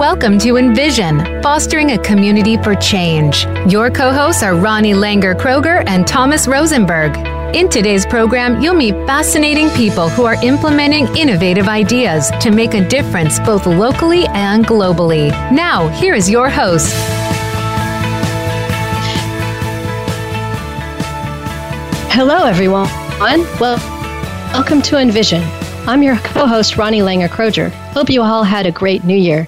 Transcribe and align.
Welcome 0.00 0.38
to 0.38 0.56
Envision, 0.56 1.42
fostering 1.42 1.90
a 1.90 1.98
community 1.98 2.56
for 2.56 2.74
change. 2.74 3.44
Your 3.70 3.90
co 3.90 4.10
hosts 4.10 4.42
are 4.42 4.54
Ronnie 4.54 4.94
Langer 4.94 5.34
Kroger 5.34 5.84
and 5.86 6.06
Thomas 6.06 6.48
Rosenberg. 6.48 7.14
In 7.54 7.68
today's 7.68 8.06
program, 8.06 8.62
you'll 8.62 8.72
meet 8.72 8.94
fascinating 9.06 9.68
people 9.72 10.08
who 10.08 10.24
are 10.24 10.42
implementing 10.42 11.06
innovative 11.14 11.68
ideas 11.68 12.30
to 12.40 12.50
make 12.50 12.72
a 12.72 12.88
difference 12.88 13.38
both 13.40 13.66
locally 13.66 14.24
and 14.28 14.66
globally. 14.66 15.28
Now, 15.52 15.88
here 15.88 16.14
is 16.14 16.30
your 16.30 16.48
host. 16.48 16.94
Hello, 22.10 22.46
everyone. 22.46 22.88
Well, 23.60 23.76
welcome 24.54 24.80
to 24.80 24.96
Envision. 24.96 25.42
I'm 25.86 26.02
your 26.02 26.16
co 26.18 26.46
host, 26.46 26.78
Ronnie 26.78 27.00
Langer 27.00 27.28
Kroger. 27.28 27.70
Hope 27.92 28.08
you 28.08 28.22
all 28.22 28.44
had 28.44 28.64
a 28.64 28.70
great 28.70 29.04
new 29.04 29.16
year. 29.16 29.46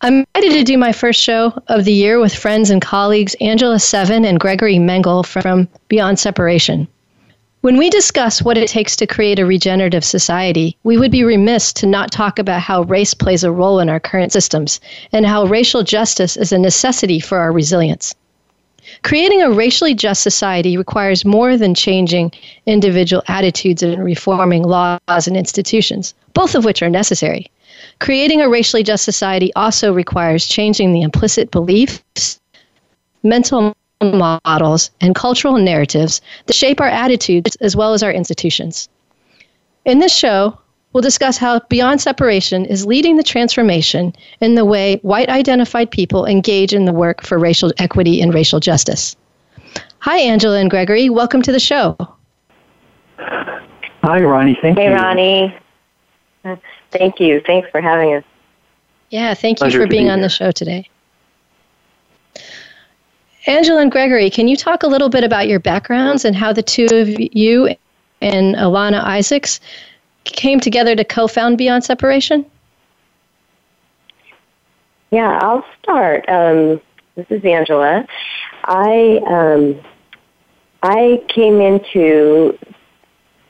I'm 0.00 0.20
excited 0.20 0.52
to 0.52 0.62
do 0.62 0.78
my 0.78 0.92
first 0.92 1.20
show 1.20 1.60
of 1.66 1.84
the 1.84 1.92
year 1.92 2.20
with 2.20 2.32
friends 2.32 2.70
and 2.70 2.80
colleagues 2.80 3.34
Angela 3.40 3.80
Sevin 3.80 4.24
and 4.24 4.38
Gregory 4.38 4.76
Mengel 4.76 5.26
from 5.26 5.66
Beyond 5.88 6.20
Separation. 6.20 6.86
When 7.62 7.76
we 7.76 7.90
discuss 7.90 8.40
what 8.40 8.56
it 8.56 8.68
takes 8.68 8.94
to 8.94 9.08
create 9.08 9.40
a 9.40 9.44
regenerative 9.44 10.04
society, 10.04 10.76
we 10.84 10.96
would 10.98 11.10
be 11.10 11.24
remiss 11.24 11.72
to 11.72 11.86
not 11.86 12.12
talk 12.12 12.38
about 12.38 12.60
how 12.60 12.82
race 12.82 13.12
plays 13.12 13.42
a 13.42 13.50
role 13.50 13.80
in 13.80 13.88
our 13.88 13.98
current 13.98 14.30
systems 14.30 14.78
and 15.10 15.26
how 15.26 15.46
racial 15.46 15.82
justice 15.82 16.36
is 16.36 16.52
a 16.52 16.58
necessity 16.58 17.18
for 17.18 17.38
our 17.38 17.50
resilience. 17.50 18.14
Creating 19.02 19.42
a 19.42 19.50
racially 19.50 19.94
just 19.94 20.22
society 20.22 20.76
requires 20.76 21.24
more 21.24 21.56
than 21.56 21.74
changing 21.74 22.30
individual 22.66 23.24
attitudes 23.26 23.82
and 23.82 24.04
reforming 24.04 24.62
laws 24.62 25.26
and 25.26 25.36
institutions, 25.36 26.14
both 26.34 26.54
of 26.54 26.64
which 26.64 26.82
are 26.82 26.88
necessary. 26.88 27.50
Creating 28.00 28.40
a 28.40 28.48
racially 28.48 28.82
just 28.82 29.04
society 29.04 29.52
also 29.54 29.92
requires 29.92 30.46
changing 30.46 30.92
the 30.92 31.02
implicit 31.02 31.50
beliefs, 31.50 32.40
mental 33.22 33.76
models, 34.00 34.90
and 35.00 35.14
cultural 35.14 35.58
narratives 35.58 36.20
that 36.46 36.54
shape 36.54 36.80
our 36.80 36.88
attitudes 36.88 37.56
as 37.56 37.74
well 37.74 37.94
as 37.94 38.02
our 38.02 38.12
institutions. 38.12 38.88
In 39.84 39.98
this 39.98 40.14
show, 40.14 40.56
we'll 40.92 41.02
discuss 41.02 41.36
how 41.36 41.60
Beyond 41.68 42.00
Separation 42.00 42.64
is 42.64 42.86
leading 42.86 43.16
the 43.16 43.24
transformation 43.24 44.14
in 44.40 44.54
the 44.54 44.64
way 44.64 44.98
white 45.02 45.28
identified 45.28 45.90
people 45.90 46.26
engage 46.26 46.72
in 46.72 46.84
the 46.84 46.92
work 46.92 47.22
for 47.22 47.38
racial 47.38 47.72
equity 47.78 48.20
and 48.20 48.32
racial 48.32 48.60
justice. 48.60 49.16
Hi, 50.00 50.18
Angela 50.18 50.60
and 50.60 50.70
Gregory. 50.70 51.10
Welcome 51.10 51.42
to 51.42 51.50
the 51.50 51.58
show. 51.58 51.96
Hi, 53.18 54.22
Ronnie. 54.22 54.56
Thank 54.62 54.78
hey, 54.78 54.84
you. 54.84 54.90
Hey, 54.90 54.94
Ronnie. 54.94 55.56
Thank 56.90 57.20
you. 57.20 57.40
Thanks 57.46 57.68
for 57.70 57.80
having 57.80 58.14
us. 58.14 58.24
Yeah, 59.10 59.34
thank 59.34 59.60
you 59.60 59.70
for 59.70 59.86
being 59.86 60.06
be 60.06 60.10
on 60.10 60.20
the 60.20 60.28
show 60.28 60.50
today. 60.50 60.88
Angela 63.46 63.80
and 63.80 63.90
Gregory, 63.90 64.28
can 64.28 64.46
you 64.46 64.56
talk 64.56 64.82
a 64.82 64.86
little 64.86 65.08
bit 65.08 65.24
about 65.24 65.48
your 65.48 65.58
backgrounds 65.58 66.24
and 66.24 66.36
how 66.36 66.52
the 66.52 66.62
two 66.62 66.86
of 66.92 67.08
you 67.34 67.74
and 68.20 68.56
Alana 68.56 69.02
Isaacs 69.02 69.60
came 70.24 70.60
together 70.60 70.94
to 70.94 71.04
co-found 71.04 71.56
Beyond 71.56 71.84
Separation? 71.84 72.44
Yeah, 75.10 75.38
I'll 75.40 75.64
start. 75.82 76.28
Um, 76.28 76.80
this 77.14 77.26
is 77.30 77.42
Angela. 77.44 78.06
I 78.64 79.20
um, 79.26 79.80
I 80.82 81.22
came 81.28 81.60
into 81.62 82.58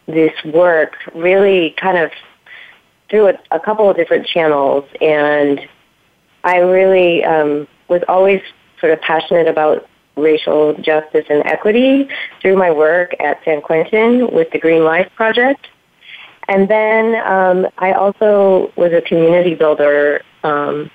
this 0.06 0.32
work 0.44 0.96
really 1.14 1.74
kind 1.76 1.98
of 1.98 2.12
through 3.10 3.28
a, 3.28 3.34
a 3.50 3.60
couple 3.60 3.88
of 3.88 3.96
different 3.96 4.26
channels, 4.26 4.84
and 5.00 5.60
I 6.44 6.58
really 6.58 7.24
um, 7.24 7.66
was 7.88 8.02
always 8.08 8.40
sort 8.80 8.92
of 8.92 9.00
passionate 9.00 9.48
about 9.48 9.88
racial 10.16 10.74
justice 10.74 11.26
and 11.30 11.44
equity 11.46 12.08
through 12.40 12.56
my 12.56 12.70
work 12.70 13.14
at 13.20 13.42
San 13.44 13.60
Quentin 13.62 14.30
with 14.32 14.50
the 14.50 14.58
Green 14.58 14.84
Life 14.84 15.10
Project. 15.14 15.68
And 16.48 16.68
then 16.68 17.14
um, 17.26 17.66
I 17.78 17.92
also 17.92 18.72
was 18.76 18.92
a 18.92 19.02
community 19.02 19.54
builder, 19.54 20.22
um, 20.44 20.90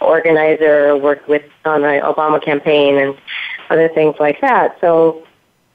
organizer, 0.00 0.96
worked 0.96 1.28
with 1.28 1.42
on 1.64 1.82
the 1.82 2.00
Obama 2.02 2.42
campaign 2.42 2.96
and 2.96 3.16
other 3.70 3.88
things 3.88 4.16
like 4.18 4.40
that. 4.40 4.76
So 4.80 5.26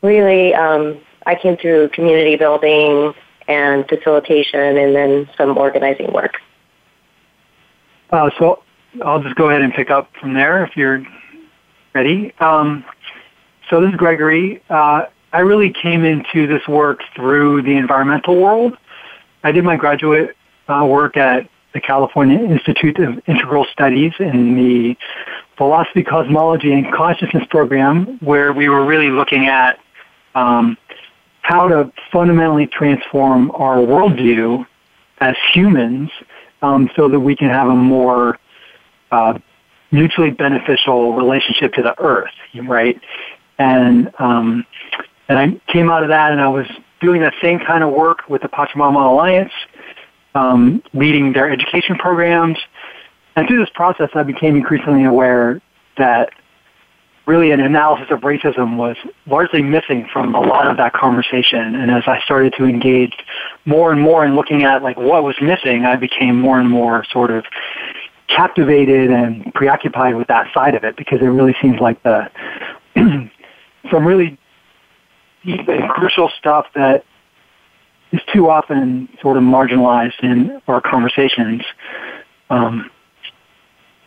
really, 0.01 0.53
um, 0.53 0.99
I 1.25 1.35
came 1.35 1.57
through 1.57 1.89
community 1.89 2.35
building 2.35 3.13
and 3.49 3.85
facilitation 3.87 4.77
and 4.77 4.95
then 4.95 5.29
some 5.35 5.57
organizing 5.57 6.13
work. 6.13 6.35
Uh, 8.11 8.29
so 8.37 8.63
I'll 9.03 9.21
just 9.21 9.35
go 9.35 9.49
ahead 9.49 9.61
and 9.61 9.73
pick 9.73 9.89
up 9.89 10.11
from 10.21 10.33
there 10.33 10.63
if 10.63 10.77
you're 10.77 11.03
ready. 11.93 12.33
Um, 12.39 12.85
so 13.69 13.81
this 13.81 13.89
is 13.89 13.95
Gregory. 13.97 14.61
Uh, 14.69 15.05
I 15.33 15.39
really 15.39 15.73
came 15.73 16.05
into 16.05 16.47
this 16.47 16.67
work 16.67 17.01
through 17.15 17.63
the 17.63 17.75
environmental 17.75 18.41
world. 18.41 18.77
I 19.43 19.51
did 19.51 19.63
my 19.63 19.75
graduate 19.75 20.35
uh, 20.67 20.85
work 20.85 21.17
at 21.17 21.49
the 21.73 21.81
California 21.81 22.39
Institute 22.39 22.99
of 22.99 23.21
Integral 23.27 23.65
Studies 23.71 24.13
in 24.19 24.55
the 24.55 24.97
Philosophy, 25.57 26.03
Cosmology, 26.03 26.73
and 26.73 26.91
Consciousness 26.91 27.43
program, 27.49 28.17
where 28.21 28.53
we 28.53 28.69
were 28.69 28.85
really 28.85 29.09
looking 29.09 29.47
at 29.47 29.79
um, 30.33 30.77
how 31.49 31.67
to 31.67 31.91
fundamentally 32.11 32.67
transform 32.67 33.49
our 33.55 33.77
worldview 33.77 34.63
as 35.19 35.35
humans 35.51 36.11
um, 36.61 36.87
so 36.95 37.09
that 37.09 37.19
we 37.19 37.35
can 37.35 37.49
have 37.49 37.67
a 37.67 37.75
more 37.75 38.37
uh, 39.11 39.33
mutually 39.89 40.29
beneficial 40.29 41.15
relationship 41.15 41.73
to 41.73 41.81
the 41.81 41.99
earth, 41.99 42.29
right? 42.65 43.01
And 43.57 44.13
um, 44.19 44.63
and 45.27 45.39
I 45.39 45.59
came 45.73 45.89
out 45.89 46.03
of 46.03 46.09
that, 46.09 46.31
and 46.31 46.39
I 46.39 46.49
was 46.49 46.67
doing 47.01 47.21
that 47.21 47.33
same 47.41 47.59
kind 47.59 47.83
of 47.83 47.93
work 47.93 48.29
with 48.29 48.43
the 48.43 48.47
Pachamama 48.47 49.09
Alliance, 49.09 49.51
um, 50.35 50.83
leading 50.93 51.33
their 51.33 51.49
education 51.49 51.95
programs. 51.95 52.59
And 53.35 53.47
through 53.47 53.59
this 53.59 53.71
process, 53.73 54.11
I 54.13 54.21
became 54.21 54.55
increasingly 54.55 55.05
aware 55.05 55.61
that 55.97 56.29
really 57.29 57.51
an 57.51 57.59
analysis 57.59 58.07
of 58.09 58.21
racism 58.21 58.75
was 58.75 58.97
largely 59.27 59.61
missing 59.61 60.09
from 60.11 60.33
a 60.33 60.41
lot 60.41 60.67
of 60.67 60.77
that 60.77 60.93
conversation. 60.93 61.75
And 61.75 61.91
as 61.91 62.03
I 62.07 62.19
started 62.21 62.53
to 62.57 62.65
engage 62.65 63.13
more 63.65 63.91
and 63.91 64.01
more 64.01 64.25
in 64.25 64.35
looking 64.35 64.63
at 64.63 64.81
like 64.81 64.97
what 64.97 65.23
was 65.23 65.35
missing, 65.39 65.85
I 65.85 65.95
became 65.95 66.41
more 66.41 66.59
and 66.59 66.67
more 66.67 67.05
sort 67.11 67.29
of 67.29 67.45
captivated 68.27 69.11
and 69.11 69.53
preoccupied 69.53 70.15
with 70.15 70.27
that 70.27 70.51
side 70.53 70.73
of 70.73 70.83
it 70.83 70.97
because 70.97 71.21
it 71.21 71.25
really 71.25 71.55
seems 71.61 71.79
like 71.79 72.01
the 72.01 72.31
some 72.95 74.05
really 74.05 74.37
deep 75.45 75.67
and 75.67 75.87
crucial 75.89 76.31
stuff 76.39 76.65
that 76.73 77.05
is 78.11 78.21
too 78.33 78.49
often 78.49 79.07
sort 79.21 79.37
of 79.37 79.43
marginalized 79.43 80.23
in 80.23 80.59
our 80.67 80.81
conversations 80.81 81.61
um, 82.49 82.89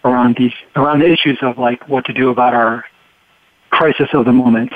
around 0.05 0.37
these 0.37 0.53
around 0.75 0.99
the 0.99 1.11
issues 1.11 1.39
of 1.41 1.57
like 1.57 1.89
what 1.89 2.05
to 2.05 2.13
do 2.13 2.31
about 2.31 2.55
our 2.55 2.85
crisis 3.73 4.09
of 4.13 4.27
the 4.27 4.33
moment. 4.33 4.73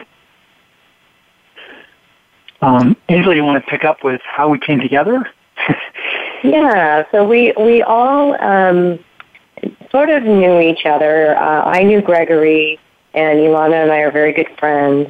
Um, 2.63 2.97
Angela, 3.09 3.37
you 3.37 3.45
want 3.45 3.63
to 3.63 3.71
pick 3.71 3.85
up 3.85 4.03
with 4.03 4.21
how 4.25 4.49
we 4.49 4.59
came 4.59 4.81
together? 4.81 5.31
yeah, 6.43 7.05
so 7.13 7.27
we 7.27 7.53
we 7.59 7.83
all 7.83 8.41
um, 8.43 8.99
sort 9.91 10.09
of 10.09 10.25
knew 10.25 10.59
each 10.61 10.87
other. 10.87 11.37
Uh, 11.37 11.65
I 11.65 11.83
knew 11.83 12.01
Gregory, 12.01 12.81
and 13.15 13.39
Ilana 13.39 13.83
and 13.83 13.93
I 13.93 13.99
are 13.99 14.11
very 14.11 14.33
good 14.33 14.49
friends. 14.59 15.09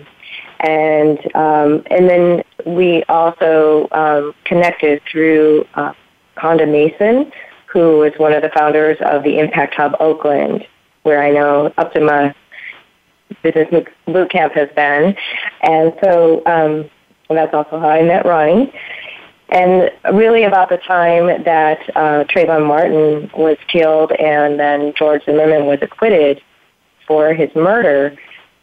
And 0.60 1.18
um, 1.36 1.82
and 1.90 2.10
then 2.10 2.42
we 2.66 3.04
also 3.04 3.88
um, 3.92 4.34
connected 4.44 5.00
through 5.10 5.66
uh, 5.74 5.92
Konda 6.36 6.70
Mason, 6.70 7.30
who 7.66 7.98
was 7.98 8.12
one 8.16 8.32
of 8.32 8.42
the 8.42 8.50
founders 8.56 8.96
of 9.02 9.22
the 9.22 9.38
Impact 9.38 9.74
Hub 9.74 9.94
Oakland, 10.00 10.66
where 11.04 11.22
I 11.22 11.30
know 11.30 11.72
Optima 11.78 12.34
Business 13.42 13.86
Boot 14.06 14.30
Camp 14.30 14.52
has 14.54 14.68
been. 14.74 15.16
And 15.62 15.92
so 16.02 16.42
um, 16.46 16.90
that's 17.28 17.54
also 17.54 17.78
how 17.78 17.88
I 17.88 18.02
met 18.02 18.24
Ronnie. 18.24 18.72
And 19.48 19.90
really 20.12 20.42
about 20.42 20.70
the 20.70 20.78
time 20.78 21.26
that 21.44 21.78
uh, 21.94 22.24
Trayvon 22.24 22.66
Martin 22.66 23.30
was 23.36 23.56
killed 23.68 24.10
and 24.12 24.58
then 24.58 24.92
George 24.96 25.24
Zimmerman 25.24 25.66
was 25.66 25.78
acquitted 25.82 26.42
for 27.06 27.32
his 27.32 27.54
murder, 27.54 28.16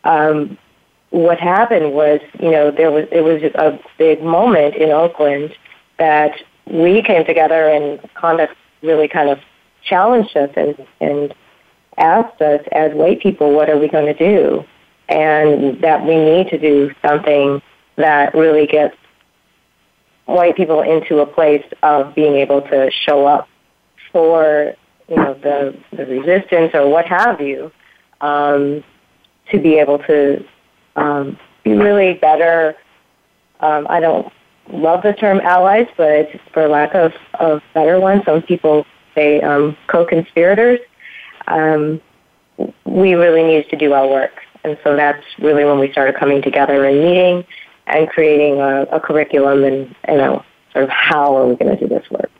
um, 0.03 0.57
what 1.11 1.39
happened 1.39 1.93
was, 1.93 2.19
you 2.39 2.51
know, 2.51 2.71
there 2.71 2.91
was 2.91 3.07
it 3.11 3.21
was 3.21 3.41
a 3.55 3.79
big 3.97 4.21
moment 4.23 4.75
in 4.75 4.89
Oakland 4.89 5.55
that 5.99 6.41
we 6.65 7.01
came 7.01 7.23
together 7.23 7.69
and 7.69 7.99
Konda 8.15 8.49
really 8.81 9.07
kind 9.07 9.29
of 9.29 9.39
challenged 9.83 10.35
us 10.35 10.49
and, 10.57 10.87
and 10.99 11.33
asked 11.97 12.41
us 12.41 12.61
as 12.71 12.93
white 12.93 13.21
people, 13.21 13.53
what 13.53 13.69
are 13.69 13.77
we 13.77 13.87
going 13.87 14.05
to 14.05 14.13
do? 14.13 14.63
And 15.09 15.81
that 15.81 16.05
we 16.05 16.15
need 16.15 16.49
to 16.49 16.57
do 16.57 16.91
something 17.05 17.61
that 17.97 18.33
really 18.33 18.65
gets 18.65 18.95
white 20.25 20.55
people 20.55 20.81
into 20.81 21.19
a 21.19 21.25
place 21.25 21.65
of 21.83 22.15
being 22.15 22.35
able 22.35 22.61
to 22.61 22.89
show 22.91 23.25
up 23.25 23.47
for 24.11 24.73
you 25.09 25.15
know, 25.15 25.33
the 25.35 25.77
the 25.91 26.05
resistance 26.05 26.71
or 26.73 26.89
what 26.89 27.05
have 27.05 27.41
you, 27.41 27.71
um, 28.21 28.83
to 29.51 29.59
be 29.59 29.75
able 29.75 29.99
to 29.99 30.45
um, 30.95 31.37
be 31.63 31.73
really 31.73 32.13
better. 32.13 32.75
Um, 33.59 33.85
I 33.89 33.99
don't 33.99 34.31
love 34.71 35.03
the 35.03 35.13
term 35.13 35.41
allies, 35.41 35.87
but 35.97 36.29
for 36.53 36.67
lack 36.67 36.95
of 36.95 37.13
of 37.39 37.61
better 37.73 37.99
one, 37.99 38.23
some 38.23 38.41
people 38.41 38.85
say 39.13 39.41
um, 39.41 39.75
co-conspirators. 39.87 40.79
Um, 41.47 42.01
we 42.85 43.13
really 43.13 43.43
needed 43.43 43.69
to 43.69 43.75
do 43.75 43.93
our 43.93 44.07
work, 44.07 44.31
and 44.63 44.77
so 44.83 44.95
that's 44.95 45.23
really 45.39 45.65
when 45.65 45.79
we 45.79 45.91
started 45.91 46.15
coming 46.15 46.41
together 46.41 46.85
and 46.85 46.99
meeting 46.99 47.45
and 47.87 48.07
creating 48.09 48.59
a, 48.59 48.83
a 48.83 48.99
curriculum 48.99 49.63
and 49.63 49.95
sort 50.71 50.83
of 50.83 50.89
how 50.89 51.35
are 51.35 51.47
we 51.47 51.55
going 51.55 51.75
to 51.75 51.79
do 51.79 51.87
this 51.87 52.09
work. 52.09 52.31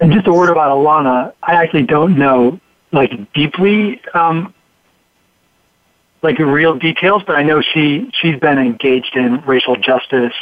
And 0.00 0.12
just 0.12 0.26
a 0.26 0.32
word 0.32 0.50
about 0.50 0.70
Alana, 0.76 1.32
I 1.42 1.54
actually 1.54 1.84
don't 1.84 2.18
know 2.18 2.60
like 2.92 3.32
deeply 3.32 4.00
um, 4.14 4.52
like 6.22 6.38
real 6.38 6.78
details, 6.78 7.22
but 7.26 7.36
I 7.36 7.42
know 7.42 7.62
she 7.62 8.10
she's 8.20 8.38
been 8.38 8.58
engaged 8.58 9.16
in 9.16 9.40
racial 9.42 9.76
justice 9.76 10.34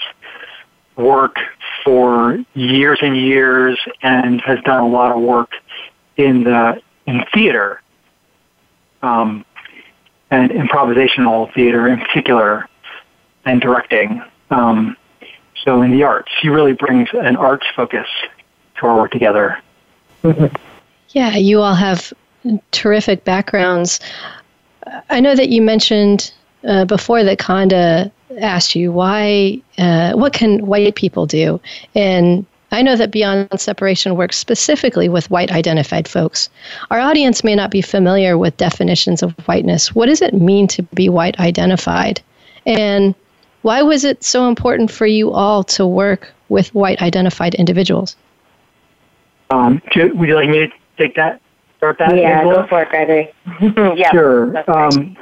work 0.97 1.37
for 1.85 2.39
years 2.55 2.99
and 3.01 3.17
years 3.17 3.79
and 4.03 4.41
has 4.43 4.59
done 4.65 4.83
a 4.83 4.89
lot 4.89 5.13
of 5.13 5.23
work 5.23 5.51
in 6.25 6.45
the 6.45 6.81
in 7.07 7.25
theater 7.33 7.81
um, 9.03 9.45
and 10.31 10.51
improvisational 10.51 11.53
theater 11.55 11.89
in 11.89 11.99
particular 11.99 12.69
and 13.45 13.61
directing. 13.61 14.23
Um, 14.51 14.97
so 15.65 15.83
in 15.83 15.91
the 15.91 16.03
arts, 16.05 16.31
she 16.41 16.49
really 16.49 16.73
brings 16.73 17.09
an 17.13 17.37
arts 17.37 17.67
focus 17.75 18.07
to 18.77 18.87
our 18.87 18.97
work 18.97 19.11
together. 19.11 19.59
Mm-hmm. 20.23 20.55
Yeah, 21.11 21.37
you 21.37 21.61
all 21.61 21.75
have 21.75 22.13
terrific 22.71 23.25
backgrounds. 23.25 24.01
I 25.11 25.21
know 25.21 25.35
that 25.35 25.49
you 25.49 25.61
mentioned 25.61 26.33
uh, 26.67 26.85
before 26.85 27.25
that 27.25 27.39
Konda 27.39 28.11
asked 28.41 28.75
you 28.75 28.93
why, 28.93 29.61
uh, 29.79 30.13
what 30.13 30.33
can 30.33 30.65
white 30.67 30.95
people 30.95 31.27
do? 31.27 31.61
And 31.95 32.47
I 32.73 32.83
know 32.83 32.97
that 32.97 33.11
Beyond 33.11 33.49
Separation 33.61 34.17
works 34.17 34.39
specifically 34.39 35.09
with 35.09 35.31
white 35.31 35.51
identified 35.51 36.07
folks. 36.07 36.49
Our 36.91 37.01
audience 37.01 37.43
may 37.43 37.55
not 37.55 37.71
be 37.71 37.83
familiar 37.83 38.39
with 38.39 38.57
definitions 38.57 39.23
of 39.23 39.33
whiteness. 39.47 39.95
What 39.95 40.07
does 40.07 40.23
it 40.23 40.35
mean 40.35 40.67
to 40.69 40.83
be 40.95 41.09
white 41.09 41.39
identified? 41.41 42.21
And 42.67 43.15
why 43.63 43.83
was 43.83 44.05
it 44.05 44.23
so 44.23 44.49
important 44.49 44.91
for 44.91 45.07
you 45.07 45.33
all 45.33 45.65
to 45.65 45.87
work 45.87 46.33
with 46.49 46.73
white 46.75 47.03
identified 47.03 47.55
individuals? 47.57 48.17
Um, 49.51 49.83
would 49.95 50.29
you 50.29 50.35
like 50.37 50.49
me 50.49 50.67
to 50.67 50.73
take 50.97 51.17
that? 51.17 51.41
Start 51.79 51.99
that? 51.99 52.17
Yeah, 52.17 52.45
go 52.45 52.67
for 52.67 52.83
it, 52.83 52.89
Gregory. 52.91 53.33
yeah, 53.99 54.11
sure. 54.11 54.71
Um, 54.71 55.17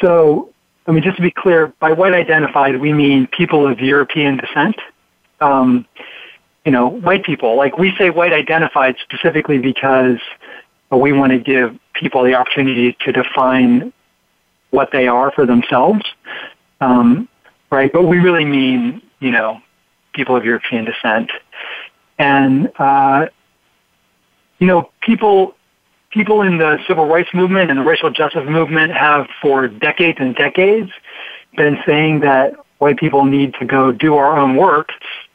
so, 0.00 0.50
I 0.86 0.92
mean, 0.92 1.02
just 1.02 1.16
to 1.16 1.22
be 1.22 1.30
clear, 1.30 1.68
by 1.80 1.92
white 1.92 2.12
identified, 2.12 2.80
we 2.80 2.92
mean 2.92 3.26
people 3.26 3.66
of 3.66 3.80
European 3.80 4.36
descent. 4.36 4.76
Um, 5.40 5.86
you 6.64 6.72
know, 6.72 6.88
white 6.88 7.24
people. 7.24 7.56
Like 7.56 7.78
we 7.78 7.94
say 7.96 8.10
white 8.10 8.32
identified 8.32 8.96
specifically 9.02 9.58
because 9.58 10.18
we 10.90 11.12
want 11.12 11.32
to 11.32 11.38
give 11.38 11.78
people 11.94 12.22
the 12.22 12.34
opportunity 12.34 12.96
to 13.00 13.12
define 13.12 13.92
what 14.70 14.90
they 14.92 15.06
are 15.08 15.30
for 15.32 15.46
themselves. 15.46 16.04
Um, 16.80 17.28
right? 17.70 17.92
But 17.92 18.04
we 18.04 18.18
really 18.18 18.44
mean, 18.44 19.02
you 19.20 19.30
know, 19.30 19.60
people 20.12 20.36
of 20.36 20.44
European 20.44 20.84
descent. 20.84 21.30
And, 22.18 22.70
uh, 22.78 23.26
you 24.58 24.66
know, 24.66 24.90
people, 25.00 25.56
people 26.10 26.42
in 26.42 26.58
the 26.58 26.78
civil 26.86 27.06
rights 27.06 27.30
movement 27.32 27.70
and 27.70 27.80
the 27.80 27.84
racial 27.84 28.10
justice 28.10 28.46
movement 28.46 28.92
have 28.92 29.26
for 29.40 29.66
decades 29.66 30.18
and 30.20 30.36
decades 30.36 30.90
been 31.56 31.78
saying 31.86 32.20
that 32.20 32.54
white 32.78 32.98
people 32.98 33.24
need 33.24 33.54
to 33.54 33.64
go 33.64 33.90
do 33.90 34.14
our 34.16 34.36
own 34.36 34.56
work 34.56 34.90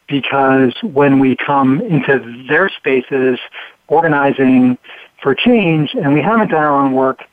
because 0.08 0.74
when 0.84 1.20
we 1.20 1.36
come 1.36 1.82
into 1.82 2.46
their 2.48 2.70
spaces 2.70 3.40
organizing 3.88 4.78
for 5.22 5.36
change 5.36 5.94
and 5.94 6.14
we 6.14 6.22
haven't 6.22 6.50
done 6.50 6.64
our 6.64 6.82
own 6.82 6.94
work, 6.94 7.24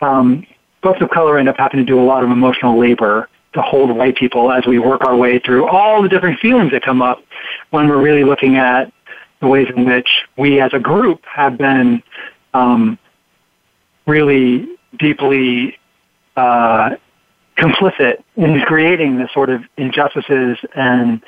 um, 0.00 0.46
folks 0.82 1.00
of 1.00 1.10
color 1.10 1.38
end 1.38 1.48
up 1.48 1.56
having 1.58 1.78
to 1.78 1.84
do 1.84 2.00
a 2.00 2.04
lot 2.04 2.22
of 2.22 2.30
emotional 2.30 2.78
labor 2.78 3.28
to 3.54 3.62
hold 3.62 3.94
white 3.96 4.16
people 4.16 4.52
as 4.52 4.66
we 4.66 4.78
work 4.78 5.04
our 5.04 5.16
way 5.16 5.38
through 5.38 5.66
all 5.66 6.02
the 6.02 6.08
different 6.08 6.38
feelings 6.38 6.70
that 6.70 6.82
come 6.82 7.02
up 7.02 7.22
when 7.70 7.88
we're 7.88 8.00
really 8.00 8.24
looking 8.24 8.56
at 8.56 8.92
the 9.40 9.46
ways 9.46 9.68
in 9.74 9.84
which 9.84 10.08
we 10.36 10.60
as 10.60 10.72
a 10.74 10.78
group 10.78 11.24
have 11.24 11.56
been 11.56 12.02
um, 12.54 12.98
really 14.06 14.68
deeply 14.98 15.78
uh, 16.36 16.90
complicit 17.58 18.22
in 18.36 18.60
creating 18.62 19.18
the 19.18 19.28
sort 19.34 19.50
of 19.50 19.62
injustices 19.76 20.58
and 20.74 21.22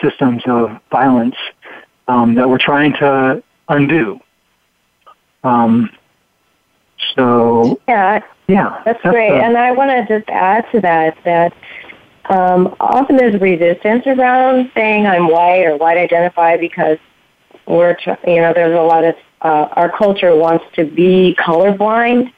systems 0.00 0.42
of 0.46 0.80
violence 0.90 1.34
um, 2.08 2.34
that 2.34 2.48
we're 2.48 2.58
trying 2.58 2.92
to 2.94 3.42
undo. 3.68 4.20
Um, 5.44 5.90
so 7.14 7.80
yeah, 7.88 8.20
yeah, 8.48 8.82
that's, 8.84 9.00
that's 9.02 9.12
great. 9.12 9.30
The, 9.30 9.44
and 9.44 9.56
I 9.56 9.72
want 9.72 9.90
to 9.90 10.18
just 10.18 10.28
add 10.30 10.64
to 10.72 10.80
that 10.80 11.16
that 11.24 11.52
um, 12.30 12.76
often 12.78 13.16
there's 13.16 13.40
resistance 13.40 14.06
around 14.06 14.70
saying 14.74 15.06
I'm 15.06 15.28
white 15.28 15.64
or 15.64 15.76
white 15.76 15.98
identified 15.98 16.60
because 16.60 16.98
we're 17.66 17.96
you 18.26 18.36
know 18.36 18.52
there's 18.52 18.78
a 18.78 18.82
lot 18.82 19.04
of 19.04 19.16
uh, 19.40 19.68
our 19.72 19.90
culture 19.90 20.36
wants 20.36 20.64
to 20.74 20.84
be 20.84 21.34
colorblind 21.38 22.32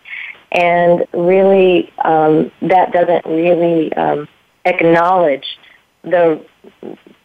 and 0.54 1.04
really 1.12 1.92
um, 2.04 2.50
that 2.62 2.92
doesn't 2.92 3.26
really 3.26 3.92
um, 3.94 4.28
acknowledge 4.64 5.58
the 6.02 6.44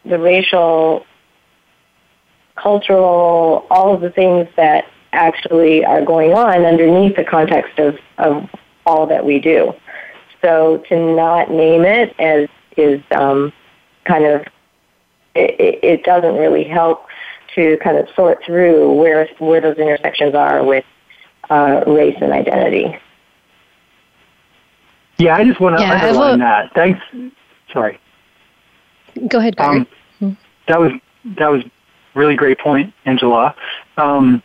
the 0.06 0.18
racial, 0.18 1.06
cultural, 2.56 3.68
all 3.70 3.94
of 3.94 4.02
the 4.02 4.10
things 4.10 4.48
that 4.56 4.86
actually 5.14 5.86
are 5.86 6.04
going 6.04 6.34
on 6.34 6.66
underneath 6.66 7.16
the 7.16 7.24
context 7.24 7.78
of, 7.78 7.98
of 8.18 8.50
all 8.86 9.06
that 9.06 9.24
we 9.26 9.40
do. 9.40 9.74
So 10.42 10.84
to 10.90 11.16
not 11.16 11.52
name 11.52 11.84
it 11.86 12.16
as 12.18 12.48
is 12.78 13.02
um, 13.12 13.54
kind 14.06 14.26
of 14.26 14.42
it, 15.36 15.80
it 15.84 16.04
doesn't 16.04 16.36
really 16.36 16.64
help 16.64 17.06
to 17.56 17.78
kind 17.84 17.98
of 17.98 18.08
sort 18.16 18.44
through 18.46 18.94
where 18.94 19.28
where 19.38 19.62
those 19.62 19.78
intersections 19.78 20.34
are 20.34 20.64
with 20.64 20.86
uh, 21.50 21.84
race 21.86 22.18
and 22.22 22.32
identity. 22.32 22.98
Yeah, 25.20 25.36
I 25.36 25.44
just 25.44 25.60
want 25.60 25.78
to 25.78 25.84
yeah, 25.84 26.02
underline 26.02 26.40
that. 26.40 26.74
Thanks. 26.74 27.00
Sorry. 27.74 28.00
Go 29.28 29.40
ahead, 29.40 29.58
Barry. 29.58 29.86
Um, 30.22 30.38
that 30.68 30.80
was 30.80 30.94
that 31.38 31.52
was 31.52 31.62
really 32.16 32.36
great 32.36 32.58
point, 32.58 32.94
Angela. 33.06 33.54
Um, 33.98 34.42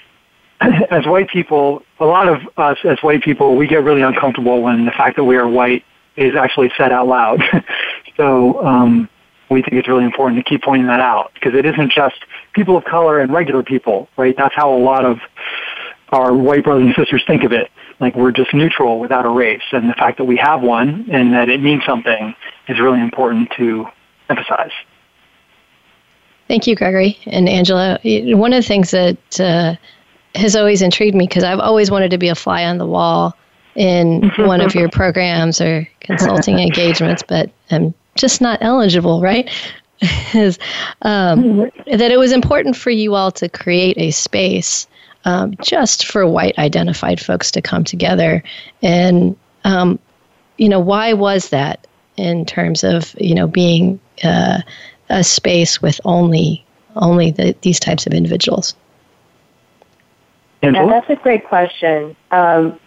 as 0.60 1.04
white 1.04 1.28
people, 1.28 1.82
a 1.98 2.06
lot 2.06 2.28
of 2.28 2.42
us 2.56 2.78
as 2.84 2.98
white 3.02 3.22
people, 3.22 3.56
we 3.56 3.66
get 3.66 3.82
really 3.82 4.02
uncomfortable 4.02 4.62
when 4.62 4.84
the 4.84 4.92
fact 4.92 5.16
that 5.16 5.24
we 5.24 5.36
are 5.36 5.48
white 5.48 5.84
is 6.16 6.36
actually 6.36 6.70
said 6.78 6.92
out 6.92 7.08
loud. 7.08 7.42
so 8.16 8.64
um, 8.64 9.08
we 9.50 9.62
think 9.62 9.74
it's 9.74 9.88
really 9.88 10.04
important 10.04 10.38
to 10.38 10.48
keep 10.48 10.62
pointing 10.62 10.86
that 10.86 11.00
out 11.00 11.32
because 11.34 11.54
it 11.54 11.66
isn't 11.66 11.90
just 11.90 12.16
people 12.52 12.76
of 12.76 12.84
color 12.84 13.18
and 13.18 13.32
regular 13.32 13.64
people, 13.64 14.08
right? 14.16 14.36
That's 14.36 14.54
how 14.54 14.72
a 14.72 14.78
lot 14.78 15.04
of 15.04 15.18
our 16.10 16.32
white 16.32 16.62
brothers 16.62 16.84
and 16.86 16.94
sisters 16.94 17.24
think 17.26 17.42
of 17.42 17.50
it 17.50 17.68
like 18.00 18.14
we're 18.14 18.32
just 18.32 18.52
neutral 18.52 18.98
without 18.98 19.24
a 19.24 19.28
race. 19.28 19.62
And 19.72 19.88
the 19.88 19.94
fact 19.94 20.18
that 20.18 20.24
we 20.24 20.36
have 20.36 20.62
one 20.62 21.08
and 21.10 21.32
that 21.32 21.48
it 21.48 21.62
means 21.62 21.84
something 21.84 22.34
is 22.68 22.80
really 22.80 23.00
important 23.00 23.50
to 23.56 23.86
emphasize. 24.28 24.72
Thank 26.48 26.66
you, 26.66 26.76
Gregory 26.76 27.18
and 27.26 27.48
Angela. 27.48 27.98
One 28.02 28.52
of 28.52 28.62
the 28.62 28.68
things 28.68 28.90
that 28.90 29.40
uh, 29.40 29.76
has 30.34 30.56
always 30.56 30.82
intrigued 30.82 31.14
me 31.14 31.26
because 31.26 31.44
I've 31.44 31.60
always 31.60 31.90
wanted 31.90 32.10
to 32.10 32.18
be 32.18 32.28
a 32.28 32.34
fly 32.34 32.64
on 32.64 32.78
the 32.78 32.86
wall 32.86 33.36
in 33.74 34.30
one 34.38 34.60
of 34.60 34.74
your 34.74 34.88
programs 34.88 35.60
or 35.60 35.88
consulting 36.00 36.58
engagements, 36.60 37.22
but 37.26 37.50
I'm 37.70 37.94
just 38.16 38.40
not 38.40 38.58
eligible, 38.62 39.20
right? 39.20 39.50
is 40.34 40.58
um, 41.02 41.70
that 41.86 42.10
it 42.10 42.18
was 42.18 42.32
important 42.32 42.76
for 42.76 42.90
you 42.90 43.14
all 43.14 43.30
to 43.32 43.48
create 43.48 43.96
a 43.96 44.10
space 44.10 44.86
um, 45.24 45.54
just 45.62 46.06
for 46.06 46.26
white 46.26 46.58
identified 46.58 47.20
folks 47.20 47.50
to 47.52 47.62
come 47.62 47.84
together. 47.84 48.42
And, 48.82 49.36
um, 49.64 49.98
you 50.58 50.68
know, 50.68 50.80
why 50.80 51.12
was 51.12 51.48
that 51.50 51.86
in 52.16 52.44
terms 52.44 52.84
of, 52.84 53.14
you 53.18 53.34
know, 53.34 53.46
being 53.46 53.98
uh, 54.22 54.60
a 55.08 55.24
space 55.24 55.82
with 55.82 56.00
only 56.04 56.64
only 56.96 57.32
the, 57.32 57.56
these 57.62 57.80
types 57.80 58.06
of 58.06 58.12
individuals? 58.12 58.74
Yeah, 60.62 60.86
that's 60.86 61.10
a 61.10 61.16
great 61.16 61.44
question. 61.44 62.16
Um, 62.30 62.78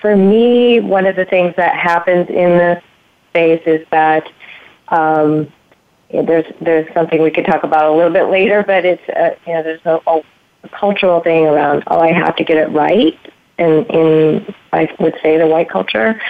for 0.00 0.14
me, 0.14 0.80
one 0.80 1.06
of 1.06 1.16
the 1.16 1.24
things 1.24 1.54
that 1.56 1.74
happens 1.74 2.28
in 2.28 2.58
this 2.58 2.82
space 3.30 3.62
is 3.66 3.86
that 3.90 4.30
um, 4.88 5.50
there's 6.10 6.44
there's 6.60 6.92
something 6.94 7.22
we 7.22 7.30
could 7.30 7.46
talk 7.46 7.64
about 7.64 7.90
a 7.90 7.96
little 7.96 8.12
bit 8.12 8.24
later, 8.24 8.62
but 8.64 8.84
it's 8.84 9.08
uh, 9.08 9.34
you 9.46 9.54
know 9.54 9.62
there's 9.62 9.80
a, 9.84 9.98
a 10.06 10.22
cultural 10.72 11.20
thing 11.20 11.46
around, 11.46 11.84
oh, 11.88 12.00
I 12.00 12.12
have 12.12 12.36
to 12.36 12.44
get 12.44 12.56
it 12.56 12.70
right, 12.70 13.18
in, 13.58 13.84
in 13.86 14.54
I 14.72 14.88
would 14.98 15.14
say 15.22 15.38
the 15.38 15.46
white 15.46 15.70
culture, 15.70 16.20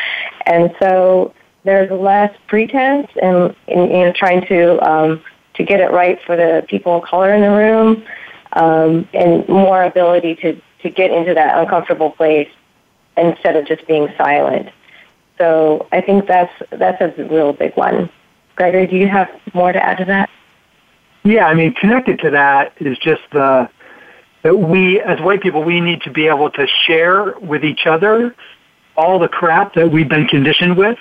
and 0.47 0.75
so 0.79 1.35
there's 1.65 1.91
less 1.91 2.37
pretense 2.47 3.09
and 3.23 3.55
in 3.67 4.13
trying 4.15 4.47
to 4.47 4.81
um, 4.87 5.23
to 5.55 5.65
get 5.65 5.81
it 5.81 5.91
right 5.91 6.19
for 6.27 6.37
the 6.37 6.65
people 6.69 6.99
of 6.99 7.05
color 7.05 7.33
in 7.33 7.41
the 7.41 7.51
room, 7.51 8.05
um, 8.53 9.09
and 9.15 9.49
more 9.49 9.83
ability 9.85 10.35
to 10.37 10.61
to 10.83 10.91
get 10.91 11.11
into 11.11 11.33
that 11.35 11.59
uncomfortable 11.59 12.11
place 12.11 12.51
instead 13.17 13.57
of 13.57 13.67
just 13.67 13.87
being 13.87 14.09
silent. 14.19 14.69
So 15.39 15.89
I 15.93 16.01
think 16.01 16.27
that's 16.27 16.53
that's 16.71 17.01
a 17.01 17.25
real 17.25 17.53
big 17.53 17.75
one. 17.77 18.11
Gregory, 18.57 18.87
do 18.87 18.97
you 18.97 19.09
have 19.09 19.29
more 19.53 19.73
to 19.73 19.83
add 19.83 19.99
to 19.99 20.05
that? 20.05 20.31
Yeah, 21.25 21.47
I 21.47 21.55
mean, 21.55 21.73
connected 21.75 22.19
to 22.21 22.31
that 22.31 22.75
is 22.81 22.99
just 22.99 23.23
the 23.33 23.69
that 24.45 24.57
we, 24.57 25.01
as 25.01 25.21
white 25.21 25.43
people, 25.43 25.65
we 25.65 25.81
need 25.81 26.03
to 26.03 26.11
be 26.11 26.29
able 26.29 26.51
to 26.51 26.67
share 26.87 27.37
with 27.41 27.65
each 27.65 27.87
other 27.87 28.37
all 28.97 29.19
the 29.19 29.27
crap 29.27 29.75
that 29.75 29.91
we've 29.91 30.09
been 30.09 30.29
conditioned 30.29 30.77
with 30.77 30.99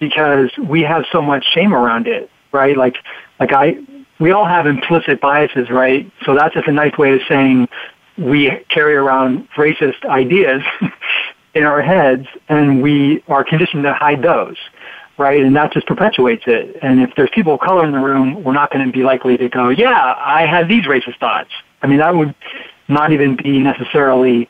because 0.00 0.50
we 0.58 0.82
have 0.82 1.04
so 1.12 1.22
much 1.22 1.44
shame 1.54 1.74
around 1.74 2.08
it, 2.08 2.28
right? 2.50 2.76
Like, 2.76 2.96
like 3.38 3.52
I, 3.52 3.76
we 4.18 4.32
all 4.32 4.46
have 4.46 4.66
implicit 4.66 5.20
biases, 5.20 5.70
right? 5.70 6.10
So 6.24 6.34
that's 6.34 6.54
just 6.54 6.66
a 6.66 6.72
nice 6.72 6.96
way 6.96 7.12
of 7.12 7.20
saying 7.28 7.68
we 8.16 8.50
carry 8.70 8.94
around 8.94 9.48
racist 9.50 10.04
ideas 10.06 10.62
in 11.54 11.64
our 11.64 11.82
heads 11.82 12.26
and 12.48 12.82
we 12.82 13.22
are 13.28 13.44
conditioned 13.44 13.84
to 13.84 13.92
hide 13.92 14.22
those 14.22 14.56
right? 15.18 15.42
And 15.42 15.54
that 15.54 15.72
just 15.72 15.86
perpetuates 15.86 16.44
it. 16.46 16.78
And 16.82 17.00
if 17.00 17.10
there's 17.16 17.28
people 17.34 17.54
of 17.54 17.60
color 17.60 17.84
in 17.84 17.92
the 17.92 17.98
room, 17.98 18.42
we're 18.42 18.54
not 18.54 18.72
going 18.72 18.84
to 18.86 18.90
be 18.90 19.04
likely 19.04 19.36
to 19.36 19.48
go, 19.48 19.68
yeah, 19.68 20.14
I 20.16 20.46
have 20.46 20.68
these 20.68 20.84
racist 20.84 21.18
thoughts. 21.20 21.50
I 21.82 21.86
mean, 21.86 21.98
that 21.98 22.14
would 22.14 22.34
not 22.88 23.12
even 23.12 23.36
be 23.36 23.58
necessarily 23.58 24.48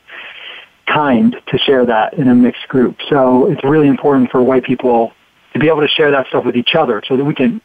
kind 0.86 1.36
to 1.46 1.58
share 1.58 1.86
that 1.86 2.14
in 2.14 2.28
a 2.28 2.34
mixed 2.34 2.68
group. 2.68 2.98
So 3.08 3.50
it's 3.50 3.64
really 3.64 3.88
important 3.88 4.30
for 4.30 4.42
white 4.42 4.64
people 4.64 5.12
to 5.52 5.58
be 5.58 5.68
able 5.68 5.80
to 5.80 5.88
share 5.88 6.10
that 6.10 6.26
stuff 6.28 6.44
with 6.44 6.56
each 6.56 6.74
other 6.74 7.02
so 7.06 7.16
that 7.16 7.24
we 7.24 7.34
can 7.34 7.60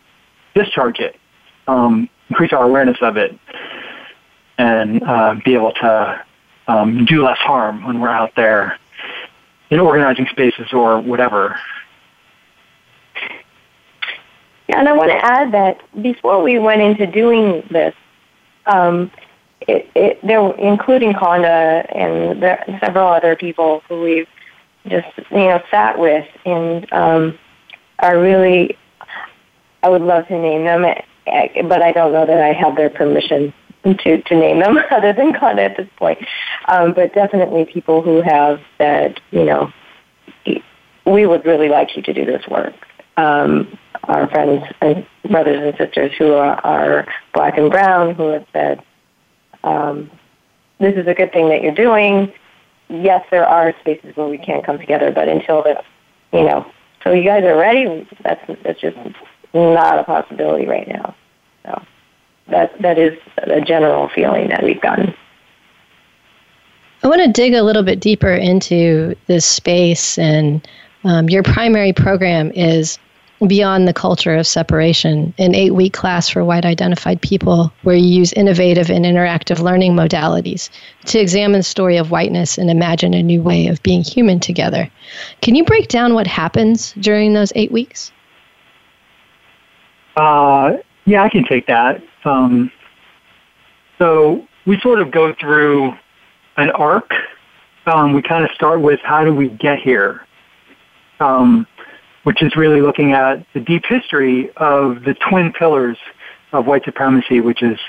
discharge 0.53 0.99
it, 0.99 1.15
um, 1.67 2.09
increase 2.29 2.53
our 2.53 2.63
awareness 2.63 2.97
of 3.01 3.17
it, 3.17 3.37
and 4.57 5.03
uh, 5.03 5.35
be 5.43 5.53
able 5.53 5.71
to 5.73 6.25
um, 6.67 7.05
do 7.05 7.23
less 7.23 7.37
harm 7.37 7.85
when 7.85 7.99
we're 7.99 8.09
out 8.09 8.33
there 8.35 8.77
in 9.69 9.79
organizing 9.79 10.27
spaces 10.27 10.71
or 10.73 10.99
whatever. 10.99 11.59
Yeah, 14.67 14.79
and 14.79 14.89
I 14.89 14.93
want 14.93 15.11
to 15.11 15.17
add 15.17 15.53
that 15.53 15.79
before 16.01 16.43
we 16.43 16.59
went 16.59 16.81
into 16.81 17.07
doing 17.07 17.65
this, 17.71 17.95
um, 18.65 19.11
it, 19.61 19.89
it, 19.95 20.19
there, 20.25 20.51
including 20.55 21.13
Konda 21.13 21.85
and 21.95 22.41
there, 22.41 22.63
several 22.79 23.07
other 23.07 23.35
people 23.35 23.81
who 23.87 24.01
we've 24.01 24.27
just 24.87 25.07
you 25.31 25.37
know 25.37 25.61
sat 25.69 25.99
with 25.99 26.27
and 26.45 26.91
um, 26.93 27.37
are 27.99 28.19
really. 28.19 28.77
I 29.83 29.89
would 29.89 30.01
love 30.01 30.27
to 30.27 30.37
name 30.37 30.63
them, 30.63 30.83
eh, 30.83 31.61
but 31.61 31.81
I 31.81 31.91
don't 31.91 32.11
know 32.11 32.25
that 32.25 32.41
I 32.41 32.51
have 32.51 32.75
their 32.75 32.89
permission 32.89 33.53
to 33.83 34.21
to 34.21 34.35
name 34.35 34.59
them 34.59 34.77
other 34.91 35.13
than 35.13 35.33
Konda 35.33 35.59
at 35.59 35.77
this 35.77 35.89
point. 35.97 36.19
Um, 36.67 36.93
but 36.93 37.13
definitely 37.13 37.65
people 37.65 38.01
who 38.01 38.21
have 38.21 38.59
said, 38.77 39.19
you 39.31 39.45
know, 39.45 39.71
we 41.05 41.25
would 41.25 41.45
really 41.45 41.69
like 41.69 41.95
you 41.95 42.03
to 42.03 42.13
do 42.13 42.25
this 42.25 42.45
work. 42.47 42.73
Um, 43.15 43.77
our 44.03 44.29
friends 44.29 44.63
and 44.81 45.05
brothers 45.29 45.61
and 45.63 45.77
sisters 45.77 46.11
who 46.17 46.33
are, 46.33 46.59
are 46.65 47.07
black 47.33 47.57
and 47.57 47.71
brown 47.71 48.13
who 48.13 48.27
have 48.29 48.45
said, 48.53 48.83
um, 49.67 50.11
this 50.79 50.95
is 50.95 51.07
a 51.07 51.13
good 51.13 51.31
thing 51.31 51.49
that 51.49 51.61
you're 51.61 51.75
doing. 51.75 52.31
Yes, 52.89 53.25
there 53.31 53.45
are 53.45 53.73
spaces 53.81 54.15
where 54.15 54.27
we 54.27 54.37
can't 54.37 54.65
come 54.65 54.77
together, 54.77 55.11
but 55.11 55.27
until 55.27 55.63
the, 55.63 55.83
you 56.31 56.43
know, 56.43 56.65
so 57.03 57.11
you 57.11 57.23
guys 57.23 57.43
are 57.43 57.57
ready, 57.57 58.07
that's, 58.23 58.41
that's 58.63 58.79
just 58.79 58.97
not 59.53 59.99
a 59.99 60.03
possibility 60.03 60.65
right 60.65 60.87
now. 60.87 61.15
So 61.65 61.81
that, 62.47 62.81
that 62.81 62.97
is 62.97 63.17
a 63.37 63.61
general 63.61 64.09
feeling 64.09 64.49
that 64.49 64.63
we've 64.63 64.81
gotten. 64.81 65.13
I 67.03 67.07
want 67.07 67.21
to 67.21 67.31
dig 67.31 67.53
a 67.53 67.63
little 67.63 67.83
bit 67.83 67.99
deeper 67.99 68.33
into 68.33 69.15
this 69.27 69.45
space, 69.45 70.17
and 70.17 70.67
um, 71.03 71.29
your 71.29 71.43
primary 71.43 71.93
program 71.93 72.51
is 72.55 72.97
Beyond 73.45 73.87
the 73.87 73.93
Culture 73.93 74.35
of 74.35 74.47
Separation, 74.47 75.31
an 75.37 75.53
eight 75.53 75.75
week 75.75 75.93
class 75.93 76.27
for 76.27 76.43
white 76.43 76.65
identified 76.65 77.21
people 77.21 77.71
where 77.83 77.95
you 77.95 78.07
use 78.07 78.33
innovative 78.33 78.89
and 78.89 79.05
interactive 79.05 79.59
learning 79.59 79.93
modalities 79.93 80.71
to 81.05 81.19
examine 81.19 81.59
the 81.59 81.63
story 81.63 81.97
of 81.97 82.09
whiteness 82.09 82.57
and 82.57 82.71
imagine 82.71 83.13
a 83.13 83.21
new 83.21 83.43
way 83.43 83.67
of 83.67 83.83
being 83.83 84.01
human 84.01 84.39
together. 84.39 84.89
Can 85.41 85.53
you 85.53 85.63
break 85.63 85.87
down 85.87 86.15
what 86.15 86.25
happens 86.25 86.93
during 86.93 87.33
those 87.33 87.53
eight 87.53 87.71
weeks? 87.71 88.11
Uh, 90.15 90.77
yeah, 91.05 91.21
I 91.21 91.29
can 91.29 91.43
take 91.43 91.67
that. 91.67 92.01
Um, 92.25 92.71
so 93.99 94.47
we 94.65 94.79
sort 94.79 94.99
of 94.99 95.11
go 95.11 95.33
through 95.39 95.93
an 96.57 96.71
arc. 96.71 97.13
Um, 97.85 98.13
we 98.13 98.23
kind 98.23 98.43
of 98.43 98.49
start 98.51 98.81
with 98.81 98.99
how 99.01 99.23
do 99.23 99.33
we 99.33 99.49
get 99.49 99.79
here? 99.79 100.25
Um, 101.19 101.67
which 102.27 102.43
is 102.43 102.57
really 102.57 102.81
looking 102.81 103.13
at 103.13 103.45
the 103.53 103.59
deep 103.61 103.85
history 103.85 104.51
of 104.57 105.05
the 105.05 105.13
twin 105.13 105.53
pillars 105.53 105.97
of 106.51 106.67
white 106.67 106.83
supremacy, 106.83 107.39
which 107.39 107.63
is 107.63 107.79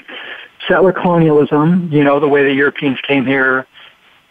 settler 0.69 0.93
colonialism, 0.93 1.93
you 1.93 2.05
know, 2.05 2.21
the 2.21 2.29
way 2.29 2.45
the 2.45 2.55
Europeans 2.55 3.01
came 3.01 3.27
here, 3.27 3.67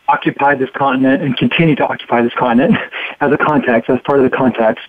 occupied 0.08 0.60
this 0.60 0.70
continent 0.78 1.22
and 1.22 1.36
continue 1.36 1.76
to 1.76 1.86
occupy 1.86 2.22
this 2.22 2.32
continent 2.36 2.78
as 3.20 3.34
a 3.34 3.38
context, 3.38 3.90
as 3.90 4.00
part 4.06 4.18
of 4.18 4.32
the 4.32 4.34
context. 4.34 4.88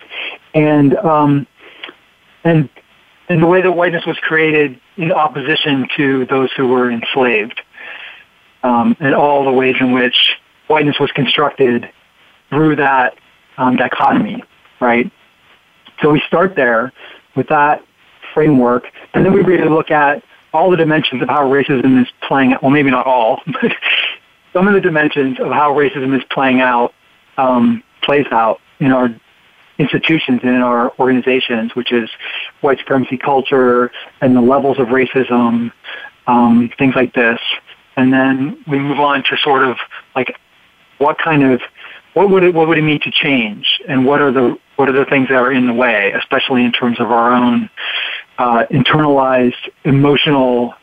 And, 0.53 0.95
um, 0.95 1.45
and, 2.45 2.69
and 3.27 3.43
the 3.43 3.47
way 3.47 3.61
that 3.61 3.73
whiteness 3.73 4.05
was 4.05 4.17
created 4.19 4.79
in 4.95 5.11
opposition 5.11 5.89
to 5.97 6.27
those 6.27 6.49
who 6.53 6.69
were 6.69 6.89
enslaved. 6.89 7.59
Um, 8.63 8.95
and 9.01 9.13
all 9.13 9.43
the 9.43 9.51
ways 9.51 9.75
in 9.81 9.91
which 9.91 10.37
whiteness 10.67 10.97
was 10.97 11.11
constructed 11.11 11.91
through 12.49 12.77
that 12.77 13.17
um, 13.57 13.75
dichotomy 13.75 14.43
right? 14.79 15.11
So 16.01 16.11
we 16.11 16.21
start 16.27 16.55
there 16.55 16.93
with 17.35 17.47
that 17.49 17.83
framework, 18.33 18.85
and 19.13 19.25
then 19.25 19.33
we 19.33 19.41
really 19.41 19.69
look 19.69 19.91
at 19.91 20.23
all 20.53 20.71
the 20.71 20.77
dimensions 20.77 21.21
of 21.21 21.29
how 21.29 21.47
racism 21.49 22.01
is 22.01 22.07
playing 22.27 22.53
out. 22.53 22.63
Well, 22.63 22.71
maybe 22.71 22.89
not 22.89 23.05
all, 23.05 23.41
but 23.61 23.71
some 24.53 24.67
of 24.67 24.73
the 24.73 24.81
dimensions 24.81 25.39
of 25.39 25.51
how 25.51 25.73
racism 25.73 26.15
is 26.17 26.23
playing 26.31 26.61
out, 26.61 26.93
um, 27.37 27.83
plays 28.01 28.25
out 28.31 28.59
in 28.79 28.91
our 28.91 29.09
institutions 29.77 30.41
and 30.43 30.55
in 30.55 30.61
our 30.61 30.91
organizations, 30.99 31.75
which 31.75 31.91
is 31.91 32.09
white 32.61 32.79
supremacy 32.79 33.17
culture 33.17 33.91
and 34.21 34.35
the 34.35 34.41
levels 34.41 34.77
of 34.79 34.87
racism, 34.87 35.71
um, 36.27 36.69
things 36.77 36.95
like 36.95 37.13
this. 37.13 37.39
And 37.95 38.11
then 38.11 38.63
we 38.67 38.79
move 38.79 38.99
on 38.99 39.23
to 39.23 39.37
sort 39.37 39.63
of 39.63 39.77
like 40.15 40.35
what 40.97 41.17
kind 41.17 41.43
of 41.43 41.61
what 42.13 42.29
would 42.29 42.43
it 42.43 42.53
what 42.53 42.67
would 42.67 42.77
it 42.77 42.81
mean 42.81 42.99
to 43.01 43.11
change, 43.11 43.79
and 43.87 44.05
what 44.05 44.21
are 44.21 44.31
the 44.31 44.57
what 44.79 44.87
are 44.87 44.93
the 44.93 45.03
things 45.03 45.27
that 45.27 45.35
are 45.35 45.51
in 45.51 45.67
the 45.67 45.73
way, 45.73 46.13
especially 46.13 46.63
in 46.63 46.71
terms 46.71 47.01
of 47.01 47.11
our 47.11 47.33
own 47.33 47.69
uh, 48.37 48.63
internalized 48.71 49.69
emotional 49.83 50.73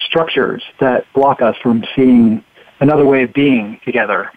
structures 0.00 0.62
that 0.78 1.06
block 1.14 1.40
us 1.40 1.56
from 1.62 1.82
seeing 1.96 2.44
another 2.80 3.06
way 3.06 3.22
of 3.22 3.32
being 3.32 3.80
together, 3.82 4.30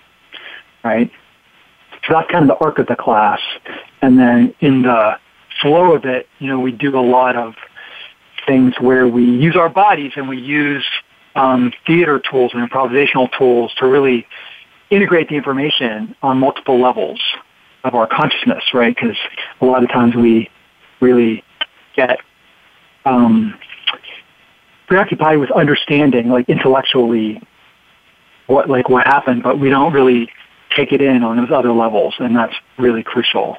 right? 0.85 1.11
So 2.07 2.13
that's 2.13 2.31
kind 2.31 2.49
of 2.49 2.57
the 2.57 2.65
arc 2.65 2.79
of 2.79 2.87
the 2.87 2.95
class, 2.95 3.41
and 4.01 4.17
then 4.17 4.55
in 4.61 4.83
the 4.83 5.19
flow 5.61 5.93
of 5.93 6.05
it, 6.05 6.29
you 6.39 6.47
know, 6.47 6.61
we 6.61 6.71
do 6.71 6.97
a 6.97 7.01
lot 7.01 7.35
of 7.35 7.55
things 8.47 8.73
where 8.79 9.05
we 9.05 9.25
use 9.25 9.57
our 9.57 9.69
bodies 9.69 10.13
and 10.15 10.29
we 10.29 10.37
use 10.37 10.85
um, 11.35 11.73
theater 11.85 12.21
tools 12.21 12.51
and 12.53 12.67
improvisational 12.67 13.29
tools 13.37 13.73
to 13.79 13.85
really 13.85 14.25
integrate 14.89 15.27
the 15.27 15.35
information 15.35 16.15
on 16.23 16.37
multiple 16.37 16.79
levels 16.79 17.19
of 17.83 17.95
our 17.95 18.07
consciousness, 18.07 18.63
right? 18.73 18.95
Because 18.95 19.17
a 19.59 19.65
lot 19.65 19.83
of 19.83 19.89
times 19.89 20.15
we 20.15 20.49
really 20.99 21.43
get 21.95 22.19
um, 23.05 23.57
preoccupied 24.87 25.39
with 25.39 25.51
understanding, 25.51 26.29
like 26.29 26.47
intellectually, 26.49 27.41
what 28.47 28.69
like 28.69 28.89
what 28.89 29.07
happened, 29.07 29.43
but 29.43 29.59
we 29.59 29.69
don't 29.69 29.93
really 29.93 30.29
take 30.75 30.91
it 30.91 31.01
in 31.01 31.23
on 31.23 31.37
those 31.37 31.51
other 31.51 31.71
levels, 31.71 32.13
and 32.19 32.35
that's 32.35 32.55
really 32.77 33.03
crucial. 33.03 33.57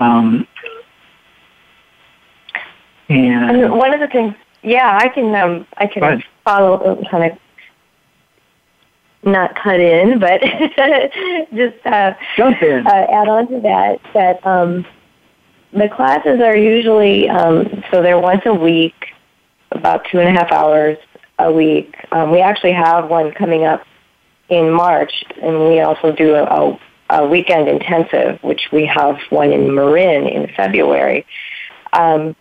Um, 0.00 0.46
and, 3.08 3.62
and, 3.62 3.72
one 3.72 3.92
of 3.92 4.00
the 4.00 4.06
things, 4.06 4.34
yeah, 4.62 4.98
I 5.00 5.08
can 5.08 5.34
um, 5.34 5.66
I 5.76 5.86
can 5.86 6.22
follow 6.44 7.02
kind 7.10 7.32
of 7.32 7.38
not 9.22 9.54
cut 9.56 9.80
in, 9.80 10.18
but 10.18 10.40
just 11.54 11.84
uh, 11.86 12.14
jump 12.36 12.62
in. 12.62 12.86
Uh, 12.86 12.90
add 12.90 13.28
on 13.28 13.48
to 13.48 13.60
that 13.60 14.00
that 14.14 14.46
um, 14.46 14.86
the 15.72 15.88
classes 15.88 16.40
are 16.40 16.56
usually 16.56 17.28
um, 17.28 17.82
so 17.90 18.02
they're 18.02 18.18
once 18.18 18.42
a 18.46 18.54
week, 18.54 18.94
about 19.72 20.06
two 20.10 20.18
and 20.18 20.28
a 20.28 20.40
half 20.40 20.52
hours, 20.52 20.98
a 21.38 21.52
week. 21.52 21.94
Um, 22.12 22.30
we 22.30 22.40
actually 22.40 22.72
have 22.72 23.08
one 23.08 23.32
coming 23.32 23.64
up 23.64 23.84
in 24.48 24.70
March, 24.70 25.24
and 25.42 25.68
we 25.68 25.80
also 25.80 26.12
do 26.12 26.34
a, 26.34 26.44
a, 26.44 26.80
a 27.10 27.28
weekend 27.28 27.68
intensive, 27.68 28.42
which 28.42 28.68
we 28.72 28.86
have 28.86 29.18
one 29.30 29.52
in 29.52 29.74
Marin 29.74 30.26
in 30.26 30.48
February. 30.56 31.26
Um, 31.92 32.34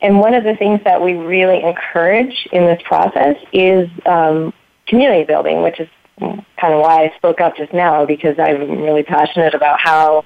and 0.00 0.18
one 0.18 0.34
of 0.34 0.42
the 0.42 0.56
things 0.56 0.80
that 0.84 1.00
we 1.00 1.14
really 1.14 1.62
encourage 1.62 2.48
in 2.50 2.64
this 2.64 2.82
process 2.84 3.36
is 3.52 3.88
um, 4.04 4.52
community 4.92 5.24
building, 5.24 5.62
which 5.62 5.80
is 5.80 5.88
kind 6.20 6.74
of 6.74 6.82
why 6.82 7.04
I 7.04 7.16
spoke 7.16 7.40
up 7.40 7.56
just 7.56 7.72
now 7.72 8.04
because 8.04 8.38
I'm 8.38 8.82
really 8.82 9.02
passionate 9.02 9.54
about 9.54 9.80
how 9.80 10.22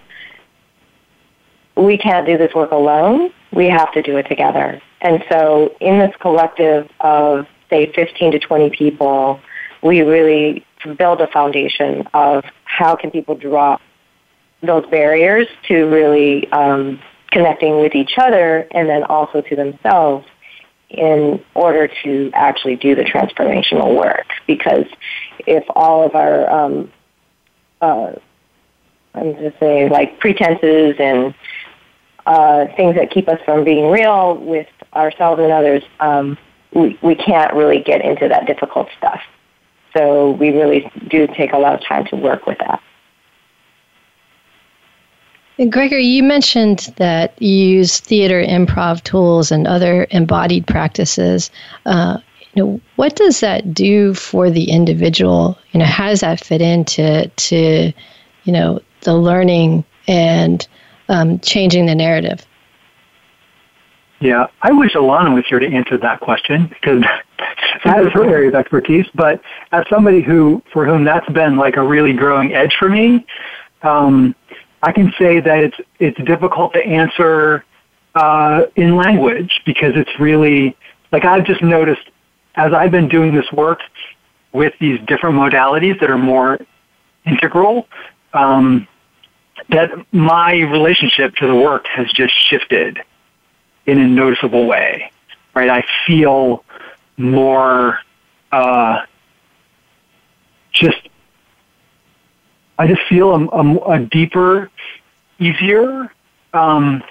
we 1.76 1.96
can't 1.96 2.26
do 2.26 2.36
this 2.36 2.52
work 2.52 2.72
alone. 2.72 3.30
We 3.52 3.66
have 3.66 3.92
to 3.92 4.02
do 4.02 4.16
it 4.16 4.24
together. 4.24 4.82
And 5.02 5.24
so 5.30 5.72
in 5.80 6.00
this 6.00 6.12
collective 6.18 6.90
of, 6.98 7.46
say, 7.70 7.92
15 7.92 8.32
to 8.32 8.38
20 8.40 8.70
people, 8.70 9.40
we 9.84 10.00
really 10.00 10.66
build 10.98 11.20
a 11.20 11.28
foundation 11.28 12.08
of 12.12 12.44
how 12.64 12.96
can 12.96 13.12
people 13.12 13.36
drop 13.36 13.80
those 14.64 14.84
barriers 14.86 15.46
to 15.68 15.84
really 15.84 16.50
um, 16.50 17.00
connecting 17.30 17.80
with 17.80 17.94
each 17.94 18.18
other 18.18 18.66
and 18.72 18.88
then 18.88 19.04
also 19.04 19.42
to 19.42 19.54
themselves 19.54 20.26
in 20.90 21.42
order 21.54 21.88
to 22.04 22.30
actually 22.34 22.76
do 22.76 22.94
the 22.94 23.02
transformational 23.02 23.96
work. 23.98 24.26
Because 24.46 24.86
if 25.46 25.64
all 25.74 26.04
of 26.04 26.14
our, 26.14 26.48
um, 26.48 26.92
uh, 27.80 28.12
I'm 29.14 29.34
just 29.36 29.58
saying, 29.58 29.90
like 29.90 30.18
pretenses 30.20 30.96
and 30.98 31.34
uh, 32.26 32.66
things 32.76 32.96
that 32.96 33.10
keep 33.10 33.28
us 33.28 33.40
from 33.44 33.64
being 33.64 33.90
real 33.90 34.36
with 34.36 34.68
ourselves 34.94 35.40
and 35.40 35.52
others, 35.52 35.82
um, 36.00 36.38
we, 36.72 36.98
we 37.02 37.14
can't 37.14 37.54
really 37.54 37.80
get 37.80 38.04
into 38.04 38.28
that 38.28 38.46
difficult 38.46 38.88
stuff. 38.98 39.20
So 39.96 40.32
we 40.32 40.50
really 40.50 40.90
do 41.08 41.26
take 41.26 41.52
a 41.52 41.58
lot 41.58 41.74
of 41.74 41.80
time 41.86 42.04
to 42.06 42.16
work 42.16 42.46
with 42.46 42.58
that. 42.58 42.82
Gregory, 45.64 46.04
you 46.04 46.22
mentioned 46.22 46.92
that 46.96 47.40
you 47.40 47.48
use 47.48 47.98
theater 48.00 48.42
improv 48.42 49.02
tools 49.04 49.50
and 49.50 49.66
other 49.66 50.06
embodied 50.10 50.66
practices. 50.66 51.50
Uh, 51.86 52.18
you 52.52 52.62
know, 52.62 52.80
what 52.96 53.16
does 53.16 53.40
that 53.40 53.72
do 53.72 54.12
for 54.12 54.50
the 54.50 54.70
individual? 54.70 55.58
You 55.72 55.80
know, 55.80 55.86
how 55.86 56.08
does 56.08 56.20
that 56.20 56.44
fit 56.44 56.60
into 56.60 57.28
to, 57.28 57.92
you 58.44 58.52
know, 58.52 58.80
the 59.00 59.14
learning 59.14 59.84
and 60.06 60.66
um, 61.08 61.38
changing 61.40 61.86
the 61.86 61.94
narrative? 61.94 62.44
Yeah, 64.20 64.46
I 64.60 64.72
wish 64.72 64.92
Alana 64.92 65.34
was 65.34 65.46
here 65.46 65.58
to 65.58 65.66
answer 65.66 65.96
that 65.98 66.20
question 66.20 66.66
because 66.66 67.02
that 67.84 68.00
is 68.00 68.12
her 68.12 68.24
area 68.24 68.48
of 68.48 68.54
expertise. 68.54 69.06
But 69.14 69.40
as 69.72 69.86
somebody 69.88 70.20
who, 70.20 70.62
for 70.70 70.84
whom 70.84 71.04
that's 71.04 71.28
been 71.30 71.56
like 71.56 71.76
a 71.76 71.82
really 71.82 72.12
growing 72.12 72.54
edge 72.54 72.76
for 72.78 72.90
me, 72.90 73.24
um, 73.82 74.34
I 74.82 74.92
can 74.92 75.12
say 75.18 75.40
that 75.40 75.58
it's 75.58 75.76
it's 75.98 76.18
difficult 76.24 76.72
to 76.74 76.84
answer 76.84 77.64
uh, 78.14 78.64
in 78.76 78.96
language 78.96 79.62
because 79.64 79.92
it's 79.96 80.20
really 80.20 80.76
like 81.12 81.24
I've 81.24 81.44
just 81.44 81.62
noticed 81.62 82.08
as 82.54 82.72
I've 82.72 82.90
been 82.90 83.08
doing 83.08 83.34
this 83.34 83.50
work 83.52 83.80
with 84.52 84.72
these 84.80 84.98
different 85.06 85.36
modalities 85.36 86.00
that 86.00 86.10
are 86.10 86.18
more 86.18 86.58
integral. 87.24 87.88
Um, 88.32 88.86
that 89.70 89.90
my 90.12 90.52
relationship 90.52 91.34
to 91.36 91.46
the 91.46 91.54
work 91.54 91.86
has 91.88 92.10
just 92.12 92.34
shifted 92.48 92.98
in 93.86 93.98
a 93.98 94.06
noticeable 94.06 94.66
way, 94.66 95.10
right? 95.54 95.70
I 95.70 95.84
feel 96.06 96.64
more, 97.16 98.00
uh, 98.52 99.02
just, 100.72 101.08
I 102.78 102.86
just 102.86 103.02
feel 103.08 103.30
a, 103.34 103.46
a, 103.46 103.78
a 103.92 103.98
deeper, 104.00 104.70
easier, 105.38 106.12
um, 106.52 107.02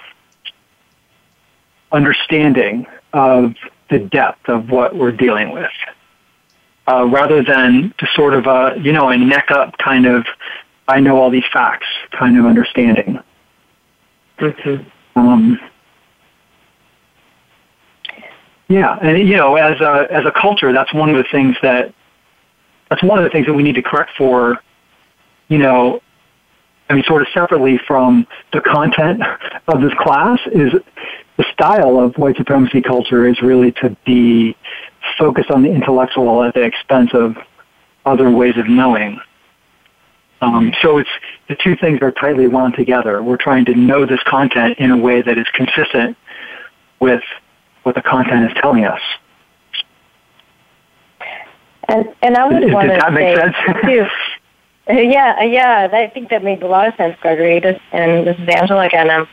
understanding 1.91 2.85
of 3.13 3.55
the 3.89 3.99
depth 3.99 4.49
of 4.49 4.69
what 4.69 4.95
we're 4.95 5.11
dealing 5.11 5.51
with. 5.51 5.71
Uh, 6.87 7.05
rather 7.07 7.43
than 7.43 7.93
to 7.97 8.07
sort 8.13 8.35
of 8.35 8.45
a, 8.45 8.75
you 8.79 8.91
know, 8.91 9.09
a 9.09 9.17
neck 9.17 9.49
up 9.49 9.75
kind 9.79 10.05
of 10.05 10.23
I 10.87 10.99
know 10.99 11.19
all 11.19 11.29
these 11.29 11.45
facts 11.51 11.87
kind 12.11 12.37
of 12.37 12.45
understanding. 12.45 13.19
Mm-hmm. 14.39 15.19
Um, 15.19 15.59
yeah, 18.67 18.97
and 19.01 19.27
you 19.27 19.37
know, 19.37 19.55
as 19.55 19.79
a 19.81 20.07
as 20.11 20.25
a 20.25 20.31
culture, 20.31 20.73
that's 20.73 20.93
one 20.93 21.09
of 21.09 21.15
the 21.15 21.25
things 21.31 21.55
that 21.61 21.93
that's 22.89 23.01
one 23.01 23.17
of 23.17 23.23
the 23.23 23.29
things 23.29 23.47
that 23.47 23.53
we 23.53 23.63
need 23.63 23.75
to 23.75 23.81
correct 23.81 24.11
for. 24.17 24.61
You 25.47 25.59
know, 25.59 26.01
I 26.89 26.93
mean, 26.93 27.03
sort 27.03 27.21
of 27.21 27.27
separately 27.33 27.79
from 27.87 28.27
the 28.53 28.61
content 28.61 29.21
of 29.67 29.81
this 29.81 29.93
class 29.99 30.39
is 30.51 30.73
the 31.37 31.45
style 31.53 31.99
of 31.99 32.15
white 32.17 32.37
supremacy 32.37 32.81
culture 32.81 33.27
is 33.27 33.41
really 33.41 33.71
to 33.73 33.95
be 34.05 34.55
focused 35.17 35.51
on 35.51 35.63
the 35.63 35.71
intellectual 35.71 36.43
at 36.43 36.53
the 36.53 36.63
expense 36.63 37.11
of 37.13 37.35
other 38.05 38.29
ways 38.29 38.57
of 38.57 38.67
knowing. 38.67 39.19
Um, 40.41 40.73
so 40.81 40.97
it's 40.97 41.09
the 41.47 41.55
two 41.55 41.75
things 41.75 42.01
are 42.01 42.11
tightly 42.11 42.47
wound 42.47 42.75
together. 42.75 43.23
We're 43.23 43.37
trying 43.37 43.65
to 43.65 43.73
know 43.73 44.05
this 44.05 44.21
content 44.23 44.77
in 44.77 44.91
a 44.91 44.97
way 44.97 45.21
that 45.21 45.37
is 45.37 45.47
consistent 45.53 46.17
with 46.99 47.23
what 47.83 47.95
the 47.95 48.01
content 48.01 48.51
is 48.51 48.57
telling 48.61 48.85
us. 48.85 49.01
And 51.87 52.13
and 52.21 52.35
I 52.35 52.47
would 52.47 52.73
want 52.73 52.89
to 52.89 52.99
say 53.15 53.35
sense? 53.35 53.55
too. 53.83 54.05
Yeah, 54.87 55.41
yeah, 55.41 55.89
I 55.91 56.07
think 56.07 56.29
that 56.29 56.43
makes 56.43 56.61
a 56.61 56.67
lot 56.67 56.87
of 56.87 56.95
sense, 56.95 57.17
Gregory. 57.19 57.57
And 57.91 58.27
this 58.27 58.37
is 58.37 58.47
Angela 58.47 58.85
again. 58.85 59.09
Um, 59.09 59.27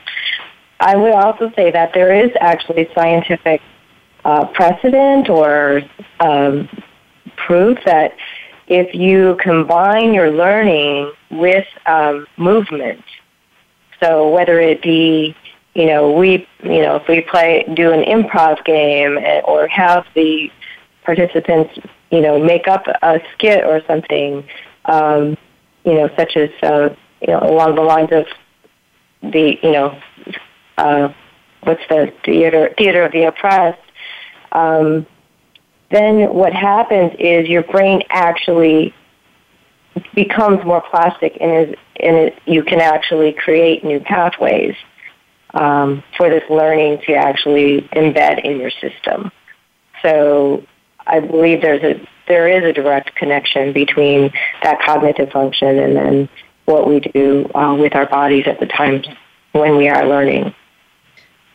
I 0.80 0.96
would 0.96 1.12
also 1.12 1.52
say 1.54 1.70
that 1.70 1.92
there 1.92 2.14
is 2.14 2.30
actually 2.40 2.88
scientific 2.94 3.60
uh, 4.24 4.46
precedent 4.46 5.28
or 5.28 5.82
um, 6.20 6.68
proof 7.36 7.78
that 7.84 8.16
if 8.66 8.94
you 8.94 9.36
combine 9.40 10.14
your 10.14 10.30
learning 10.30 11.12
with 11.30 11.66
um, 11.86 12.26
movement, 12.36 13.04
so 14.00 14.28
whether 14.30 14.58
it 14.58 14.80
be, 14.80 15.36
you 15.74 15.86
know, 15.86 16.12
we, 16.12 16.48
you 16.62 16.82
know, 16.82 16.96
if 16.96 17.06
we 17.08 17.20
play, 17.20 17.64
do 17.74 17.92
an 17.92 18.04
improv 18.04 18.64
game 18.64 19.18
eh, 19.18 19.40
or 19.44 19.68
have 19.68 20.06
the 20.14 20.50
participants, 21.04 21.78
you 22.10 22.20
know, 22.20 22.42
make 22.42 22.66
up 22.68 22.86
a 23.02 23.20
skit 23.34 23.64
or 23.64 23.82
something, 23.86 24.44
um, 24.84 25.36
you 25.84 25.94
know, 25.94 26.10
such 26.16 26.36
as, 26.36 26.50
uh, 26.62 26.90
you 27.20 27.28
know, 27.28 27.40
along 27.40 27.74
the 27.74 27.82
lines 27.82 28.10
of 28.12 28.26
the, 29.22 29.58
you 29.62 29.72
know, 29.72 30.00
uh, 30.78 31.12
what's 31.62 31.82
the 31.88 32.12
theater, 32.24 32.74
theater 32.76 33.04
of 33.04 33.12
the 33.12 33.24
oppressed, 33.24 33.80
um, 34.52 35.06
then 35.90 36.32
what 36.32 36.52
happens 36.52 37.12
is 37.18 37.48
your 37.48 37.62
brain 37.62 38.02
actually 38.08 38.94
becomes 40.14 40.64
more 40.64 40.82
plastic 40.90 41.36
and 41.40 41.68
is 41.68 41.76
and 42.00 42.16
it, 42.16 42.38
you 42.46 42.64
can 42.64 42.80
actually 42.80 43.32
create 43.32 43.84
new 43.84 44.00
pathways 44.00 44.74
um, 45.54 46.02
for 46.16 46.30
this 46.30 46.42
learning 46.50 46.98
to 47.06 47.14
actually 47.14 47.82
embed 47.94 48.42
in 48.44 48.58
your 48.58 48.70
system. 48.70 49.30
So 50.02 50.64
I 51.06 51.20
believe 51.20 51.60
there's 51.60 51.82
a 51.82 52.06
there 52.32 52.48
is 52.48 52.64
a 52.64 52.72
direct 52.72 53.14
connection 53.14 53.74
between 53.74 54.32
that 54.62 54.80
cognitive 54.80 55.30
function 55.30 55.78
and 55.78 55.94
then 55.94 56.28
what 56.64 56.88
we 56.88 57.00
do 57.00 57.46
uh, 57.54 57.74
with 57.78 57.94
our 57.94 58.06
bodies 58.06 58.46
at 58.46 58.58
the 58.58 58.64
times 58.64 59.06
when 59.52 59.76
we 59.76 59.86
are 59.86 60.08
learning. 60.08 60.54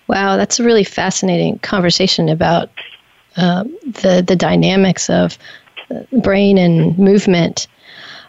Wow, 0.08 0.38
that's 0.38 0.60
a 0.60 0.64
really 0.64 0.84
fascinating 0.84 1.58
conversation 1.60 2.30
about 2.30 2.70
um, 3.38 3.76
the 3.84 4.24
the 4.26 4.36
dynamics 4.36 5.10
of 5.10 5.38
brain 6.22 6.60
and 6.60 6.96
movement. 7.00 7.68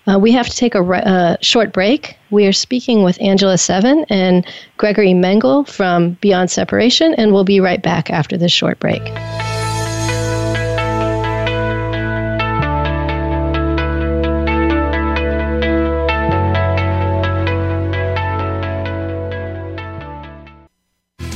Uh, 0.07 0.19
we 0.19 0.33
have 0.33 0.49
to 0.49 0.57
take 0.57 0.75
a 0.75 0.81
re- 0.81 1.03
uh, 1.05 1.37
short 1.43 1.75
break. 1.75 2.17
We 2.31 2.47
are 2.47 2.53
speaking 2.53 3.03
with 3.03 3.21
Angela 3.21 3.57
Sevin 3.57 4.07
and 4.09 4.47
Gregory 4.79 5.13
Mengel 5.13 5.69
from 5.69 6.13
Beyond 6.23 6.51
Separation, 6.51 7.15
and 7.15 7.35
we'll 7.35 7.45
be 7.45 7.61
right 7.61 7.83
back 7.83 8.09
after 8.09 8.39
this 8.39 8.53
short 8.53 8.81
break. 8.81 9.03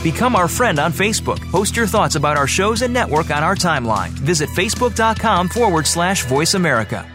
Become 0.03 0.35
our 0.35 0.49
friend 0.49 0.81
on 0.81 0.93
Facebook. 0.93 1.41
Post 1.51 1.77
your 1.77 1.87
thoughts 1.87 2.17
about 2.17 2.37
our 2.37 2.49
shows 2.49 2.83
and 2.83 2.93
network 2.93 3.31
on 3.31 3.45
our 3.45 3.55
timeline. 3.55 4.11
Visit 4.11 4.49
facebook.com 4.51 5.49
forward 5.49 5.87
slash 5.87 6.25
voice 6.25 6.55
America. 6.55 7.09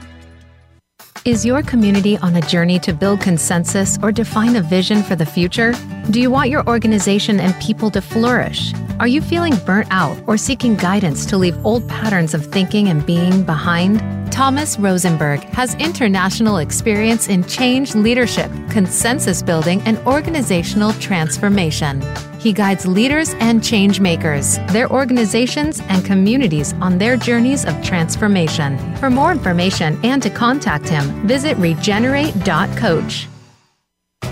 Is 1.25 1.45
your 1.45 1.61
community 1.61 2.17
on 2.19 2.37
a 2.37 2.41
journey 2.41 2.79
to 2.79 2.93
build 2.93 3.19
consensus 3.19 3.97
or 4.01 4.13
define 4.13 4.55
a 4.55 4.61
vision 4.61 5.03
for 5.03 5.17
the 5.17 5.25
future? 5.25 5.73
Do 6.09 6.21
you 6.21 6.31
want 6.31 6.49
your 6.49 6.65
organization 6.69 7.41
and 7.41 7.53
people 7.61 7.91
to 7.91 8.01
flourish? 8.01 8.71
Are 9.01 9.07
you 9.07 9.19
feeling 9.19 9.57
burnt 9.65 9.89
out 9.91 10.17
or 10.25 10.37
seeking 10.37 10.75
guidance 10.75 11.25
to 11.25 11.37
leave 11.37 11.57
old 11.65 11.85
patterns 11.89 12.33
of 12.33 12.45
thinking 12.45 12.87
and 12.87 13.05
being 13.05 13.43
behind? 13.43 14.26
Thomas 14.31 14.77
Rosenberg 14.77 15.41
has 15.53 15.75
international 15.75 16.57
experience 16.57 17.27
in 17.27 17.43
change 17.43 17.95
leadership, 17.95 18.51
consensus 18.69 19.41
building, 19.41 19.81
and 19.81 19.97
organizational 19.99 20.93
transformation. 20.93 22.01
He 22.39 22.53
guides 22.53 22.85
leaders 22.85 23.33
and 23.39 23.63
change 23.63 23.99
makers, 23.99 24.57
their 24.69 24.89
organizations, 24.91 25.81
and 25.89 26.05
communities 26.05 26.73
on 26.81 26.97
their 26.97 27.17
journeys 27.17 27.65
of 27.65 27.81
transformation. 27.83 28.77
For 28.97 29.09
more 29.09 29.31
information 29.31 29.99
and 30.03 30.21
to 30.23 30.29
contact 30.29 30.87
him, 30.87 31.27
visit 31.27 31.57
regenerate.coach. 31.57 33.27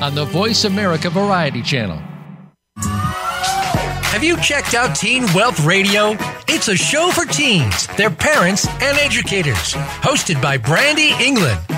on 0.00 0.14
the 0.14 0.24
Voice 0.24 0.64
America 0.64 1.10
Variety 1.10 1.62
Channel. 1.62 2.00
Have 2.78 4.24
you 4.24 4.36
checked 4.40 4.74
out 4.74 4.96
Teen 4.96 5.22
Wealth 5.34 5.60
Radio? 5.64 6.16
It's 6.48 6.68
a 6.68 6.76
show 6.76 7.10
for 7.10 7.26
teens, 7.26 7.86
their 7.98 8.10
parents, 8.10 8.66
and 8.66 8.96
educators. 8.98 9.74
Hosted 10.02 10.40
by 10.40 10.56
Brandy 10.56 11.12
England. 11.20 11.60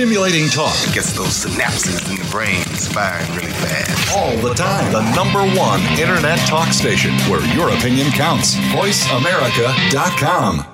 Stimulating 0.00 0.48
talk 0.48 0.72
gets 0.94 1.12
those 1.12 1.44
synapses 1.44 2.08
in 2.08 2.16
the 2.16 2.24
brain 2.30 2.64
firing 2.64 3.28
really 3.36 3.52
fast. 3.52 4.16
all 4.16 4.34
the 4.38 4.54
time. 4.54 4.90
The 4.94 5.02
number 5.14 5.40
one 5.60 5.82
internet 6.00 6.38
talk 6.48 6.72
station 6.72 7.12
where 7.28 7.44
your 7.54 7.68
opinion 7.68 8.10
counts. 8.12 8.54
VoiceAmerica.com. 8.72 10.64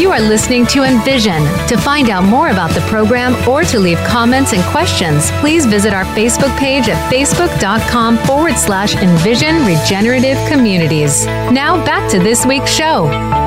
You 0.00 0.10
are 0.10 0.20
listening 0.20 0.64
to 0.68 0.84
Envision. 0.84 1.44
To 1.68 1.76
find 1.76 2.08
out 2.08 2.24
more 2.24 2.48
about 2.48 2.70
the 2.70 2.80
program 2.88 3.36
or 3.46 3.62
to 3.64 3.78
leave 3.78 3.98
comments 4.06 4.54
and 4.54 4.62
questions, 4.64 5.30
please 5.32 5.66
visit 5.66 5.92
our 5.92 6.06
Facebook 6.16 6.56
page 6.58 6.88
at 6.88 6.96
facebook.com 7.12 8.16
forward 8.24 8.56
slash 8.56 8.96
Envision 8.96 9.66
Regenerative 9.66 10.38
Communities. 10.48 11.26
Now 11.26 11.76
back 11.84 12.10
to 12.12 12.18
this 12.18 12.46
week's 12.46 12.74
show. 12.74 13.45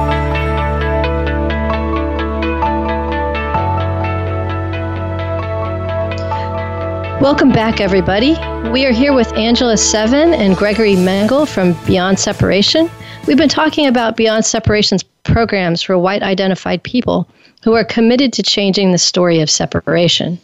Welcome 7.21 7.51
back, 7.51 7.81
everybody. 7.81 8.31
We 8.71 8.85
are 8.85 8.93
here 8.93 9.11
with 9.11 9.33
Angela 9.33 9.73
Sevin 9.73 10.33
and 10.33 10.55
Gregory 10.55 10.95
Mengel 10.95 11.45
from 11.45 11.73
Beyond 11.85 12.17
Separation. 12.17 12.89
We've 13.27 13.35
been 13.35 13.49
talking 13.49 13.87
about 13.87 14.15
Beyond 14.15 14.45
Separation's 14.45 15.03
programs 15.03 15.81
for 15.81 15.97
white 15.97 16.23
identified 16.23 16.81
people 16.81 17.27
who 17.61 17.73
are 17.73 17.83
committed 17.83 18.31
to 18.33 18.41
changing 18.41 18.93
the 18.93 18.97
story 18.97 19.41
of 19.41 19.49
separation. 19.49 20.39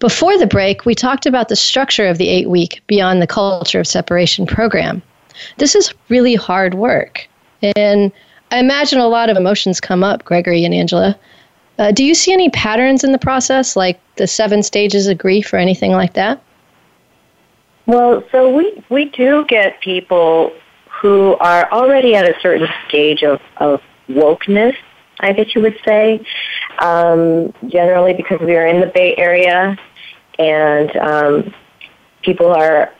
Before 0.00 0.36
the 0.36 0.46
break, 0.46 0.84
we 0.84 0.94
talked 0.94 1.24
about 1.24 1.48
the 1.48 1.56
structure 1.56 2.06
of 2.06 2.18
the 2.18 2.28
eight 2.28 2.50
week 2.50 2.82
Beyond 2.86 3.22
the 3.22 3.26
Culture 3.26 3.80
of 3.80 3.86
Separation 3.86 4.44
program. 4.46 5.00
This 5.56 5.74
is 5.74 5.94
really 6.10 6.34
hard 6.34 6.74
work. 6.74 7.26
And 7.62 8.12
I 8.50 8.58
imagine 8.58 8.98
a 8.98 9.08
lot 9.08 9.30
of 9.30 9.38
emotions 9.38 9.80
come 9.80 10.04
up, 10.04 10.26
Gregory 10.26 10.62
and 10.62 10.74
Angela. 10.74 11.18
Uh, 11.78 11.90
do 11.90 12.04
you 12.04 12.14
see 12.14 12.34
any 12.34 12.50
patterns 12.50 13.02
in 13.02 13.12
the 13.12 13.18
process, 13.18 13.76
like 13.76 13.98
the 14.20 14.26
seven 14.26 14.62
stages 14.62 15.08
of 15.08 15.16
grief 15.16 15.50
or 15.50 15.56
anything 15.56 15.92
like 15.92 16.12
that? 16.12 16.42
Well, 17.86 18.22
so 18.30 18.54
we, 18.54 18.84
we 18.90 19.06
do 19.06 19.46
get 19.46 19.80
people 19.80 20.52
who 21.00 21.36
are 21.40 21.72
already 21.72 22.14
at 22.14 22.28
a 22.28 22.38
certain 22.42 22.68
stage 22.86 23.22
of, 23.22 23.40
of 23.56 23.80
wokeness, 24.10 24.76
I 25.20 25.32
guess 25.32 25.54
you 25.54 25.62
would 25.62 25.78
say, 25.86 26.20
um, 26.80 27.54
generally 27.68 28.12
because 28.12 28.40
we 28.40 28.56
are 28.56 28.66
in 28.66 28.80
the 28.80 28.88
Bay 28.88 29.16
Area 29.16 29.78
and 30.38 30.94
um, 30.98 31.54
people 32.22 32.52
are 32.52 32.92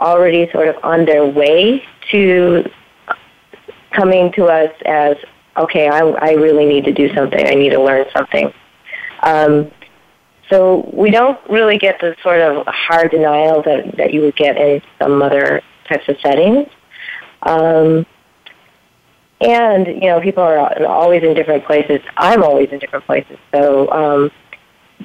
already 0.00 0.48
sort 0.52 0.68
of 0.68 0.76
on 0.84 1.06
their 1.06 1.26
way 1.26 1.82
to 2.12 2.70
coming 3.90 4.30
to 4.34 4.44
us 4.44 4.72
as, 4.86 5.16
okay, 5.56 5.88
I, 5.88 5.98
I 5.98 6.32
really 6.34 6.66
need 6.66 6.84
to 6.84 6.92
do 6.92 7.12
something. 7.16 7.44
I 7.44 7.54
need 7.54 7.70
to 7.70 7.82
learn 7.82 8.06
something. 8.16 8.52
Um, 9.24 9.72
so 10.50 10.88
we 10.92 11.10
don't 11.10 11.38
really 11.48 11.78
get 11.78 12.00
the 12.00 12.16
sort 12.22 12.40
of 12.40 12.66
hard 12.66 13.10
denial 13.10 13.62
that, 13.62 13.96
that 13.96 14.14
you 14.14 14.22
would 14.22 14.36
get 14.36 14.56
in 14.56 14.82
some 15.00 15.20
other 15.22 15.62
types 15.88 16.08
of 16.08 16.16
settings. 16.20 16.68
Um, 17.42 18.06
and, 19.40 19.86
you 19.86 20.08
know, 20.08 20.20
people 20.20 20.42
are 20.42 20.84
always 20.86 21.22
in 21.22 21.34
different 21.34 21.64
places. 21.64 22.00
I'm 22.16 22.42
always 22.42 22.70
in 22.70 22.78
different 22.78 23.04
places. 23.04 23.38
So 23.52 23.90
um, 23.90 24.30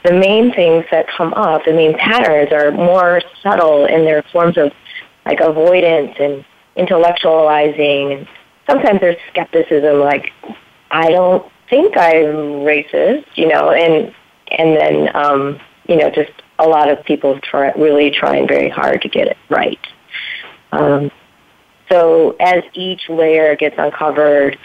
the 0.03 0.13
main 0.13 0.53
things 0.53 0.86
that 0.91 1.08
come 1.15 1.34
up, 1.34 1.65
the 1.65 1.73
main 1.73 1.95
patterns 1.97 2.51
are 2.51 2.71
more 2.71 3.21
subtle 3.43 3.86
in 3.86 4.06
their 4.06 4.23
forms 4.32 4.58
of 4.58 4.71
like 5.25 5.39
avoidance 5.39 6.15
and 6.19 6.43
intellectualizing. 6.77 8.17
And 8.17 8.27
sometimes 8.67 9.01
there's 9.01 9.17
skepticism 9.29 9.99
like, 9.99 10.32
I 10.89 11.10
don't 11.10 11.45
think 11.69 11.95
I'm 11.95 12.63
racist, 12.65 13.25
you 13.36 13.47
know, 13.47 13.71
and 13.71 14.13
and 14.54 14.76
then 14.76 15.16
um, 15.16 15.60
you 15.88 15.98
know 15.98 16.10
just 16.10 16.32
a 16.60 16.68
lot 16.68 16.89
of 16.89 17.04
people 17.06 17.39
try 17.39 17.72
really 17.72 18.12
trying 18.12 18.48
very 18.48 18.70
hard 18.70 19.02
to 19.02 19.10
get 19.10 19.28
it 19.28 19.38
right. 19.50 19.80
Um, 20.72 21.12
so 21.92 22.36
as 22.39 22.63
each 22.74 23.10
layer 23.10 23.56
gets 23.56 23.76
uncovered, 23.78 24.58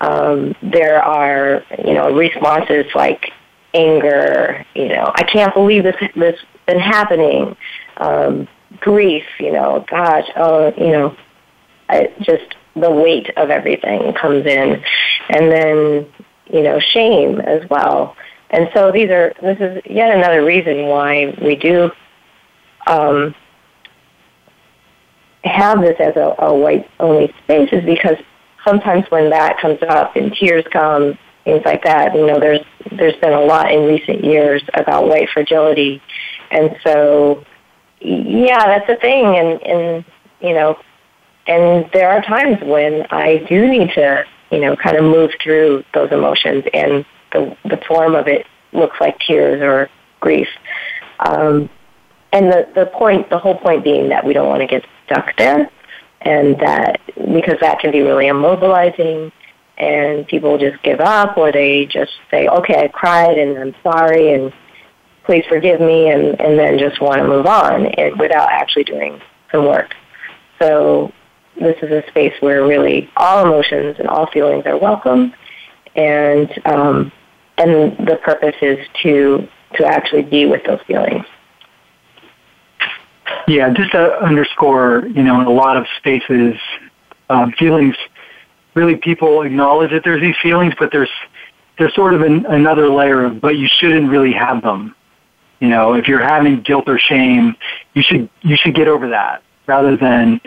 um, 0.00 0.54
there 0.62 1.02
are 1.02 1.64
you 1.84 1.94
know 1.94 2.14
responses 2.14 2.86
like 2.94 3.32
anger, 3.74 4.64
you 4.74 4.88
know, 4.88 5.12
I 5.14 5.22
can't 5.24 5.54
believe 5.54 5.84
this 5.84 5.96
this 6.16 6.38
been 6.66 6.80
happening, 6.80 7.56
um, 7.96 8.48
grief, 8.80 9.24
you 9.38 9.52
know, 9.52 9.84
gosh, 9.88 10.26
oh, 10.36 10.72
you 10.76 10.92
know, 10.92 11.16
I, 11.88 12.12
just 12.20 12.54
the 12.76 12.90
weight 12.90 13.30
of 13.36 13.50
everything 13.50 14.12
comes 14.14 14.46
in, 14.46 14.82
and 15.28 15.50
then 15.50 16.06
you 16.52 16.62
know 16.62 16.80
shame 16.80 17.40
as 17.40 17.68
well. 17.68 18.16
And 18.50 18.68
so 18.74 18.90
these 18.90 19.10
are 19.10 19.32
this 19.40 19.58
is 19.60 19.80
yet 19.88 20.14
another 20.14 20.44
reason 20.44 20.86
why 20.86 21.36
we 21.40 21.54
do 21.54 21.90
um, 22.86 23.34
have 25.44 25.80
this 25.80 25.96
as 26.00 26.16
a, 26.16 26.34
a 26.38 26.54
white 26.54 26.88
only 26.98 27.32
space 27.44 27.68
is 27.72 27.84
because 27.84 28.16
sometimes 28.64 29.04
when 29.10 29.30
that 29.30 29.58
comes 29.58 29.78
up 29.88 30.16
and 30.16 30.32
tears 30.34 30.64
come, 30.72 31.16
things 31.44 31.62
like 31.64 31.84
that, 31.84 32.14
you 32.14 32.26
know, 32.26 32.40
there's 32.40 32.60
there's 32.92 33.16
been 33.16 33.32
a 33.32 33.40
lot 33.40 33.72
in 33.72 33.86
recent 33.86 34.24
years 34.24 34.62
about 34.74 35.06
white 35.06 35.28
fragility, 35.32 36.02
and 36.50 36.76
so 36.84 37.44
yeah, 38.00 38.66
that's 38.66 38.88
a 38.88 39.00
thing, 39.00 39.26
and 39.36 39.62
and 39.62 40.04
you 40.40 40.54
know, 40.54 40.76
and 41.46 41.88
there 41.92 42.10
are 42.10 42.22
times 42.22 42.58
when 42.62 43.06
I 43.10 43.44
do 43.48 43.68
need 43.68 43.90
to 43.94 44.24
you 44.50 44.60
know 44.60 44.74
kind 44.74 44.96
of 44.96 45.04
move 45.04 45.30
through 45.42 45.84
those 45.94 46.10
emotions 46.10 46.64
and 46.74 47.04
the 47.32 47.56
the 47.64 47.80
form 47.88 48.14
of 48.14 48.28
it 48.28 48.46
looks 48.72 48.96
like 49.00 49.18
tears 49.20 49.60
or 49.62 49.88
grief. 50.20 50.48
Um, 51.20 51.68
and 52.32 52.46
the 52.46 52.68
the 52.74 52.86
point, 52.86 53.30
the 53.30 53.38
whole 53.38 53.56
point 53.56 53.84
being 53.84 54.08
that 54.10 54.24
we 54.24 54.32
don't 54.32 54.48
want 54.48 54.60
to 54.60 54.66
get 54.66 54.84
stuck 55.06 55.36
there, 55.36 55.70
and 56.20 56.58
that 56.60 57.00
because 57.16 57.58
that 57.60 57.80
can 57.80 57.90
be 57.90 58.00
really 58.00 58.26
immobilizing, 58.26 59.32
and 59.80 60.26
people 60.28 60.58
just 60.58 60.80
give 60.82 61.00
up 61.00 61.36
or 61.38 61.50
they 61.50 61.86
just 61.86 62.12
say, 62.30 62.46
okay, 62.48 62.84
I 62.84 62.88
cried 62.88 63.38
and 63.38 63.58
I'm 63.58 63.74
sorry 63.82 64.34
and 64.34 64.52
please 65.24 65.44
forgive 65.48 65.80
me 65.80 66.10
and, 66.10 66.38
and 66.40 66.58
then 66.58 66.78
just 66.78 67.00
want 67.00 67.18
to 67.18 67.26
move 67.26 67.46
on 67.46 67.86
and, 67.86 68.18
without 68.18 68.48
actually 68.50 68.84
doing 68.84 69.20
some 69.50 69.64
work. 69.66 69.94
So 70.60 71.12
this 71.58 71.76
is 71.82 71.90
a 71.90 72.04
space 72.08 72.34
where 72.40 72.66
really 72.66 73.10
all 73.16 73.44
emotions 73.44 73.96
and 73.98 74.06
all 74.06 74.26
feelings 74.26 74.66
are 74.66 74.76
welcome 74.76 75.32
and 75.96 76.50
um, 76.66 77.12
and 77.60 78.08
the 78.08 78.16
purpose 78.16 78.56
is 78.62 78.78
to 79.02 79.48
to 79.74 79.84
actually 79.86 80.22
be 80.22 80.46
with 80.46 80.64
those 80.64 80.80
feelings. 80.86 81.24
Yeah, 83.46 83.72
just 83.72 83.92
to 83.92 84.20
underscore, 84.22 85.06
you 85.06 85.22
know, 85.22 85.40
in 85.40 85.46
a 85.46 85.50
lot 85.50 85.76
of 85.76 85.86
spaces, 85.98 86.56
um, 87.28 87.52
feelings 87.52 87.94
really 88.74 88.96
people 88.96 89.42
acknowledge 89.42 89.90
that 89.90 90.02
there's 90.04 90.20
these 90.20 90.36
feelings, 90.42 90.74
but 90.78 90.90
there's 90.92 91.10
there's 91.78 91.94
sort 91.94 92.14
of 92.14 92.22
an, 92.22 92.44
another 92.46 92.88
layer 92.88 93.24
of, 93.24 93.40
but 93.40 93.56
you 93.56 93.68
shouldn't 93.68 94.10
really 94.10 94.32
have 94.32 94.62
them. 94.62 94.94
You 95.60 95.68
know, 95.68 95.94
if 95.94 96.08
you're 96.08 96.22
having 96.22 96.60
guilt 96.62 96.88
or 96.88 96.98
shame, 96.98 97.56
you 97.94 98.02
should 98.02 98.28
you 98.42 98.56
should 98.56 98.74
get 98.74 98.88
over 98.88 99.08
that 99.10 99.42
rather 99.66 99.96
than, 99.96 100.40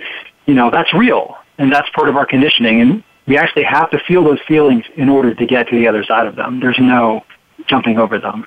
you 0.46 0.54
know, 0.54 0.70
that's 0.70 0.94
real 0.94 1.38
and 1.58 1.72
that's 1.72 1.90
part 1.92 2.10
of 2.10 2.18
our 2.18 2.26
conditioning, 2.26 2.82
and 2.82 3.04
we 3.26 3.38
actually 3.38 3.64
have 3.64 3.90
to 3.92 4.00
feel 4.00 4.24
those 4.24 4.42
feelings 4.42 4.86
in 4.96 5.10
order 5.10 5.34
to 5.34 5.46
get 5.46 5.68
to 5.70 5.76
the 5.76 5.88
other 5.88 6.04
side 6.04 6.28
of 6.28 6.36
them. 6.36 6.60
There's 6.60 6.80
no 6.80 7.24
jumping 7.68 7.98
over 7.98 8.20
them. 8.20 8.46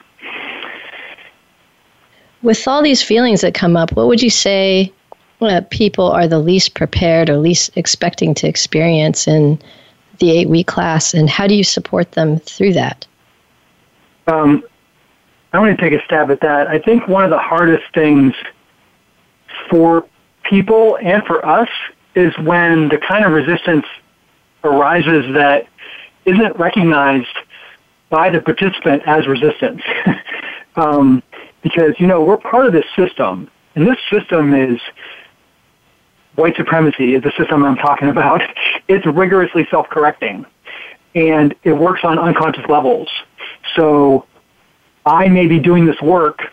With 2.43 2.67
all 2.69 2.83
these 2.83 3.03
feelings 3.03 3.41
that 3.41 3.55
come 3.55 3.77
up, 3.77 3.93
what 3.93 4.07
would 4.07 4.23
you 4.23 4.31
say 4.31 4.93
uh, 5.41 5.63
people 5.71 6.11
are 6.11 6.29
the 6.29 6.39
least 6.39 6.75
prepared 6.75 7.31
or 7.31 7.39
least 7.39 7.77
expecting 7.77 8.35
to 8.35 8.47
experience 8.47 9.27
in 9.27 9.59
the 10.19 10.31
eight 10.31 10.49
week 10.49 10.67
class, 10.67 11.13
and 11.13 11.29
how 11.29 11.47
do 11.47 11.55
you 11.55 11.65
support 11.65 12.13
them 12.13 12.39
through 12.39 12.73
that? 12.73 13.07
Um, 14.27 14.65
I 15.53 15.59
want 15.59 15.79
to 15.79 15.83
take 15.83 15.99
a 15.99 16.05
stab 16.05 16.31
at 16.31 16.41
that. 16.41 16.69
I 16.69 16.79
think 16.79 17.07
one 17.07 17.25
of 17.25 17.31
the 17.31 17.39
hardest 17.39 17.85
things 17.95 18.35
for 19.69 20.07
people 20.43 20.99
and 21.03 21.23
for 21.25 21.45
us 21.45 21.69
is 22.15 22.37
when 22.39 22.89
the 22.89 22.99
kind 22.99 23.25
of 23.25 23.33
resistance 23.33 23.85
arises 24.65 25.33
that 25.35 25.67
isn't 26.25 26.57
recognized 26.59 27.27
by 28.11 28.31
the 28.31 28.41
participant 28.41 29.03
as 29.07 29.27
resistance. 29.27 29.83
um, 30.77 31.23
because, 31.63 31.95
you 31.99 32.07
know, 32.07 32.23
we're 32.23 32.37
part 32.37 32.67
of 32.67 32.73
this 32.73 32.85
system, 32.95 33.51
and 33.75 33.87
this 33.87 33.99
system 34.11 34.55
is 34.55 34.81
white 36.37 36.55
supremacy 36.57 37.15
is 37.15 37.23
the 37.23 37.33
system 37.37 37.65
I'm 37.65 37.77
talking 37.77 38.09
about. 38.17 38.43
It's 38.89 39.05
rigorously 39.07 39.67
self-correcting, 39.71 40.47
and 41.15 41.55
it 41.65 41.73
works 41.73 42.03
on 42.05 42.19
unconscious 42.19 42.65
levels. 42.69 43.09
So 43.75 44.27
I 45.05 45.29
may 45.29 45.47
be 45.47 45.59
doing 45.59 45.87
this 45.87 46.01
work 46.01 46.53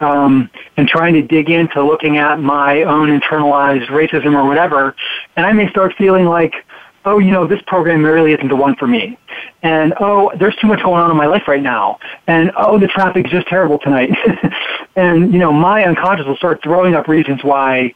um, 0.00 0.50
and 0.76 0.86
trying 0.88 1.14
to 1.14 1.22
dig 1.22 1.50
into 1.50 1.82
looking 1.82 2.18
at 2.18 2.40
my 2.40 2.82
own 2.82 3.08
internalized 3.08 3.86
racism 3.86 4.34
or 4.34 4.46
whatever, 4.46 4.94
and 5.36 5.46
I 5.46 5.52
may 5.52 5.68
start 5.70 5.94
feeling 5.96 6.26
like, 6.26 6.54
oh, 7.04 7.18
you 7.18 7.30
know, 7.30 7.46
this 7.46 7.60
program 7.66 8.04
really 8.04 8.32
isn't 8.32 8.48
the 8.48 8.56
one 8.56 8.76
for 8.76 8.86
me. 8.86 9.18
And 9.62 9.94
oh, 10.00 10.32
there's 10.38 10.56
too 10.56 10.66
much 10.66 10.82
going 10.82 11.02
on 11.02 11.10
in 11.10 11.16
my 11.16 11.26
life 11.26 11.48
right 11.48 11.62
now. 11.62 11.98
And 12.26 12.52
oh, 12.56 12.78
the 12.78 12.86
traffic's 12.86 13.30
just 13.30 13.48
terrible 13.48 13.78
tonight. 13.78 14.10
and, 14.96 15.32
you 15.32 15.38
know, 15.38 15.52
my 15.52 15.84
unconscious 15.84 16.26
will 16.26 16.36
start 16.36 16.62
throwing 16.62 16.94
up 16.94 17.08
reasons 17.08 17.42
why 17.42 17.94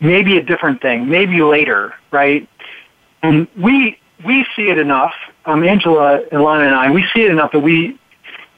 maybe 0.00 0.38
a 0.38 0.42
different 0.42 0.80
thing, 0.82 1.08
maybe 1.08 1.42
later, 1.42 1.94
right? 2.10 2.48
And 3.22 3.46
we 3.56 3.98
we 4.24 4.46
see 4.56 4.68
it 4.68 4.78
enough. 4.78 5.14
Um, 5.46 5.64
Angela, 5.64 6.22
Ilana, 6.32 6.66
and 6.66 6.74
I, 6.74 6.90
we 6.90 7.06
see 7.14 7.22
it 7.22 7.30
enough 7.30 7.52
that 7.52 7.60
we 7.60 7.98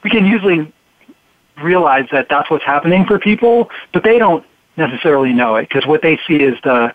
we 0.03 0.09
can 0.09 0.25
usually 0.25 0.71
realize 1.61 2.05
that 2.11 2.27
that's 2.29 2.49
what's 2.49 2.65
happening 2.65 3.05
for 3.05 3.19
people, 3.19 3.69
but 3.93 4.03
they 4.03 4.17
don't 4.17 4.45
necessarily 4.75 5.33
know 5.33 5.55
it 5.55 5.69
because 5.69 5.85
what 5.85 6.01
they 6.01 6.19
see 6.27 6.37
is 6.37 6.57
the 6.63 6.93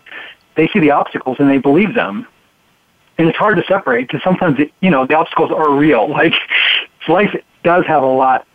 they 0.55 0.67
see 0.67 0.79
the 0.79 0.91
obstacles 0.91 1.37
and 1.39 1.49
they 1.49 1.57
believe 1.57 1.93
them, 1.95 2.27
and 3.19 3.27
it's 3.27 3.37
hard 3.37 3.57
to 3.57 3.63
separate 3.67 4.07
because 4.07 4.23
sometimes 4.23 4.59
it, 4.59 4.71
you 4.79 4.89
know 4.89 5.05
the 5.05 5.15
obstacles 5.15 5.51
are 5.51 5.71
real. 5.71 6.09
Like 6.19 6.33
life 7.07 7.35
does 7.63 7.85
have 7.85 8.03
a 8.03 8.07
lot, 8.07 8.45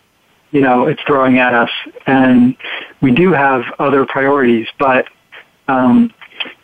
you 0.51 0.61
know, 0.61 0.87
it's 0.87 1.01
throwing 1.03 1.39
at 1.39 1.53
us, 1.53 1.69
and 2.05 2.55
we 3.01 3.11
do 3.11 3.31
have 3.31 3.63
other 3.79 4.05
priorities, 4.05 4.67
but 4.79 5.05
um, 5.67 6.13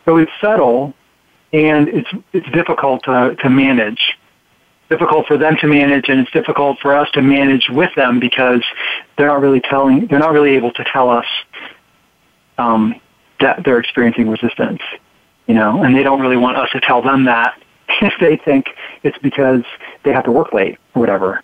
so 0.05 0.17
it's 0.17 0.31
subtle 0.41 0.93
and 1.53 1.89
it's 1.89 2.09
it's 2.33 2.49
difficult 2.51 3.03
to 3.03 3.35
to 3.39 3.49
manage. 3.49 4.01
Difficult 4.89 5.25
for 5.25 5.37
them 5.37 5.55
to 5.61 5.67
manage, 5.67 6.09
and 6.09 6.19
it's 6.19 6.31
difficult 6.31 6.79
for 6.79 6.93
us 6.93 7.09
to 7.11 7.21
manage 7.21 7.69
with 7.69 7.93
them 7.95 8.19
because 8.19 8.63
they're 9.17 9.27
not 9.27 9.39
really 9.39 9.61
telling. 9.61 10.07
They're 10.07 10.19
not 10.19 10.33
really 10.33 10.55
able 10.55 10.73
to 10.73 10.83
tell 10.83 11.09
us 11.09 11.25
um, 12.57 12.99
that 13.39 13.63
they're 13.63 13.79
experiencing 13.79 14.29
resistance. 14.29 14.81
You 15.47 15.55
know, 15.55 15.83
and 15.83 15.95
they 15.95 16.03
don't 16.03 16.21
really 16.21 16.37
want 16.37 16.57
us 16.57 16.69
to 16.71 16.81
tell 16.81 17.01
them 17.01 17.25
that 17.25 17.57
if 18.01 18.13
they 18.19 18.37
think 18.37 18.67
it's 19.03 19.17
because 19.17 19.63
they 20.03 20.11
have 20.11 20.25
to 20.25 20.31
work 20.31 20.53
late 20.53 20.77
or 20.95 20.99
whatever. 20.99 21.43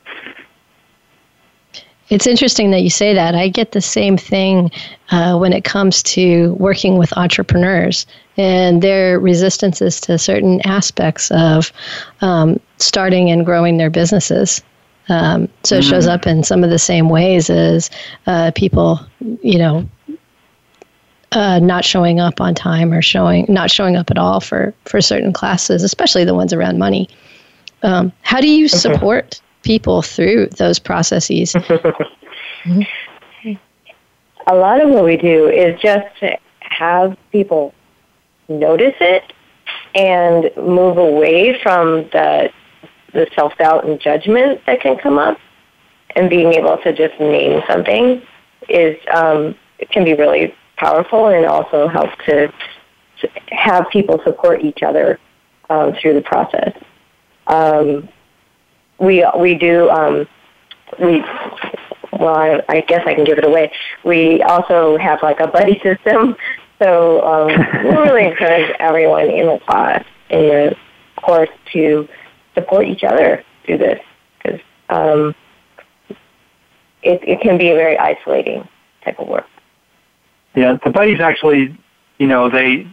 It's 2.10 2.26
interesting 2.26 2.72
that 2.72 2.84
you 2.84 2.90
say 2.90 3.14
that. 3.14 3.36
I 3.36 3.50
get 3.50 3.74
the 3.74 3.82
same 3.82 4.18
thing 4.18 4.72
uh, 5.12 5.38
when 5.38 5.52
it 5.52 5.66
comes 5.66 6.02
to 6.04 6.54
working 6.54 6.98
with 6.98 7.12
entrepreneurs 7.18 8.06
and 8.38 8.82
their 8.82 9.20
resistances 9.20 10.00
to 10.02 10.18
certain 10.18 10.62
aspects 10.62 11.32
of 11.32 11.74
um, 12.22 12.62
starting 12.78 13.30
and 13.30 13.46
growing 13.46 13.78
their 13.78 13.90
businesses. 13.90 14.62
Um, 15.10 15.50
so 15.64 15.78
it 15.78 15.84
shows 15.84 16.08
mm. 16.08 16.12
up 16.12 16.28
in 16.28 16.44
some 16.44 16.64
of 16.64 16.70
the 16.70 16.80
same 16.80 17.10
ways 17.10 17.50
as 17.50 17.90
uh, 18.26 18.52
people, 18.56 19.00
you 19.42 19.58
know, 19.58 19.88
uh, 21.32 21.60
not 21.60 21.84
showing 21.84 22.20
up 22.20 22.40
on 22.40 22.56
time 22.56 22.94
or 22.94 23.02
showing 23.02 23.46
not 23.50 23.70
showing 23.70 23.96
up 23.96 24.10
at 24.10 24.18
all 24.18 24.40
for 24.40 24.74
for 24.86 25.02
certain 25.02 25.34
classes, 25.34 25.84
especially 25.84 26.24
the 26.24 26.36
ones 26.36 26.54
around 26.54 26.78
money. 26.78 27.10
Um, 27.84 28.12
how 28.22 28.42
do 28.42 28.50
you 28.50 28.68
support 28.68 29.40
people 29.68 30.02
through 30.02 30.48
those 30.58 30.80
processes. 30.80 31.54
mm-hmm. 31.54 32.82
A 34.50 34.56
lot 34.56 34.82
of 34.82 34.90
what 34.90 35.04
we 35.04 35.18
do 35.18 35.50
is 35.50 35.78
just 35.82 36.08
to 36.22 36.38
have 36.62 37.18
people 37.34 37.74
notice 38.48 38.96
it 39.02 39.34
and 39.94 40.50
move 40.56 40.98
away 40.98 41.60
from 41.62 42.04
the 42.14 42.50
the 43.12 43.28
self 43.36 43.58
doubt 43.58 43.86
and 43.86 44.00
judgment 44.00 44.62
that 44.66 44.80
can 44.80 44.98
come 44.98 45.18
up, 45.18 45.38
and 46.16 46.30
being 46.30 46.54
able 46.54 46.78
to 46.78 46.94
just 46.94 47.20
name 47.20 47.62
something 47.68 48.22
is 48.70 48.98
um, 49.14 49.54
it 49.80 49.90
can 49.90 50.06
be 50.06 50.14
really 50.14 50.56
powerful 50.78 51.28
and 51.28 51.46
also 51.46 51.88
help 51.88 52.10
to, 52.26 52.48
to 53.22 53.30
have 53.50 53.90
people 53.90 54.20
support 54.24 54.64
each 54.64 54.84
other 54.84 55.20
um, 55.70 55.94
through 55.94 56.14
the 56.14 56.22
process. 56.22 56.74
Um, 57.48 58.08
we 59.00 59.26
we 59.38 59.56
do 59.56 59.90
um, 59.90 60.28
we 61.00 61.24
well 62.14 62.36
I, 62.36 62.64
I 62.70 62.82
guess 62.82 63.04
I 63.06 63.14
can 63.14 63.26
give 63.26 63.38
it 63.38 63.46
away. 63.46 63.72
We 64.04 64.42
also 64.42 64.98
have 64.98 65.22
like 65.22 65.40
a 65.40 65.48
buddy 65.48 65.80
system, 65.80 66.36
so 66.80 67.24
um, 67.26 67.48
we 67.84 67.90
really 67.90 68.26
encourage 68.32 68.76
everyone 68.80 69.30
in 69.30 69.48
the 69.48 69.60
class 69.60 70.04
in 70.30 70.40
the 70.40 70.76
course 71.18 71.50
to 71.74 72.08
support 72.54 72.88
each 72.88 73.04
other 73.04 73.44
through 73.66 73.78
this 73.78 74.02
because 74.38 74.60
um, 74.90 75.36
it 77.04 77.22
it 77.24 77.42
can 77.42 77.58
be 77.58 77.70
a 77.70 77.76
very 77.76 77.98
isolating 77.98 78.68
type 79.04 79.20
of 79.20 79.28
work. 79.28 79.46
Yeah, 80.58 80.80
the 80.84 80.90
buddies 80.90 81.20
actually, 81.20 81.78
you 82.18 82.26
know, 82.26 82.50
they 82.50 82.92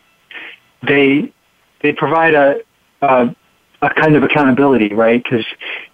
they 0.87 1.33
they 1.81 1.95
provide 1.95 2.35
a, 2.35 2.61
a 3.01 3.35
a 3.81 3.89
kind 3.89 4.17
of 4.17 4.23
accountability, 4.23 4.93
right? 4.93 5.25
Because 5.25 5.47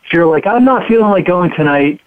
if 0.05 0.13
you're 0.13 0.27
like, 0.27 0.49
I'm 0.49 0.65
not 0.65 0.89
feeling 0.89 1.11
like 1.11 1.27
going 1.27 1.53
tonight, 1.53 2.01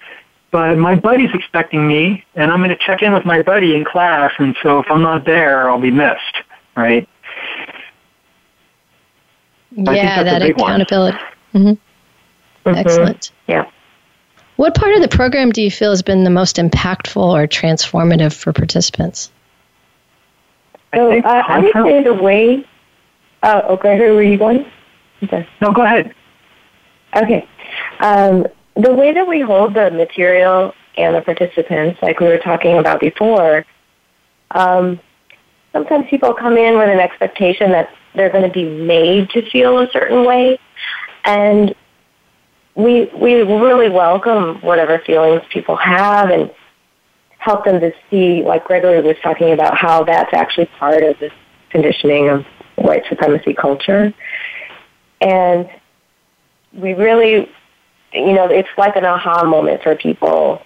but 0.52 0.78
my 0.78 0.96
buddy's 0.96 1.30
expecting 1.34 1.88
me, 1.88 2.26
and 2.36 2.52
I'm 2.52 2.60
going 2.60 2.72
to 2.72 2.86
check 2.86 3.02
in 3.02 3.14
with 3.14 3.24
my 3.24 3.42
buddy 3.42 3.74
in 3.74 3.86
class, 3.86 4.34
and 4.38 4.54
so 4.62 4.80
if 4.80 4.92
I'm 4.92 5.02
not 5.02 5.24
there, 5.24 5.70
I'll 5.70 5.80
be 5.80 5.92
missed, 5.92 6.42
right? 6.76 7.08
Yeah, 9.72 10.24
that 10.24 10.42
accountability. 10.42 11.18
Mm-hmm. 11.54 11.68
Mm-hmm. 11.68 12.76
Excellent. 12.76 13.32
Yeah. 13.48 13.70
What 14.58 14.76
part 14.76 14.94
of 14.94 15.02
the 15.02 15.08
program 15.08 15.52
do 15.54 15.62
you 15.62 15.72
feel 15.72 15.92
has 15.92 16.02
been 16.02 16.26
the 16.26 16.30
most 16.30 16.58
impactful 16.58 17.16
or 17.16 17.48
transformative 17.48 18.34
for 18.34 18.52
participants? 18.52 19.32
So 20.94 21.12
I, 21.12 21.20
uh, 21.20 21.44
I 21.48 21.60
would 21.60 21.74
say 21.74 22.04
the 22.04 22.14
way. 22.14 22.66
Uh, 23.42 23.62
okay, 23.72 24.00
Where 24.00 24.14
were 24.14 24.24
you 24.24 24.38
going? 24.38 24.66
Okay. 25.24 25.48
No, 25.62 25.72
go 25.72 25.84
ahead. 25.84 26.14
Okay. 27.16 27.48
Um, 28.00 28.48
the 28.76 28.94
way 28.94 29.14
that 29.14 29.28
we 29.28 29.42
hold 29.42 29.74
the 29.74 29.92
material 29.92 30.74
and 30.98 31.16
the 31.16 31.22
participants, 31.22 32.02
like 32.02 32.20
we 32.20 32.28
were 32.28 32.38
talking 32.38 32.78
about 32.78 33.00
before, 33.00 33.66
um, 34.52 35.00
sometimes 35.72 36.06
people 36.10 36.34
come 36.34 36.58
in 36.58 36.78
with 36.78 36.90
an 36.90 37.00
expectation 37.00 37.72
that 37.72 37.90
they're 38.16 38.30
going 38.30 38.44
to 38.44 38.54
be 38.54 38.66
made 38.66 39.30
to 39.32 39.50
feel 39.50 39.80
a 39.80 39.90
certain 39.92 40.26
way. 40.26 40.60
and 41.26 41.76
we 42.76 43.06
we 43.16 43.42
really 43.42 43.90
welcome 43.90 44.60
whatever 44.62 45.00
feelings 45.06 45.42
people 45.52 45.76
have 45.76 46.30
and 46.30 46.52
help 47.44 47.66
them 47.66 47.82
to 47.82 47.92
see, 48.10 48.42
like 48.42 48.64
Gregory 48.64 49.02
was 49.02 49.18
talking 49.22 49.52
about, 49.52 49.78
how 49.78 50.04
that's 50.06 50.34
actually 50.34 50.66
part 50.80 51.04
of 51.04 51.20
this 51.20 51.34
conditioning 51.72 52.30
of 52.30 52.46
white 52.76 53.04
supremacy 53.10 53.54
culture. 53.54 54.14
And 55.20 55.70
we 56.72 56.94
really, 56.94 57.52
you 58.14 58.34
know, 58.34 58.48
it's 58.48 58.70
like 58.78 58.96
an 58.96 59.04
aha 59.04 59.44
moment 59.44 59.84
for 59.84 59.96
people 59.96 60.64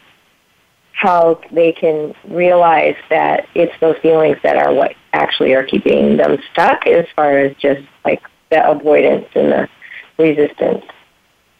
how 0.91 1.39
they 1.51 1.71
can 1.71 2.13
realize 2.27 2.95
that 3.09 3.47
it's 3.53 3.73
those 3.79 3.95
feelings 4.01 4.37
that 4.43 4.57
are 4.57 4.73
what 4.73 4.95
actually 5.13 5.53
are 5.53 5.63
keeping 5.63 6.17
them 6.17 6.37
stuck 6.51 6.87
as 6.87 7.05
far 7.15 7.37
as 7.37 7.55
just 7.57 7.81
like 8.03 8.21
the 8.49 8.67
avoidance 8.67 9.27
and 9.35 9.51
the 9.51 9.69
resistance. 10.17 10.85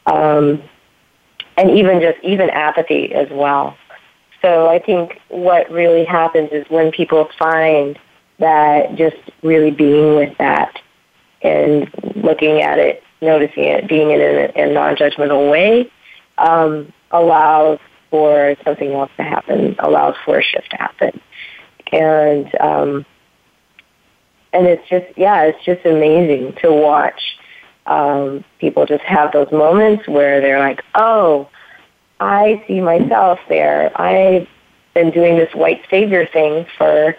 Um, 0.05 0.63
and 1.55 1.71
even 1.71 2.01
just 2.01 2.17
even 2.23 2.49
apathy 2.51 3.13
as 3.13 3.27
well. 3.31 3.77
So 4.41 4.67
I 4.67 4.79
think 4.79 5.19
what 5.29 5.69
really 5.71 6.05
happens 6.05 6.49
is 6.51 6.65
when 6.69 6.91
people 6.91 7.29
find 7.37 7.97
that 8.39 8.95
just 8.95 9.17
really 9.41 9.71
being 9.71 10.15
with 10.15 10.37
that 10.37 10.79
and 11.41 11.89
looking 12.15 12.61
at 12.61 12.77
it, 12.77 13.03
noticing 13.21 13.63
it, 13.63 13.87
being 13.87 14.11
in 14.11 14.21
a, 14.21 14.51
a 14.55 14.71
non-judgmental 14.71 15.49
way, 15.49 15.91
um, 16.37 16.91
allows 17.11 17.79
for 18.11 18.55
something 18.63 18.93
else 18.93 19.11
to 19.17 19.23
happen, 19.23 19.75
allows 19.79 20.15
for 20.23 20.39
a 20.39 20.43
shift 20.43 20.69
to 20.71 20.77
happen. 20.77 21.19
And 21.91 22.53
um, 22.59 23.05
and 24.53 24.67
it's 24.67 24.87
just 24.89 25.05
yeah, 25.17 25.43
it's 25.43 25.63
just 25.63 25.85
amazing 25.85 26.53
to 26.61 26.71
watch 26.71 27.37
um, 27.87 28.43
people 28.59 28.85
just 28.85 29.03
have 29.03 29.31
those 29.31 29.51
moments 29.51 30.07
where 30.07 30.41
they're 30.41 30.59
like, 30.59 30.83
oh, 30.95 31.49
I 32.19 32.63
see 32.67 32.81
myself 32.81 33.39
there. 33.47 33.91
I've 33.99 34.47
been 34.93 35.11
doing 35.11 35.37
this 35.37 35.53
white 35.53 35.81
savior 35.89 36.25
thing 36.25 36.65
for 36.77 37.15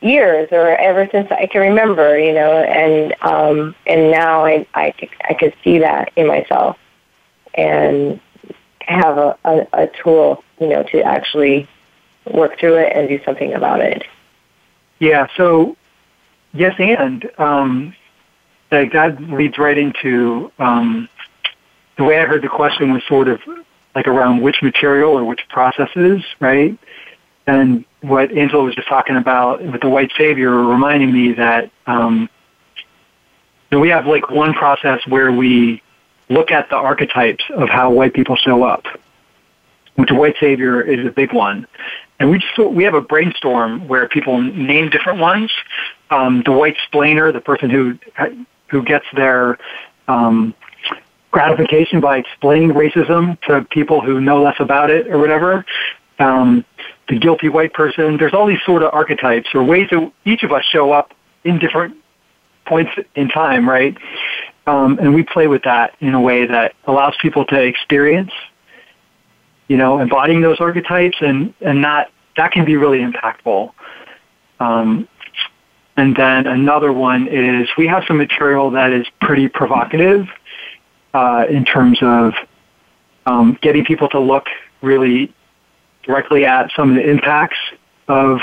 years 0.00 0.48
or 0.52 0.76
ever 0.76 1.08
since 1.10 1.28
I 1.30 1.46
can 1.46 1.60
remember, 1.60 2.18
you 2.18 2.32
know, 2.32 2.52
and 2.62 3.14
um 3.22 3.74
and 3.86 4.10
now 4.10 4.44
I 4.44 4.66
I 4.74 4.94
I 5.28 5.34
could 5.34 5.54
see 5.64 5.78
that 5.78 6.12
in 6.16 6.26
myself 6.26 6.76
and 7.54 8.20
have 8.80 9.18
a, 9.18 9.38
a, 9.44 9.66
a 9.72 9.86
tool, 10.02 10.42
you 10.60 10.68
know, 10.68 10.82
to 10.84 11.02
actually 11.02 11.68
work 12.32 12.58
through 12.58 12.76
it 12.76 12.92
and 12.94 13.08
do 13.08 13.20
something 13.24 13.54
about 13.54 13.80
it. 13.80 14.04
Yeah, 14.98 15.26
so 15.36 15.76
yes 16.54 16.74
and 16.78 17.30
um 17.38 17.94
that 18.70 19.20
leads 19.30 19.58
right 19.58 19.78
into 19.78 20.50
um 20.58 21.08
the 21.98 22.04
way 22.04 22.18
I 22.18 22.24
heard 22.24 22.42
the 22.42 22.48
question 22.48 22.92
was 22.92 23.02
sort 23.06 23.28
of 23.28 23.40
like 23.94 24.06
around 24.06 24.40
which 24.40 24.62
material 24.62 25.18
or 25.18 25.24
which 25.24 25.40
processes, 25.48 26.22
right? 26.40 26.78
And 27.46 27.84
what 28.00 28.30
Angela 28.30 28.64
was 28.64 28.74
just 28.74 28.88
talking 28.88 29.16
about 29.16 29.62
with 29.62 29.80
the 29.80 29.88
white 29.88 30.12
savior 30.16 30.50
reminding 30.50 31.12
me 31.12 31.32
that 31.32 31.70
um, 31.86 32.30
you 32.76 33.76
know, 33.76 33.80
we 33.80 33.88
have 33.88 34.06
like 34.06 34.30
one 34.30 34.54
process 34.54 35.00
where 35.06 35.32
we 35.32 35.82
look 36.28 36.50
at 36.50 36.70
the 36.70 36.76
archetypes 36.76 37.44
of 37.50 37.68
how 37.68 37.90
white 37.90 38.14
people 38.14 38.36
show 38.36 38.62
up, 38.62 38.84
which 39.96 40.10
white 40.12 40.36
savior 40.38 40.80
is 40.80 41.04
a 41.06 41.10
big 41.10 41.32
one. 41.32 41.66
And 42.20 42.30
we 42.30 42.38
just 42.38 42.58
we 42.58 42.84
have 42.84 42.94
a 42.94 43.00
brainstorm 43.00 43.88
where 43.88 44.08
people 44.08 44.40
name 44.40 44.90
different 44.90 45.18
ones. 45.18 45.50
Um, 46.10 46.42
the 46.44 46.52
white 46.52 46.76
splainer, 46.90 47.32
the 47.32 47.40
person 47.40 47.70
who 47.70 47.98
who 48.68 48.82
gets 48.82 49.06
their 49.14 49.58
um, 50.06 50.54
gratification 51.30 52.00
by 52.00 52.18
explaining 52.18 52.70
racism 52.70 53.40
to 53.42 53.64
people 53.70 54.00
who 54.00 54.20
know 54.20 54.42
less 54.42 54.56
about 54.60 54.90
it 54.90 55.08
or 55.08 55.18
whatever. 55.18 55.64
Um, 56.18 56.64
the 57.08 57.18
guilty 57.18 57.48
white 57.48 57.72
person. 57.72 58.16
There's 58.16 58.34
all 58.34 58.46
these 58.46 58.62
sort 58.66 58.82
of 58.82 58.92
archetypes 58.92 59.48
or 59.54 59.62
ways 59.64 59.88
that 59.90 60.12
each 60.24 60.42
of 60.42 60.52
us 60.52 60.64
show 60.64 60.92
up 60.92 61.14
in 61.44 61.58
different 61.58 61.96
points 62.66 62.92
in 63.14 63.28
time, 63.28 63.68
right? 63.68 63.96
Um, 64.66 64.98
and 64.98 65.14
we 65.14 65.22
play 65.22 65.46
with 65.46 65.62
that 65.62 65.94
in 66.00 66.14
a 66.14 66.20
way 66.20 66.46
that 66.46 66.74
allows 66.86 67.14
people 67.22 67.46
to 67.46 67.60
experience, 67.60 68.32
you 69.68 69.78
know, 69.78 69.98
embodying 69.98 70.42
those 70.42 70.60
archetypes 70.60 71.16
and, 71.20 71.54
and 71.60 71.80
not, 71.80 72.10
that 72.36 72.52
can 72.52 72.66
be 72.66 72.76
really 72.76 72.98
impactful. 72.98 73.72
Um, 74.60 75.08
and 75.96 76.14
then 76.14 76.46
another 76.46 76.92
one 76.92 77.26
is 77.28 77.68
we 77.78 77.86
have 77.86 78.04
some 78.06 78.18
material 78.18 78.70
that 78.72 78.92
is 78.92 79.06
pretty 79.20 79.48
provocative 79.48 80.28
uh, 81.18 81.44
in 81.48 81.64
terms 81.64 81.98
of 82.00 82.32
um, 83.26 83.58
getting 83.60 83.84
people 83.84 84.08
to 84.08 84.20
look 84.20 84.46
really 84.82 85.34
directly 86.04 86.44
at 86.44 86.70
some 86.76 86.90
of 86.90 86.94
the 86.94 87.10
impacts 87.10 87.58
of 88.06 88.38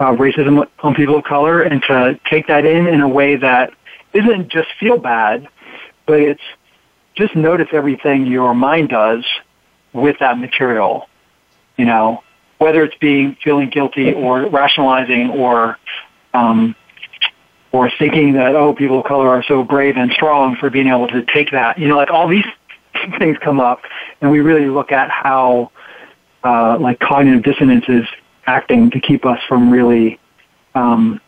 uh, 0.00 0.10
racism 0.12 0.66
on 0.80 0.94
people 0.96 1.16
of 1.16 1.24
color 1.24 1.62
and 1.62 1.80
to 1.82 2.18
take 2.28 2.48
that 2.48 2.66
in 2.66 2.88
in 2.88 3.00
a 3.02 3.08
way 3.08 3.36
that 3.36 3.72
isn't 4.12 4.48
just 4.48 4.68
feel 4.80 4.98
bad, 4.98 5.46
but 6.06 6.18
it's 6.18 6.42
just 7.14 7.36
notice 7.36 7.68
everything 7.72 8.26
your 8.26 8.52
mind 8.52 8.88
does 8.88 9.24
with 9.92 10.18
that 10.18 10.38
material. 10.38 11.08
You 11.76 11.84
know, 11.84 12.24
whether 12.58 12.82
it's 12.82 12.96
being 12.96 13.36
feeling 13.44 13.70
guilty 13.70 14.12
or 14.12 14.48
rationalizing 14.48 15.30
or 15.30 15.78
um, 16.34 16.74
or 17.72 17.90
thinking 17.98 18.32
that 18.34 18.54
oh 18.54 18.74
people 18.74 19.00
of 19.00 19.04
color 19.04 19.28
are 19.28 19.44
so 19.46 19.62
brave 19.62 19.96
and 19.96 20.10
strong 20.12 20.56
for 20.56 20.70
being 20.70 20.88
able 20.88 21.08
to 21.08 21.24
take 21.24 21.50
that 21.50 21.78
you 21.78 21.88
know 21.88 21.96
like 21.96 22.10
all 22.10 22.28
these 22.28 22.44
things 23.18 23.36
come 23.42 23.60
up 23.60 23.82
and 24.20 24.30
we 24.30 24.40
really 24.40 24.66
look 24.66 24.92
at 24.92 25.10
how 25.10 25.70
uh, 26.44 26.78
like 26.78 26.98
cognitive 27.00 27.42
dissonance 27.42 27.84
is 27.88 28.04
acting 28.46 28.90
to 28.90 29.00
keep 29.00 29.26
us 29.26 29.40
from 29.48 29.70
really 29.70 30.18
um, 30.74 31.20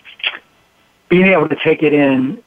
being 1.08 1.26
able 1.26 1.48
to 1.48 1.56
take 1.56 1.82
it 1.82 1.92
in 1.92 2.42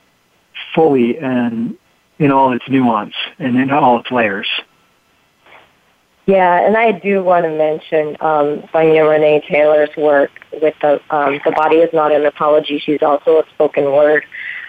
fully 0.74 1.18
and 1.18 1.78
in 2.20 2.32
all 2.32 2.54
its 2.54 2.64
nuance 2.70 3.16
and 3.40 3.58
in 3.58 3.72
all 3.72 4.00
its 4.00 4.12
layers. 4.12 4.48
Yeah, 6.28 6.66
and 6.66 6.78
I 6.78 6.92
do 6.92 7.24
want 7.24 7.46
to 7.46 7.50
mention 7.50 8.16
um, 8.22 8.64
Sonya 8.72 9.06
Renee 9.06 9.44
Taylor's 9.50 9.90
work 9.98 10.30
with 10.62 10.76
the 10.82 11.02
um, 11.10 11.40
the 11.44 11.52
body 11.52 11.78
is 11.78 11.90
not 11.94 12.12
an 12.12 12.26
apology. 12.26 12.80
She's 12.80 13.02
also 13.02 13.40
a 13.40 13.44
spoken 13.54 13.86
word 13.86 14.24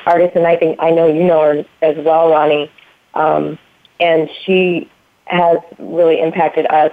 artist, 0.06 0.34
and 0.34 0.46
I 0.46 0.56
think 0.56 0.78
I 0.80 0.90
know 0.90 1.06
you 1.06 1.24
know 1.24 1.40
her 1.42 1.64
as 1.82 1.96
well, 2.04 2.30
Ronnie. 2.30 2.70
Um, 3.14 3.58
and 4.00 4.30
she 4.44 4.90
has 5.26 5.58
really 5.78 6.20
impacted 6.20 6.66
us 6.66 6.92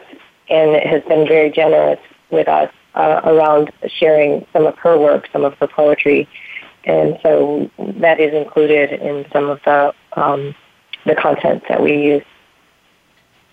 and 0.50 0.76
has 0.86 1.04
been 1.04 1.28
very 1.28 1.50
generous 1.50 2.00
with 2.30 2.48
us 2.48 2.72
uh, 2.95 3.22
around 3.24 3.72
sharing 3.88 4.45
some 4.52 4.65
of 4.65 4.78
her 4.78 4.98
work, 4.98 5.28
some 5.32 5.45
of 5.45 5.54
her 5.56 5.67
poetry, 5.67 6.28
and 6.84 7.17
so 7.24 7.69
that 7.78 8.19
is 8.19 8.34
included 8.34 8.91
in 8.91 9.26
some 9.32 9.50
of 9.50 9.60
the 9.63 9.93
um, 10.13 10.54
the 11.06 11.15
content 11.15 11.63
that 11.69 11.82
we 11.82 11.93
use. 11.93 12.24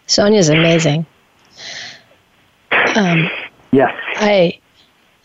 Sonya's 0.06 0.48
amazing. 0.48 1.04
Um, 2.94 3.28
yes. 3.72 3.94
I 4.16 4.58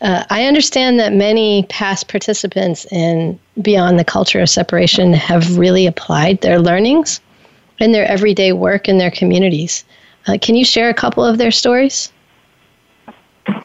uh, 0.00 0.24
I 0.30 0.46
understand 0.46 0.98
that 0.98 1.12
many 1.12 1.64
past 1.68 2.08
participants 2.08 2.86
in 2.90 3.38
Beyond 3.62 4.00
the 4.00 4.04
Culture 4.04 4.40
of 4.40 4.50
Separation 4.50 5.12
have 5.12 5.56
really 5.56 5.86
applied 5.86 6.40
their 6.40 6.58
learnings 6.58 7.20
in 7.78 7.92
their 7.92 8.04
everyday 8.06 8.52
work 8.52 8.88
in 8.88 8.98
their 8.98 9.12
communities. 9.12 9.84
Uh, 10.26 10.38
can 10.40 10.56
you 10.56 10.64
share 10.64 10.88
a 10.88 10.94
couple 10.94 11.24
of 11.24 11.38
their 11.38 11.52
stories? 11.52 12.12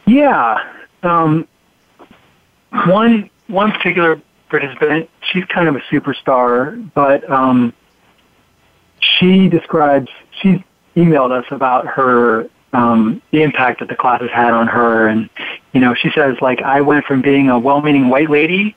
Yeah. 0.06 0.64
Um, 1.02 1.46
one 2.86 3.28
one 3.48 3.72
particular 3.72 4.20
participant, 4.48 5.10
she's 5.22 5.44
kind 5.46 5.68
of 5.68 5.76
a 5.76 5.80
superstar, 5.90 6.88
but 6.94 7.28
um, 7.30 7.72
she 9.00 9.48
describes 9.48 10.08
she's 10.40 10.60
emailed 10.98 11.30
us 11.30 11.46
about 11.50 11.86
her 11.86 12.48
um, 12.72 13.22
the 13.30 13.42
impact 13.42 13.80
that 13.80 13.88
the 13.88 13.96
class 13.96 14.20
has 14.20 14.30
had 14.30 14.52
on 14.52 14.66
her. 14.66 15.08
And, 15.08 15.30
you 15.72 15.80
know, 15.80 15.94
she 15.94 16.10
says, 16.14 16.36
like, 16.40 16.60
I 16.60 16.80
went 16.80 17.04
from 17.06 17.22
being 17.22 17.48
a 17.48 17.58
well-meaning 17.58 18.08
white 18.08 18.30
lady 18.30 18.74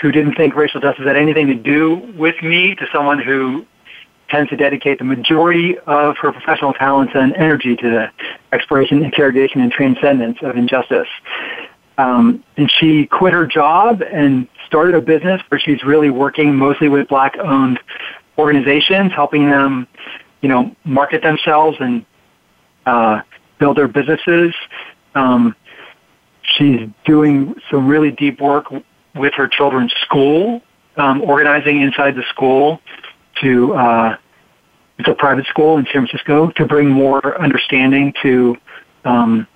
who 0.00 0.12
didn't 0.12 0.34
think 0.34 0.54
racial 0.54 0.80
justice 0.80 1.04
had 1.04 1.16
anything 1.16 1.46
to 1.48 1.54
do 1.54 1.96
with 2.16 2.40
me 2.42 2.74
to 2.76 2.86
someone 2.92 3.20
who 3.20 3.66
tends 4.28 4.50
to 4.50 4.56
dedicate 4.56 4.98
the 4.98 5.04
majority 5.04 5.78
of 5.80 6.16
her 6.18 6.32
professional 6.32 6.72
talents 6.72 7.12
and 7.14 7.34
energy 7.34 7.76
to 7.76 7.90
the 7.90 8.10
exploration, 8.52 9.04
interrogation, 9.04 9.60
and 9.60 9.70
transcendence 9.70 10.38
of 10.42 10.56
injustice. 10.56 11.08
Um, 11.98 12.42
and 12.56 12.70
she 12.70 13.06
quit 13.06 13.32
her 13.32 13.46
job 13.46 14.02
and 14.02 14.48
started 14.66 14.94
a 14.94 15.02
business 15.02 15.42
where 15.48 15.60
she's 15.60 15.84
really 15.84 16.10
working 16.10 16.56
mostly 16.56 16.88
with 16.88 17.08
black-owned 17.08 17.78
organizations, 18.38 19.12
helping 19.12 19.50
them, 19.50 19.86
you 20.42 20.48
know, 20.48 20.74
market 20.84 21.22
themselves 21.22 21.76
and 21.80 22.04
uh, 22.84 23.20
build 23.58 23.78
their 23.78 23.88
businesses. 23.88 24.54
Um, 25.14 25.56
she's 26.42 26.80
doing 27.04 27.54
some 27.70 27.86
really 27.88 28.10
deep 28.10 28.40
work 28.40 28.66
with 29.14 29.34
her 29.34 29.48
children's 29.48 29.92
school, 30.02 30.60
um, 30.96 31.22
organizing 31.22 31.80
inside 31.80 32.16
the 32.16 32.24
school 32.30 32.80
to 33.40 33.74
uh, 33.74 34.16
it's 34.98 35.08
a 35.08 35.14
private 35.14 35.46
school 35.46 35.78
in 35.78 35.84
San 35.86 36.06
Francisco 36.06 36.50
to 36.50 36.66
bring 36.66 36.88
more 36.88 37.40
understanding 37.40 38.12
to 38.22 38.56
um, 39.04 39.46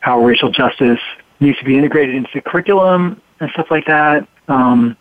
how 0.00 0.20
racial 0.20 0.50
justice 0.50 0.98
needs 1.40 1.58
to 1.58 1.64
be 1.64 1.76
integrated 1.76 2.14
into 2.14 2.30
the 2.34 2.40
curriculum 2.40 3.20
and 3.38 3.50
stuff 3.52 3.68
like 3.70 3.86
that. 3.86 4.26
Um, 4.48 4.96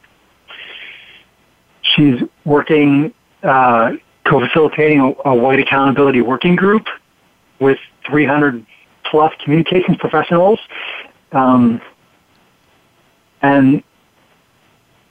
she's 1.81 2.21
working, 2.45 3.13
uh, 3.43 3.93
co-facilitating 4.25 4.99
a, 4.99 5.29
a 5.29 5.35
white 5.35 5.59
accountability 5.59 6.21
working 6.21 6.55
group 6.55 6.87
with 7.59 7.77
300 8.05 8.65
plus 9.03 9.33
communications 9.43 9.97
professionals. 9.97 10.59
Um, 11.31 11.81
and 13.41 13.83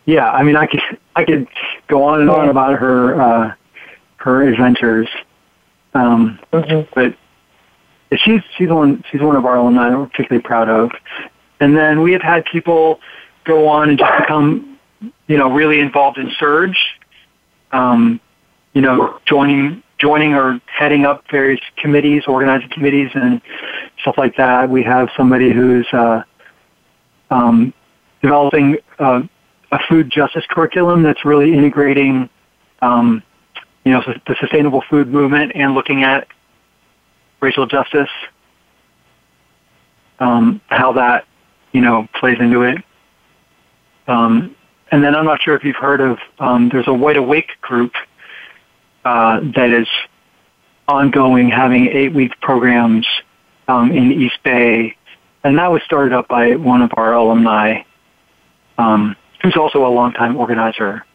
yeah, 0.04 0.30
I 0.30 0.42
mean, 0.42 0.56
I 0.56 0.66
could 0.66 0.80
I 1.16 1.24
could 1.24 1.48
go 1.88 2.02
on 2.04 2.20
and 2.20 2.30
on 2.30 2.48
about 2.48 2.78
her 2.78 3.20
uh, 3.20 3.54
her 4.16 4.42
adventures, 4.42 5.09
um, 5.94 6.38
Mm-hmm. 6.52 6.90
but 6.94 7.16
she's 8.18 8.40
she's 8.56 8.68
one 8.68 9.04
she's 9.11 9.20
one 9.20 9.36
of 9.36 9.44
our 9.44 9.56
alumni 9.56 9.90
that 9.90 9.98
we're 9.98 10.06
particularly 10.06 10.42
proud 10.42 10.68
of. 10.68 10.90
And 11.61 11.76
then 11.76 12.02
we 12.02 12.12
have 12.12 12.22
had 12.22 12.44
people 12.46 13.00
go 13.44 13.68
on 13.68 13.90
and 13.90 13.98
just 13.98 14.12
become, 14.20 14.78
you 15.26 15.36
know, 15.36 15.50
really 15.50 15.80
involved 15.80 16.18
in 16.18 16.30
Surge. 16.38 16.78
Um, 17.72 18.20
you 18.72 18.80
know, 18.80 19.18
joining 19.26 19.82
joining 19.98 20.34
or 20.34 20.60
heading 20.66 21.04
up 21.04 21.24
various 21.30 21.60
committees, 21.76 22.22
organizing 22.26 22.68
committees, 22.70 23.10
and 23.14 23.40
stuff 24.00 24.16
like 24.16 24.36
that. 24.36 24.70
We 24.70 24.82
have 24.84 25.08
somebody 25.16 25.50
who's 25.52 25.86
uh, 25.92 26.22
um, 27.30 27.74
developing 28.22 28.78
uh, 28.98 29.22
a 29.72 29.78
food 29.88 30.10
justice 30.10 30.44
curriculum 30.48 31.02
that's 31.02 31.24
really 31.24 31.52
integrating, 31.52 32.30
um, 32.80 33.22
you 33.84 33.92
know, 33.92 34.02
the 34.26 34.36
sustainable 34.40 34.82
food 34.88 35.08
movement 35.08 35.52
and 35.54 35.74
looking 35.74 36.04
at 36.04 36.28
racial 37.40 37.66
justice, 37.66 38.10
um, 40.20 40.60
how 40.68 40.92
that, 40.92 41.26
you 41.72 41.80
know, 41.80 42.08
plays 42.14 42.38
into 42.40 42.62
it. 42.62 42.78
Um, 44.06 44.54
and 44.90 45.04
then 45.04 45.14
I'm 45.14 45.26
not 45.26 45.42
sure 45.42 45.54
if 45.54 45.64
you've 45.64 45.76
heard 45.76 46.00
of, 46.00 46.18
um, 46.38 46.70
there's 46.70 46.88
a 46.88 46.94
White 46.94 47.18
Awake 47.18 47.50
group 47.60 47.92
uh, 49.09 49.40
that 49.54 49.70
is 49.70 49.88
ongoing, 50.86 51.48
having 51.48 51.88
eight-week 51.88 52.38
programs 52.42 53.06
um, 53.66 53.90
in 53.90 54.12
East 54.12 54.36
Bay, 54.42 54.94
and 55.44 55.56
that 55.56 55.68
was 55.72 55.82
started 55.82 56.12
up 56.12 56.28
by 56.28 56.56
one 56.56 56.82
of 56.82 56.90
our 56.94 57.14
alumni, 57.14 57.82
um, 58.76 59.16
who's 59.40 59.56
also 59.56 59.86
a 59.86 59.88
longtime 59.88 60.36
organizer 60.36 61.06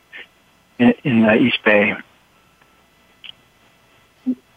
in, 0.79 0.95
in 1.03 1.21
the 1.21 1.35
East 1.35 1.59
Bay. 1.63 1.93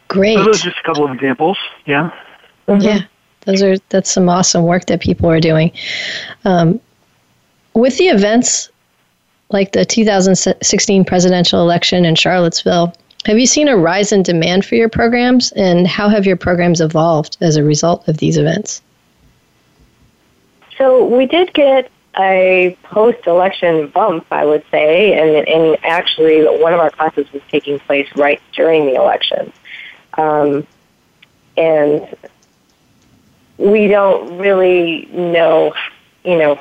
Great. 0.09 0.39
So 0.39 0.45
those 0.45 0.61
are 0.63 0.71
just 0.71 0.79
a 0.79 0.87
couple 0.87 1.05
of 1.05 1.13
examples. 1.13 1.59
Yeah. 1.85 2.11
Yeah, 2.67 3.01
those 3.45 3.63
are 3.63 3.77
that's 3.91 4.11
some 4.11 4.31
awesome 4.31 4.63
work 4.63 4.87
that 4.87 5.03
people 5.03 5.31
are 5.31 5.41
doing. 5.41 5.73
Um, 6.47 6.81
with 7.75 7.99
the 7.99 8.07
events 8.07 8.71
like 9.51 9.73
the 9.73 9.85
2016 9.85 11.05
presidential 11.05 11.61
election 11.61 12.07
in 12.07 12.15
Charlottesville, 12.15 12.95
have 13.27 13.41
you 13.41 13.47
seen 13.47 13.67
a 13.67 13.77
rise 13.77 14.13
in 14.13 14.23
demand 14.23 14.65
for 14.65 14.77
your 14.77 14.89
programs, 14.89 15.51
and 15.53 15.85
how 15.87 16.09
have 16.09 16.25
your 16.25 16.37
programs 16.37 16.81
evolved 16.81 17.37
as 17.41 17.57
a 17.57 17.65
result 17.65 18.07
of 18.07 18.19
these 18.19 18.37
events? 18.37 18.83
So 20.79 21.05
we 21.05 21.27
did 21.27 21.53
get 21.53 21.91
a 22.19 22.79
post-election 22.85 23.89
bump, 23.89 24.27
I 24.31 24.45
would 24.45 24.65
say, 24.71 25.19
and, 25.19 25.47
and 25.49 25.77
actually 25.85 26.45
one 26.45 26.73
of 26.73 26.79
our 26.79 26.91
classes 26.91 27.31
was 27.33 27.43
taking 27.51 27.81
place 27.81 28.09
right 28.15 28.41
during 28.53 28.87
the 28.87 28.95
election. 28.95 29.53
Um, 30.17 30.65
and 31.57 32.17
we 33.59 33.89
don't 33.89 34.39
really 34.39 35.07
know, 35.13 35.75
you 36.25 36.39
know, 36.39 36.61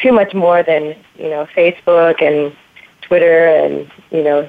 too 0.00 0.12
much 0.12 0.32
more 0.32 0.62
than, 0.62 0.96
you 1.18 1.28
know, 1.28 1.46
Facebook 1.54 2.22
and 2.22 2.56
Twitter 3.02 3.46
and, 3.48 3.90
you 4.10 4.22
know, 4.22 4.48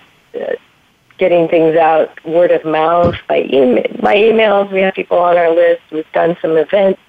getting 1.22 1.48
things 1.48 1.78
out 1.78 2.10
word 2.26 2.50
of 2.50 2.66
mouth 2.66 3.14
by 3.28 3.44
email, 3.44 3.86
by 4.02 4.16
emails. 4.16 4.72
We 4.74 4.82
have 4.82 4.96
people 4.96 5.20
on 5.20 5.38
our 5.38 5.54
list. 5.54 5.84
We've 5.92 6.12
done 6.14 6.36
some 6.42 6.58
events 6.58 7.00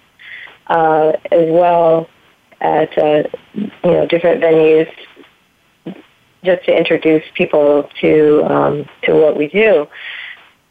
uh, 0.66 1.14
as 1.30 1.48
well 1.50 2.10
at 2.60 2.96
uh, 2.98 3.22
you 3.54 3.70
know 3.82 4.06
different 4.06 4.42
venues, 4.42 4.92
just 6.44 6.62
to 6.66 6.76
introduce 6.76 7.24
people 7.32 7.88
to 8.02 8.44
um, 8.44 8.86
to 9.04 9.14
what 9.14 9.34
we 9.38 9.48
do. 9.48 9.88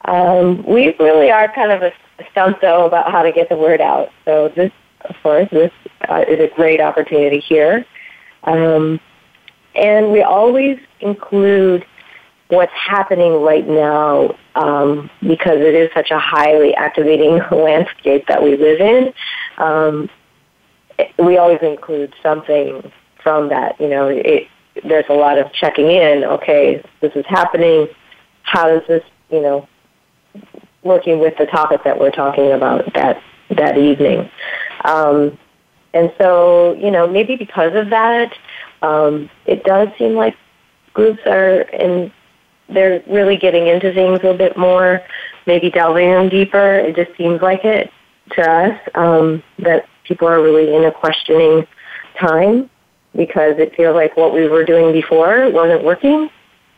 Um, 0.05 0.63
we 0.63 0.95
really 0.99 1.31
are 1.31 1.51
kind 1.51 1.71
of 1.71 1.81
a 1.81 1.91
stunt 2.29 2.61
though 2.61 2.85
about 2.85 3.11
how 3.11 3.23
to 3.23 3.31
get 3.31 3.49
the 3.49 3.57
word 3.57 3.81
out. 3.81 4.11
So 4.23 4.49
this, 4.49 4.71
of 5.05 5.15
course, 5.23 5.49
this 5.49 5.71
uh, 6.07 6.25
is 6.27 6.39
a 6.39 6.53
great 6.55 6.79
opportunity 6.79 7.39
here, 7.39 7.87
um, 8.43 8.99
and 9.73 10.11
we 10.11 10.21
always 10.21 10.77
include 10.99 11.83
what's 12.51 12.73
happening 12.73 13.41
right 13.41 13.65
now 13.65 14.35
um, 14.55 15.09
because 15.21 15.59
it 15.59 15.73
is 15.73 15.89
such 15.93 16.11
a 16.11 16.19
highly 16.19 16.75
activating 16.75 17.41
landscape 17.51 18.27
that 18.27 18.43
we 18.43 18.57
live 18.57 18.81
in. 18.81 19.13
Um, 19.57 20.09
we 21.17 21.37
always 21.37 21.59
include 21.61 22.13
something 22.21 22.91
from 23.23 23.47
that. 23.49 23.79
You 23.79 23.87
know, 23.87 24.07
it, 24.09 24.47
there's 24.83 25.05
a 25.09 25.13
lot 25.13 25.37
of 25.37 25.51
checking 25.53 25.89
in. 25.89 26.25
Okay, 26.25 26.83
this 26.99 27.13
is 27.15 27.25
happening. 27.25 27.87
How 28.43 28.67
does 28.67 28.85
this, 28.85 29.03
you 29.29 29.41
know, 29.41 29.67
working 30.83 31.19
with 31.19 31.37
the 31.37 31.45
topic 31.45 31.85
that 31.85 31.97
we're 31.97 32.11
talking 32.11 32.51
about 32.51 32.93
that 32.95 33.23
that 33.49 33.77
evening? 33.77 34.29
Um, 34.83 35.37
and 35.93 36.11
so, 36.17 36.73
you 36.73 36.91
know, 36.91 37.07
maybe 37.07 37.37
because 37.37 37.75
of 37.75 37.89
that, 37.91 38.33
um, 38.81 39.29
it 39.45 39.63
does 39.63 39.87
seem 39.97 40.15
like 40.15 40.35
groups 40.93 41.21
are 41.25 41.61
in 41.61 42.11
they're 42.73 43.03
really 43.07 43.37
getting 43.37 43.67
into 43.67 43.93
things 43.93 44.19
a 44.19 44.23
little 44.23 44.37
bit 44.37 44.57
more, 44.57 45.01
maybe 45.45 45.69
delving 45.69 46.09
them 46.09 46.29
deeper. 46.29 46.75
It 46.75 46.95
just 46.95 47.15
seems 47.17 47.41
like 47.41 47.65
it 47.65 47.91
to 48.31 48.49
us 48.49 48.79
um, 48.95 49.43
that 49.59 49.87
people 50.03 50.27
are 50.27 50.41
really 50.41 50.73
in 50.75 50.85
a 50.85 50.91
questioning 50.91 51.67
time 52.19 52.69
because 53.15 53.57
it 53.57 53.75
feels 53.75 53.95
like 53.95 54.15
what 54.15 54.33
we 54.33 54.47
were 54.47 54.63
doing 54.63 54.91
before 54.93 55.49
wasn't 55.49 55.83
working. 55.83 56.29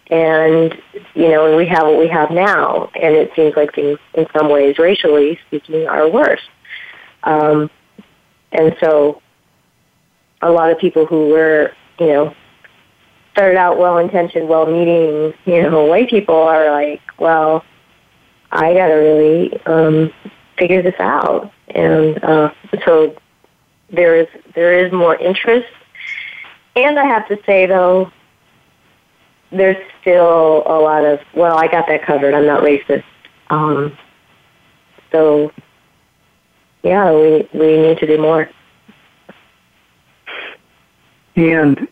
And, 0.08 0.76
you 1.14 1.30
know, 1.30 1.48
and 1.48 1.56
we 1.56 1.66
have 1.68 1.84
what 1.84 1.98
we 1.98 2.08
have 2.08 2.30
now. 2.30 2.90
And 2.96 3.16
it 3.16 3.32
seems 3.36 3.56
like 3.56 3.74
things, 3.74 3.98
in 4.16 4.28
some 4.36 4.50
ways, 4.50 4.78
racially 4.78 5.40
speaking, 5.48 5.88
are 5.88 6.10
worse. 6.10 6.42
Um, 7.24 7.70
and 8.52 8.76
so 8.80 9.22
a 10.42 10.52
lot 10.52 10.72
of 10.72 10.78
people 10.78 11.06
who 11.06 11.30
were, 11.30 11.72
you 12.00 12.08
know, 12.08 12.36
started 13.34 13.58
out 13.58 13.78
well 13.78 13.98
intentioned, 13.98 14.48
well 14.48 14.66
meaning, 14.66 15.34
you 15.46 15.64
know, 15.64 15.86
white 15.86 16.10
people 16.10 16.36
are 16.36 16.72
like, 16.72 17.02
well, 17.20 17.66
I 18.52 18.74
got 18.74 18.88
to 18.88 18.94
really 18.94 19.62
um, 19.66 20.14
figure 20.58 20.82
this 20.82 20.96
out. 21.00 21.52
And 21.70 22.24
uh, 22.24 22.54
so 22.86 23.16
there 23.90 24.16
is 24.16 24.28
there 24.56 24.86
is 24.86 24.92
more 24.92 25.16
interest. 25.16 25.68
And 26.76 26.98
I 27.00 27.06
have 27.06 27.28
to 27.28 27.40
say 27.46 27.66
though, 27.66 28.12
there's 29.52 29.78
still 30.02 30.64
a 30.66 30.78
lot 30.80 31.04
of 31.04 31.20
well, 31.34 31.58
I 31.58 31.68
got 31.68 31.88
that 31.88 32.04
covered. 32.04 32.34
I'm 32.34 32.46
not 32.46 32.64
racist. 32.64 33.04
Um, 33.50 33.98
so 35.12 35.52
yeah, 36.84 37.12
we 37.12 37.48
we 37.54 37.78
need 37.78 37.98
to 37.98 38.08
do 38.08 38.22
more. 38.22 38.50
And, 41.36 41.88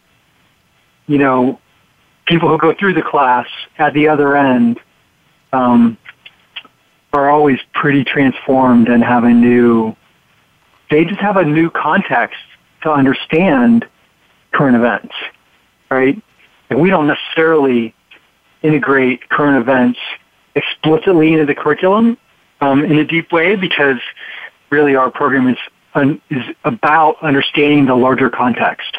you 1.08 1.18
know, 1.18 1.60
people 2.26 2.49
who 2.49 2.58
go 2.58 2.74
through 2.74 2.93
the 2.93 3.02
class 3.02 3.47
at 3.78 3.93
the 3.93 4.08
other 4.08 4.36
end 4.36 4.80
um, 5.54 5.97
are 7.14 7.30
always 7.30 7.60
pretty 7.74 8.04
transformed 8.04 8.88
and 8.88 9.04
have 9.04 9.24
a 9.24 9.30
new, 9.30 9.95
they 10.89 11.04
just 11.04 11.20
have 11.20 11.38
a 11.38 11.43
new 11.43 11.70
context 11.70 12.39
to 12.84 12.91
understand 12.91 13.86
current 14.52 14.76
events, 14.76 15.14
right? 15.89 16.22
And 16.70 16.80
we 16.80 16.89
don't 16.89 17.08
necessarily 17.08 17.93
integrate 18.62 19.28
current 19.30 19.58
events 19.58 19.99
explicitly 20.56 21.34
into 21.34 21.45
the 21.45 21.56
curriculum 21.56 22.18
um, 22.62 22.84
in 22.86 22.97
a 22.97 23.06
deep 23.06 23.32
way 23.32 23.56
because 23.56 23.97
really 24.70 24.95
our 24.95 25.12
program 25.12 25.47
is 25.47 25.58
is 26.30 26.43
about 26.64 27.22
understanding 27.22 27.86
the 27.86 27.95
larger 27.95 28.30
context 28.30 28.97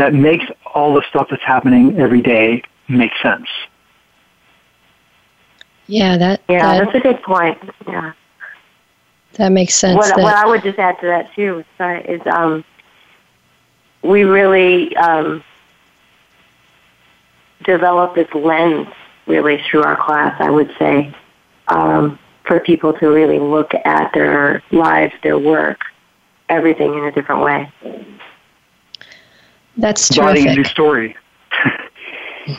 that 0.00 0.14
makes 0.14 0.46
all 0.74 0.94
the 0.94 1.02
stuff 1.10 1.26
that's 1.30 1.42
happening 1.42 1.98
every 2.00 2.22
day 2.22 2.62
make 2.88 3.12
sense. 3.22 3.46
Yeah, 5.86 6.16
that 6.16 6.40
Yeah, 6.48 6.78
that, 6.78 6.84
that's 6.84 6.96
a 6.96 7.00
good 7.00 7.22
point. 7.22 7.58
Yeah. 7.86 8.12
that 9.34 9.52
makes 9.52 9.74
sense. 9.74 9.96
What, 9.96 10.16
that- 10.16 10.22
what 10.22 10.34
I 10.34 10.46
would 10.46 10.62
just 10.62 10.78
add 10.78 10.98
to 11.00 11.06
that 11.06 11.34
too 11.34 11.64
sorry, 11.76 12.02
is 12.04 12.22
um, 12.26 12.64
we 14.02 14.22
really 14.22 14.96
um, 14.96 15.44
develop 17.64 18.14
this 18.14 18.28
lens 18.34 18.88
really 19.26 19.62
through 19.70 19.82
our 19.82 19.96
class, 19.96 20.34
I 20.40 20.48
would 20.48 20.74
say, 20.78 21.14
um, 21.68 22.18
for 22.44 22.58
people 22.58 22.94
to 22.94 23.08
really 23.08 23.38
look 23.38 23.74
at 23.84 24.14
their 24.14 24.62
lives, 24.70 25.12
their 25.22 25.38
work, 25.38 25.82
everything 26.48 26.94
in 26.94 27.04
a 27.04 27.12
different 27.12 27.42
way. 27.42 27.70
That's 29.76 30.16
Writing 30.18 30.48
a 30.48 30.54
new 30.54 30.64
story. 30.64 31.16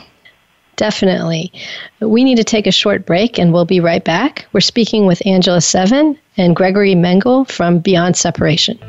Definitely. 0.76 1.51
We 1.99 2.24
need 2.24 2.38
to 2.38 2.43
take 2.43 2.66
a 2.66 2.72
short 2.72 3.05
break 3.05 3.38
and 3.38 3.53
we'll 3.53 3.66
be 3.66 3.80
right 3.80 4.03
back. 4.03 4.47
We're 4.53 4.62
speaking 4.62 5.05
with 5.05 5.22
Angela 5.28 5.59
Sevin 5.59 6.18
and 6.38 6.55
Gregory 6.55 6.95
Mengel 6.95 7.49
from 7.49 7.80
Beyond 7.80 8.18
Separation. 8.18 8.80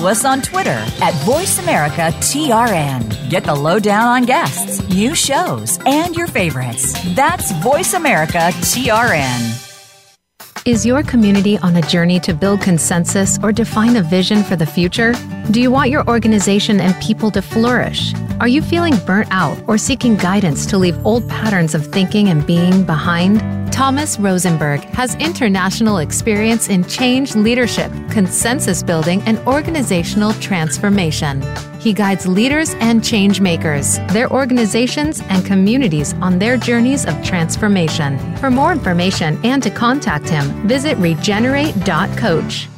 Follow 0.00 0.12
us 0.12 0.24
on 0.24 0.40
Twitter 0.40 0.80
at 1.02 1.12
VoiceAmericaTRN. 1.26 3.28
Get 3.28 3.44
the 3.44 3.54
lowdown 3.54 4.06
on 4.06 4.24
guests, 4.24 4.80
new 4.88 5.14
shows, 5.14 5.78
and 5.84 6.16
your 6.16 6.26
favorites. 6.26 6.94
That's 7.14 7.52
VoiceAmericaTRN. 7.52 9.66
Is 10.64 10.86
your 10.86 11.02
community 11.02 11.58
on 11.58 11.76
a 11.76 11.82
journey 11.82 12.18
to 12.20 12.32
build 12.32 12.62
consensus 12.62 13.38
or 13.42 13.52
define 13.52 13.96
a 13.96 14.02
vision 14.02 14.42
for 14.42 14.56
the 14.56 14.64
future? 14.64 15.12
Do 15.50 15.60
you 15.60 15.70
want 15.70 15.90
your 15.90 16.08
organization 16.08 16.80
and 16.80 16.98
people 17.02 17.30
to 17.32 17.42
flourish? 17.42 18.14
Are 18.40 18.48
you 18.48 18.62
feeling 18.62 18.96
burnt 19.04 19.28
out 19.30 19.62
or 19.68 19.76
seeking 19.76 20.16
guidance 20.16 20.64
to 20.66 20.78
leave 20.78 20.96
old 21.04 21.28
patterns 21.28 21.74
of 21.74 21.86
thinking 21.88 22.30
and 22.30 22.46
being 22.46 22.84
behind? 22.84 23.42
Thomas 23.70 24.18
Rosenberg 24.18 24.80
has 24.90 25.14
international 25.16 25.98
experience 25.98 26.68
in 26.68 26.84
change 26.84 27.34
leadership, 27.34 27.92
consensus 28.10 28.82
building, 28.82 29.22
and 29.22 29.38
organizational 29.46 30.32
transformation. 30.34 31.42
He 31.80 31.92
guides 31.92 32.26
leaders 32.26 32.74
and 32.80 33.02
change 33.02 33.40
makers, 33.40 33.98
their 34.08 34.30
organizations, 34.30 35.22
and 35.28 35.44
communities 35.46 36.12
on 36.14 36.38
their 36.38 36.56
journeys 36.56 37.06
of 37.06 37.22
transformation. 37.24 38.18
For 38.36 38.50
more 38.50 38.72
information 38.72 39.40
and 39.44 39.62
to 39.62 39.70
contact 39.70 40.28
him, 40.28 40.46
visit 40.68 40.98
regenerate.coach. 40.98 42.68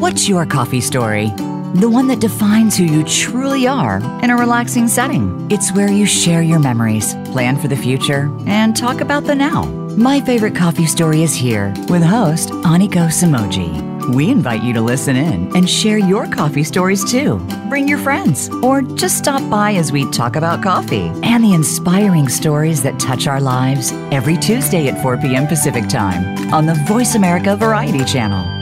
What's 0.00 0.28
your 0.28 0.46
coffee 0.46 0.80
story? 0.80 1.26
The 1.74 1.88
one 1.88 2.06
that 2.08 2.20
defines 2.20 2.76
who 2.76 2.84
you 2.84 3.04
truly 3.04 3.66
are 3.66 3.98
in 4.22 4.30
a 4.30 4.36
relaxing 4.36 4.88
setting. 4.88 5.48
It's 5.50 5.72
where 5.72 5.90
you 5.90 6.06
share 6.06 6.42
your 6.42 6.58
memories, 6.58 7.14
plan 7.26 7.56
for 7.56 7.68
the 7.68 7.76
future, 7.76 8.30
and 8.46 8.76
talk 8.76 9.00
about 9.00 9.24
the 9.24 9.34
now. 9.34 9.81
My 9.96 10.20
favorite 10.20 10.56
coffee 10.56 10.86
story 10.86 11.22
is 11.22 11.34
here 11.34 11.74
with 11.88 12.02
host 12.02 12.48
Aniko 12.48 13.08
Samoji. 13.08 14.14
We 14.14 14.30
invite 14.30 14.62
you 14.62 14.72
to 14.72 14.80
listen 14.80 15.16
in 15.16 15.54
and 15.54 15.68
share 15.68 15.98
your 15.98 16.26
coffee 16.26 16.64
stories 16.64 17.08
too. 17.08 17.38
Bring 17.68 17.86
your 17.86 17.98
friends 17.98 18.48
or 18.62 18.80
just 18.82 19.18
stop 19.18 19.48
by 19.50 19.74
as 19.74 19.92
we 19.92 20.10
talk 20.10 20.36
about 20.36 20.62
coffee 20.62 21.10
and 21.22 21.44
the 21.44 21.52
inspiring 21.52 22.28
stories 22.28 22.82
that 22.82 22.98
touch 22.98 23.26
our 23.26 23.40
lives 23.40 23.92
every 24.10 24.38
Tuesday 24.38 24.88
at 24.88 25.02
4 25.02 25.18
p.m. 25.18 25.46
Pacific 25.46 25.88
Time 25.88 26.52
on 26.54 26.64
the 26.64 26.74
Voice 26.88 27.14
America 27.14 27.54
Variety 27.54 28.04
Channel. 28.04 28.61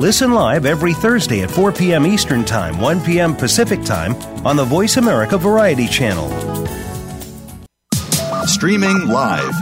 Listen 0.00 0.32
live 0.32 0.64
every 0.64 0.94
Thursday 0.94 1.42
at 1.42 1.50
4 1.50 1.72
p.m. 1.72 2.06
Eastern 2.06 2.42
Time, 2.42 2.80
1 2.80 3.02
p.m. 3.02 3.36
Pacific 3.36 3.84
Time 3.84 4.14
on 4.46 4.56
the 4.56 4.64
Voice 4.64 4.96
America 4.96 5.36
Variety 5.36 5.86
Channel. 5.86 6.26
Streaming 8.46 9.08
live. 9.08 9.52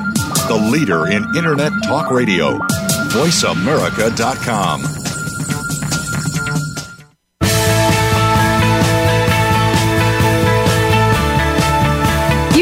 The 0.47 0.71
leader 0.71 1.09
in 1.11 1.25
Internet 1.37 1.73
talk 1.83 2.13
radio. 2.13 2.57
VoiceAmerica.com. 3.11 4.98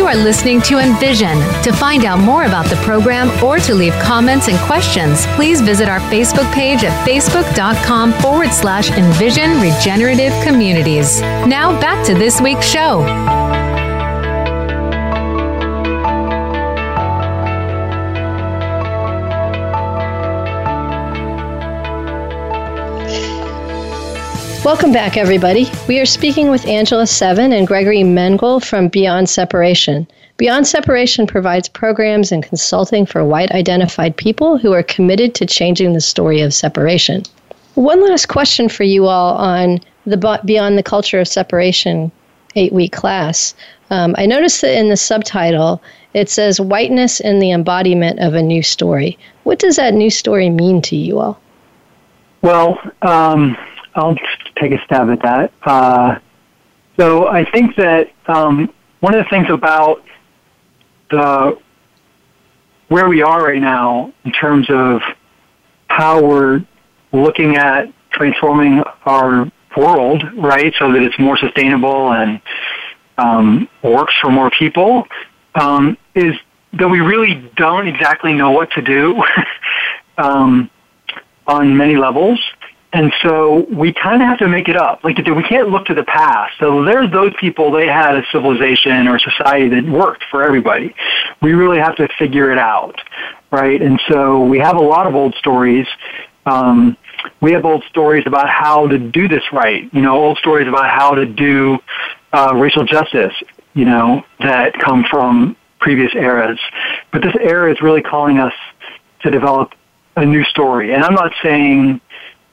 You 0.07 0.12
are 0.12 0.22
listening 0.22 0.61
to 0.62 0.78
Envision. 0.78 1.36
To 1.64 1.72
find 1.72 2.04
out 2.04 2.20
more 2.20 2.44
about 2.44 2.66
the 2.66 2.76
program 2.76 3.28
or 3.42 3.59
to 3.59 3.74
leave 3.74 3.92
comments 3.94 4.46
and 4.46 4.57
questions, 4.59 5.26
please 5.34 5.61
visit 5.61 5.88
our 5.88 5.98
Facebook 5.98 6.48
page 6.54 6.84
at 6.84 7.04
facebook.com 7.04 8.12
forward 8.20 8.52
slash 8.52 8.88
Envision 8.92 9.61
Regenerative 9.61 10.32
Communities. 10.44 11.20
Now 11.20 11.76
back 11.80 12.07
to 12.07 12.14
this 12.14 12.40
week's 12.40 12.66
show. 12.66 13.45
Welcome 24.67 24.91
back, 24.91 25.17
everybody. 25.17 25.71
We 25.87 26.01
are 26.01 26.05
speaking 26.05 26.51
with 26.51 26.67
Angela 26.67 27.05
Sevin 27.05 27.57
and 27.57 27.69
Gregory 27.69 28.03
Mengel 28.03 28.61
from 28.61 28.89
Beyond 28.89 29.29
Separation. 29.29 30.09
Beyond 30.39 30.67
Separation 30.67 31.25
provides 31.25 31.69
programs 31.69 32.33
and 32.33 32.43
consulting 32.43 33.07
for 33.07 33.25
white 33.25 33.53
identified 33.53 34.17
people 34.17 34.59
who 34.59 34.73
are 34.73 34.83
committed 34.83 35.37
to 35.37 35.47
changing 35.47 35.93
the 35.93 36.01
story 36.01 36.41
of 36.41 36.53
separation. 36.53 37.23
One 37.77 38.03
last 38.09 38.27
question 38.27 38.69
for 38.69 38.83
you 38.83 39.07
all 39.07 39.37
on 39.37 39.79
the 40.05 40.41
Beyond 40.45 40.77
the 40.77 40.83
Culture 40.83 41.21
of 41.21 41.29
Separation 41.29 42.11
eight 42.57 42.73
week 42.73 42.91
class. 42.91 43.55
Um, 43.91 44.17
I 44.19 44.27
noticed 44.27 44.62
that 44.62 44.77
in 44.77 44.89
the 44.89 44.97
subtitle 44.97 45.81
it 46.12 46.29
says 46.29 46.61
Whiteness 46.61 47.21
in 47.21 47.39
the 47.39 47.53
Embodiment 47.53 48.19
of 48.19 48.35
a 48.35 48.43
New 48.43 48.64
Story. 48.64 49.17
What 49.45 49.61
does 49.61 49.77
that 49.77 49.95
new 49.95 50.11
story 50.11 50.51
mean 50.51 50.83
to 50.83 50.97
you 50.97 51.21
all? 51.21 51.41
Well, 52.43 52.81
um, 53.03 53.57
I'll 53.97 54.17
take 54.61 54.72
a 54.72 54.82
stab 54.84 55.11
at 55.11 55.22
that. 55.22 55.52
Uh, 55.62 56.18
so 56.98 57.28
I 57.28 57.48
think 57.50 57.76
that 57.76 58.11
um, 58.26 58.72
one 59.00 59.14
of 59.14 59.24
the 59.24 59.30
things 59.30 59.48
about 59.50 60.02
the 61.11 61.59
where 62.88 63.09
we 63.09 63.22
are 63.22 63.44
right 63.44 63.61
now 63.61 64.12
in 64.24 64.32
terms 64.32 64.66
of 64.70 65.00
how 65.88 66.22
we're 66.22 66.64
looking 67.12 67.57
at 67.57 67.92
transforming 68.11 68.82
our 69.04 69.50
world, 69.76 70.22
right, 70.36 70.72
so 70.78 70.92
that 70.92 71.02
it's 71.02 71.18
more 71.18 71.36
sustainable 71.36 72.12
and 72.12 72.40
um, 73.18 73.68
works 73.82 74.14
for 74.20 74.30
more 74.30 74.50
people, 74.50 75.07
um, 75.54 75.98
is 76.14 76.34
that 76.74 76.88
we 76.88 77.00
really 77.00 77.50
don't 77.57 77.88
exactly 77.88 78.32
know 78.32 78.50
what 78.50 78.70
to 78.72 78.82
do 78.82 79.22
um, 80.18 80.70
on 81.46 81.76
many 81.76 81.96
levels. 81.96 82.40
And 82.97 83.12
so 83.22 83.66
we 83.70 83.92
kind 83.92 84.22
of 84.22 84.28
have 84.28 84.38
to 84.38 84.49
make 84.49 84.70
it 84.70 84.76
up. 84.76 85.05
Like 85.05 85.18
we 85.18 85.42
can't 85.42 85.68
look 85.68 85.84
to 85.88 85.94
the 85.94 86.05
past. 86.05 86.55
So 86.59 86.82
there's 86.82 87.11
those 87.12 87.34
people. 87.38 87.70
They 87.70 87.86
had 87.86 88.16
a 88.16 88.22
civilization 88.32 89.07
or 89.07 89.16
a 89.16 89.20
society 89.20 89.68
that 89.68 89.84
worked 89.84 90.24
for 90.30 90.42
everybody. 90.42 90.94
We 91.42 91.53
really 91.53 91.76
have 91.76 91.94
to 91.97 92.09
figure 92.18 92.51
it 92.51 92.57
out, 92.57 92.99
right? 93.51 93.82
And 93.82 94.01
so 94.09 94.40
we 94.40 94.61
have 94.61 94.76
a 94.76 94.80
lot 94.80 95.07
of 95.07 95.14
old 95.14 95.34
stories. 95.34 95.86
Um, 96.47 96.97
we 97.42 97.53
have 97.53 97.66
old 97.66 97.84
stories 97.90 98.24
about 98.26 98.49
how 98.49 98.86
to 98.86 98.97
do 98.97 99.28
this 99.28 99.42
right. 99.53 99.92
You 99.92 100.01
know, 100.01 100.16
old 100.16 100.38
stories 100.38 100.66
about 100.66 100.88
how 100.88 101.16
to 101.16 101.26
do 101.26 101.78
uh, 102.32 102.55
racial 102.55 102.86
justice. 102.86 103.34
You 103.74 103.84
know, 103.84 104.24
that 104.40 104.72
come 104.72 105.05
from 105.05 105.55
previous 105.80 106.14
eras. 106.14 106.59
But 107.12 107.20
this 107.20 107.34
era 107.42 107.70
is 107.70 107.82
really 107.82 108.01
calling 108.01 108.38
us 108.38 108.55
to 109.20 109.30
develop 109.30 109.74
a 110.16 110.24
new 110.24 110.44
story. 110.44 110.94
And 110.94 111.05
I'm 111.05 111.12
not 111.12 111.34
saying 111.42 112.01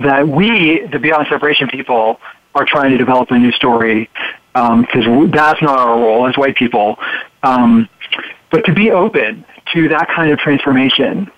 that 0.04 0.28
we, 0.28 0.86
the 0.92 1.00
Beyond 1.00 1.28
Separation 1.30 1.68
people, 1.68 2.20
are 2.56 2.66
trying 2.66 2.92
to 2.92 2.98
develop 2.98 3.32
a 3.32 3.38
new 3.38 3.52
story 3.52 4.10
because 4.54 5.08
um, 5.08 5.32
that's 5.32 5.62
not 5.62 5.80
our 5.80 6.00
role 6.00 6.28
as 6.28 6.38
white 6.38 6.56
people. 6.56 6.98
Um, 7.42 7.90
but 8.52 8.66
to 8.66 8.74
be 8.74 8.92
open 8.92 9.46
to 9.74 9.90
that 9.90 10.08
kind 10.10 10.32
of 10.32 10.38
transformation, 10.38 11.32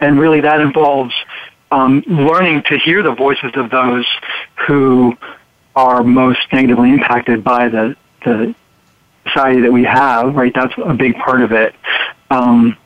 and 0.00 0.18
really 0.18 0.40
that 0.40 0.60
involves 0.60 1.14
um, 1.70 2.02
learning 2.06 2.64
to 2.68 2.78
hear 2.78 3.02
the 3.02 3.14
voices 3.14 3.52
of 3.54 3.70
those 3.70 4.06
who 4.66 5.16
are 5.76 6.02
most 6.02 6.40
negatively 6.52 6.90
impacted 6.90 7.44
by 7.44 7.68
the, 7.68 7.96
the 8.24 8.54
society 9.26 9.60
that 9.62 9.72
we 9.72 9.84
have. 9.84 10.34
Right, 10.34 10.52
that's 10.54 10.74
a 10.84 10.94
big 10.94 11.16
part 11.16 11.42
of 11.42 11.52
it. 11.52 11.74
Um, 12.30 12.76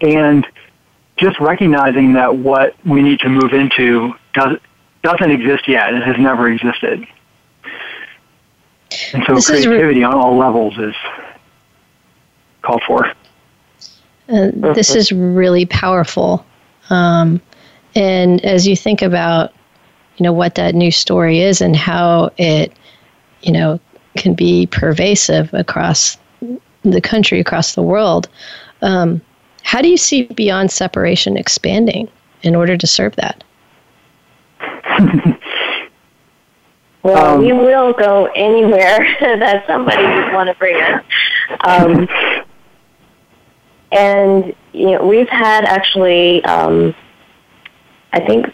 and 0.00 0.46
just 1.22 1.38
recognizing 1.40 2.14
that 2.14 2.36
what 2.36 2.74
we 2.84 3.00
need 3.00 3.20
to 3.20 3.28
move 3.28 3.52
into 3.52 4.12
does, 4.34 4.58
doesn't 5.02 5.30
exist 5.30 5.68
yet. 5.68 5.94
It 5.94 6.02
has 6.02 6.18
never 6.18 6.48
existed. 6.48 7.06
And 9.14 9.24
so 9.26 9.36
this 9.36 9.46
creativity 9.46 10.00
re- 10.00 10.04
on 10.04 10.14
all 10.14 10.36
levels 10.36 10.76
is 10.78 10.94
called 12.62 12.82
for. 12.86 13.06
Uh, 14.28 14.50
this 14.74 14.94
is 14.94 15.12
really 15.12 15.66
powerful. 15.66 16.44
Um, 16.90 17.40
and 17.94 18.44
as 18.44 18.66
you 18.66 18.76
think 18.76 19.02
about, 19.02 19.52
you 20.16 20.24
know, 20.24 20.32
what 20.32 20.56
that 20.56 20.74
new 20.74 20.90
story 20.90 21.40
is 21.40 21.60
and 21.60 21.76
how 21.76 22.30
it, 22.36 22.72
you 23.42 23.52
know, 23.52 23.80
can 24.16 24.34
be 24.34 24.66
pervasive 24.66 25.52
across 25.54 26.18
the 26.82 27.00
country, 27.00 27.40
across 27.40 27.74
the 27.74 27.82
world, 27.82 28.28
um, 28.82 29.20
how 29.62 29.80
do 29.80 29.88
you 29.88 29.96
see 29.96 30.24
Beyond 30.24 30.70
Separation 30.70 31.36
expanding 31.36 32.08
in 32.42 32.54
order 32.54 32.76
to 32.76 32.86
serve 32.86 33.16
that? 33.16 33.42
well, 37.02 37.34
um, 37.34 37.40
we 37.40 37.52
will 37.52 37.92
go 37.92 38.26
anywhere 38.34 39.16
that 39.20 39.64
somebody 39.66 40.02
would 40.02 40.32
want 40.32 40.48
to 40.48 40.54
bring 40.54 40.80
us. 40.82 41.04
Um, 41.60 42.08
and 43.92 44.54
you 44.72 44.92
know, 44.92 45.06
we've 45.06 45.28
had 45.28 45.64
actually, 45.64 46.44
um, 46.44 46.94
I 48.12 48.20
think 48.20 48.46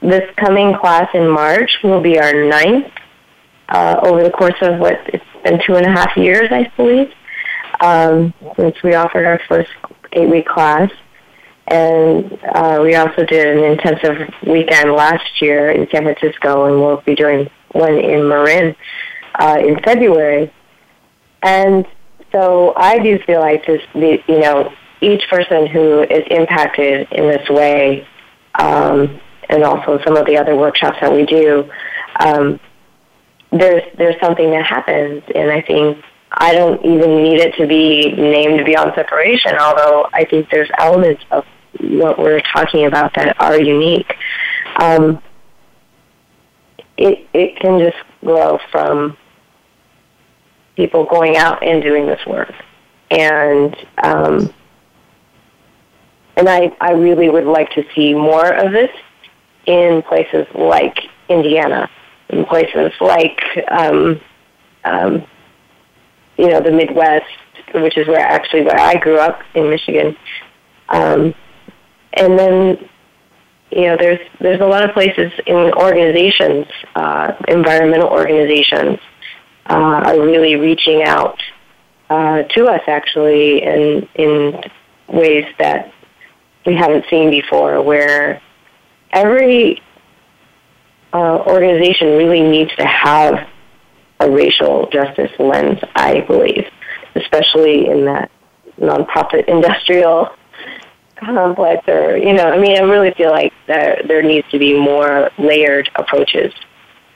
this 0.00 0.28
coming 0.36 0.74
class 0.74 1.08
in 1.14 1.28
March 1.28 1.78
will 1.82 2.00
be 2.00 2.18
our 2.18 2.32
ninth 2.32 2.90
uh, 3.68 4.00
over 4.02 4.22
the 4.22 4.30
course 4.30 4.60
of 4.62 4.78
what 4.78 4.98
it's 5.06 5.24
been 5.44 5.60
two 5.66 5.76
and 5.76 5.86
a 5.86 5.90
half 5.90 6.16
years, 6.16 6.48
I 6.50 6.70
believe, 6.76 7.12
um, 7.80 8.34
since 8.56 8.82
we 8.82 8.94
offered 8.94 9.26
our 9.26 9.40
first 9.48 9.70
eight-week 10.12 10.46
class. 10.46 10.90
And 11.66 12.38
uh, 12.42 12.80
we 12.82 12.96
also 12.96 13.24
did 13.24 13.56
an 13.56 13.64
intensive 13.64 14.34
weekend 14.44 14.92
last 14.92 15.40
year 15.40 15.70
in 15.70 15.88
San 15.90 16.02
Francisco, 16.02 16.64
and 16.66 16.80
we'll 16.80 17.00
be 17.02 17.14
doing 17.14 17.48
one 17.72 17.96
in 17.96 18.28
Marin 18.28 18.74
uh, 19.36 19.58
in 19.60 19.78
February. 19.80 20.52
And 21.42 21.86
so 22.32 22.74
I 22.76 22.98
do 22.98 23.18
feel 23.20 23.40
like 23.40 23.64
this, 23.66 23.82
you 23.94 24.40
know, 24.40 24.72
each 25.00 25.22
person 25.30 25.66
who 25.66 26.02
is 26.02 26.24
impacted 26.30 27.08
in 27.12 27.28
this 27.28 27.48
way, 27.48 28.06
um, 28.58 29.20
and 29.48 29.62
also 29.64 30.00
some 30.04 30.16
of 30.16 30.26
the 30.26 30.36
other 30.36 30.56
workshops 30.56 30.98
that 31.00 31.12
we 31.12 31.24
do, 31.24 31.70
um, 32.18 32.60
there's 33.52 33.82
there's 33.96 34.20
something 34.20 34.50
that 34.50 34.64
happens, 34.64 35.22
and 35.34 35.50
I 35.50 35.60
think 35.60 36.04
I 36.32 36.52
don't 36.52 36.84
even 36.84 37.22
need 37.22 37.40
it 37.40 37.54
to 37.56 37.66
be 37.66 38.12
named 38.12 38.64
beyond 38.64 38.92
separation. 38.94 39.56
Although 39.56 40.08
I 40.12 40.24
think 40.24 40.48
there's 40.50 40.70
elements 40.78 41.22
of 41.30 41.44
what 41.80 42.18
we're 42.18 42.40
talking 42.40 42.86
about 42.86 43.14
that 43.14 43.40
are 43.40 43.60
unique. 43.60 44.14
Um, 44.76 45.22
it 46.96 47.26
it 47.32 47.56
can 47.56 47.78
just 47.78 47.96
grow 48.20 48.58
from 48.70 49.16
people 50.76 51.04
going 51.04 51.36
out 51.36 51.62
and 51.62 51.82
doing 51.82 52.06
this 52.06 52.24
work. 52.26 52.52
And 53.10 53.76
um, 54.02 54.54
and 56.36 56.48
I, 56.48 56.74
I 56.80 56.92
really 56.92 57.28
would 57.28 57.44
like 57.44 57.70
to 57.72 57.84
see 57.94 58.14
more 58.14 58.50
of 58.50 58.72
this 58.72 58.90
in 59.66 60.02
places 60.02 60.46
like 60.54 60.98
Indiana, 61.28 61.90
in 62.30 62.44
places 62.44 62.92
like 63.00 63.40
um, 63.70 64.20
um, 64.84 65.26
you 66.40 66.48
know 66.48 66.60
the 66.60 66.70
Midwest, 66.70 67.26
which 67.74 67.98
is 67.98 68.08
where 68.08 68.18
actually 68.18 68.62
where 68.62 68.80
I 68.80 68.94
grew 68.94 69.18
up 69.18 69.40
in 69.54 69.68
Michigan. 69.68 70.16
Um, 70.88 71.34
and 72.14 72.38
then 72.38 72.88
you 73.70 73.82
know 73.82 73.96
there's 73.98 74.20
there's 74.40 74.60
a 74.60 74.66
lot 74.66 74.82
of 74.82 74.92
places 74.92 75.30
in 75.46 75.72
organizations, 75.74 76.66
uh, 76.94 77.34
environmental 77.48 78.08
organizations 78.08 78.98
uh, 79.68 80.00
are 80.06 80.20
really 80.20 80.56
reaching 80.56 81.02
out 81.02 81.38
uh, 82.08 82.42
to 82.54 82.66
us 82.66 82.82
actually 82.86 83.62
in 83.62 84.08
in 84.14 84.62
ways 85.08 85.44
that 85.58 85.92
we 86.64 86.74
haven't 86.74 87.04
seen 87.10 87.30
before, 87.30 87.82
where 87.82 88.40
every 89.12 89.82
uh, 91.12 91.38
organization 91.46 92.16
really 92.16 92.40
needs 92.40 92.74
to 92.76 92.86
have 92.86 93.46
a 94.20 94.30
racial 94.30 94.88
justice 94.90 95.32
lens. 95.38 95.78
I 95.96 96.20
believe, 96.20 96.66
especially 97.14 97.88
in 97.88 98.04
that 98.04 98.30
nonprofit 98.78 99.44
industrial 99.48 100.30
complex 101.16 101.86
or 101.86 102.16
you 102.16 102.32
know 102.32 102.48
i 102.50 102.58
mean 102.58 102.78
i 102.78 102.80
really 102.80 103.10
feel 103.10 103.30
like 103.30 103.52
there 103.66 104.00
there 104.08 104.22
needs 104.22 104.48
to 104.50 104.58
be 104.58 104.72
more 104.72 105.30
layered 105.36 105.90
approaches 105.96 106.50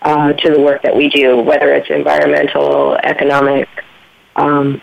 uh, 0.05 0.35
to 0.35 0.51
the 0.51 0.61
work 0.61 0.83
that 0.83 0.95
we 0.95 1.09
do, 1.09 1.41
whether 1.41 1.73
it's 1.73 1.89
environmental, 1.91 2.95
economic, 2.97 3.69
um, 4.37 4.81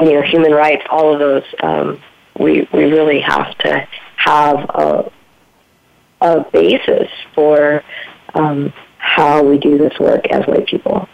you 0.00 0.12
know, 0.12 0.22
human 0.22 0.52
rights, 0.52 0.84
all 0.90 1.12
of 1.12 1.18
those. 1.18 1.44
Um, 1.62 2.00
we 2.38 2.68
we 2.72 2.84
really 2.84 3.20
have 3.20 3.56
to 3.58 3.88
have 4.16 4.58
a 4.74 5.12
a 6.20 6.40
basis 6.50 7.10
for 7.34 7.82
um, 8.34 8.72
how 9.06 9.40
we 9.42 9.56
do 9.56 9.78
this 9.78 9.98
work 10.00 10.26
as 10.30 10.44
white 10.46 10.66
people. 10.66 11.08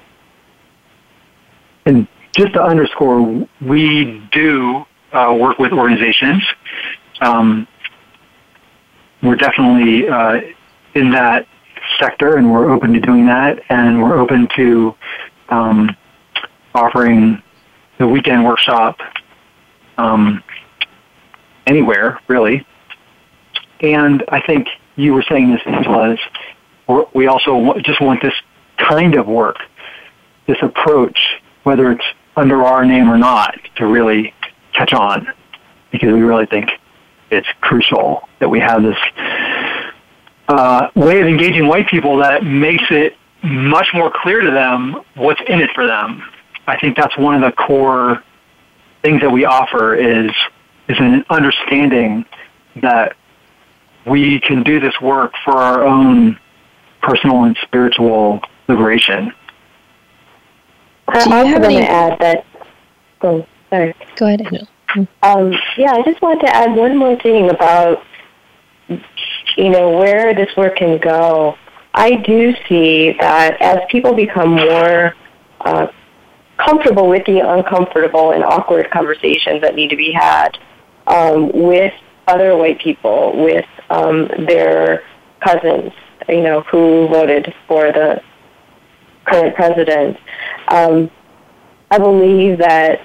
And 1.85 2.09
just 2.33 2.55
to 2.55 2.63
underscore, 2.63 3.47
we 3.61 4.27
do 4.33 4.85
uh, 5.13 5.37
work 5.39 5.59
with 5.59 5.73
organizations. 5.73 6.43
Um, 7.21 7.69
we're 9.23 9.37
definitely 9.37 10.09
uh, 10.09 10.41
in 10.95 11.11
that 11.11 11.47
sector, 12.01 12.37
and 12.37 12.51
we're 12.51 12.73
open 12.73 12.95
to 12.95 13.01
doing 13.01 13.27
that, 13.27 13.61
and 13.69 14.03
we're 14.03 14.19
open 14.19 14.49
to 14.57 14.95
um, 15.51 15.95
offering 16.75 17.43
the 17.99 18.09
weekend 18.09 18.45
workshop 18.45 18.97
um, 19.99 20.43
anywhere, 21.67 22.19
really. 22.27 22.67
And 23.81 24.25
I 24.29 24.41
think 24.41 24.67
you 24.97 25.13
were 25.13 25.25
saying 25.29 25.53
this, 25.53 25.61
Angela, 25.67 26.17
we 27.15 27.27
also 27.27 27.75
just 27.81 28.01
want 28.01 28.23
this 28.23 28.35
kind 28.77 29.15
of 29.15 29.27
work, 29.27 29.57
this 30.47 30.59
approach, 30.63 31.19
whether 31.63 31.93
it's 31.93 32.05
under 32.37 32.65
our 32.65 32.85
name 32.85 33.09
or 33.09 33.19
not, 33.19 33.59
to 33.77 33.87
really 33.87 34.35
catch 34.73 34.93
on, 34.93 35.29
because 35.91 36.13
we 36.13 36.23
really 36.23 36.47
think 36.47 36.71
it's 37.31 37.49
crucial 37.61 38.29
that 38.41 38.49
we 38.49 38.61
have 38.61 38.83
this 38.83 38.97
uh, 40.49 40.89
way 40.95 41.21
of 41.21 41.27
engaging 41.27 41.67
white 41.67 41.89
people 41.89 42.19
that 42.19 42.45
makes 42.45 42.85
it 42.91 43.17
much 43.43 43.89
more 43.95 44.13
clear 44.15 44.41
to 44.41 44.51
them 44.51 45.03
what's 45.15 45.41
in 45.49 45.61
it 45.61 45.71
for 45.75 45.87
them. 45.87 46.23
I 46.67 46.79
think 46.79 46.97
that's 46.97 47.17
one 47.17 47.35
of 47.35 47.41
the 47.41 47.53
core 47.53 48.23
things 49.03 49.21
that 49.21 49.31
we 49.31 49.45
offer 49.45 49.95
is 49.95 50.31
is 50.89 50.97
an 50.99 51.25
understanding 51.31 52.25
that 52.77 53.17
we 54.07 54.41
can 54.41 54.63
do 54.63 54.81
this 54.81 54.95
work 55.01 55.33
for 55.45 55.55
our 55.55 55.85
own 55.85 56.39
personal 57.03 57.45
and 57.45 57.57
spiritual 57.63 58.41
liberation. 58.69 59.33
I 61.09 61.19
also 61.19 61.61
want 61.61 61.63
to 61.63 61.91
add 61.91 62.19
that. 62.21 62.47
Oh, 63.23 63.47
sorry. 63.71 63.95
Go 64.17 64.27
ahead. 64.27 64.69
Um, 65.23 65.53
yeah, 65.77 65.93
I 65.93 66.03
just 66.03 66.21
wanted 66.23 66.41
to 66.47 66.55
add 66.55 66.75
one 66.77 66.97
more 66.97 67.17
thing 67.21 67.51
about 67.51 68.03
you 69.57 69.71
know, 69.71 69.91
where 69.91 70.35
this 70.35 70.55
work 70.57 70.77
can 70.77 70.99
go, 70.99 71.57
I 71.95 72.17
do 72.17 72.55
see 72.69 73.15
that 73.21 73.61
as 73.61 73.81
people 73.91 74.15
become 74.15 74.51
more 74.51 75.15
uh, 75.61 75.89
comfortable 76.57 77.09
with 77.09 77.25
the 77.27 77.41
uncomfortable 77.41 78.33
and 78.33 78.45
awkward 78.45 78.91
conversations 78.91 79.61
that 79.61 79.75
need 79.75 79.91
to 79.91 79.97
be 79.97 80.13
had 80.13 80.59
um, 81.07 81.51
with 81.53 81.93
other 82.27 82.57
white 82.57 82.81
people, 82.81 83.43
with 83.45 83.67
um, 83.91 84.29
their 84.47 85.05
cousins, 85.41 85.93
you 86.29 86.43
know, 86.43 86.63
who 86.63 87.09
voted 87.09 87.53
for 87.67 87.93
the 87.93 88.23
current 89.25 89.55
president, 89.55 90.17
um, 90.69 91.11
I 91.91 91.99
believe 91.99 92.59
that 92.59 93.01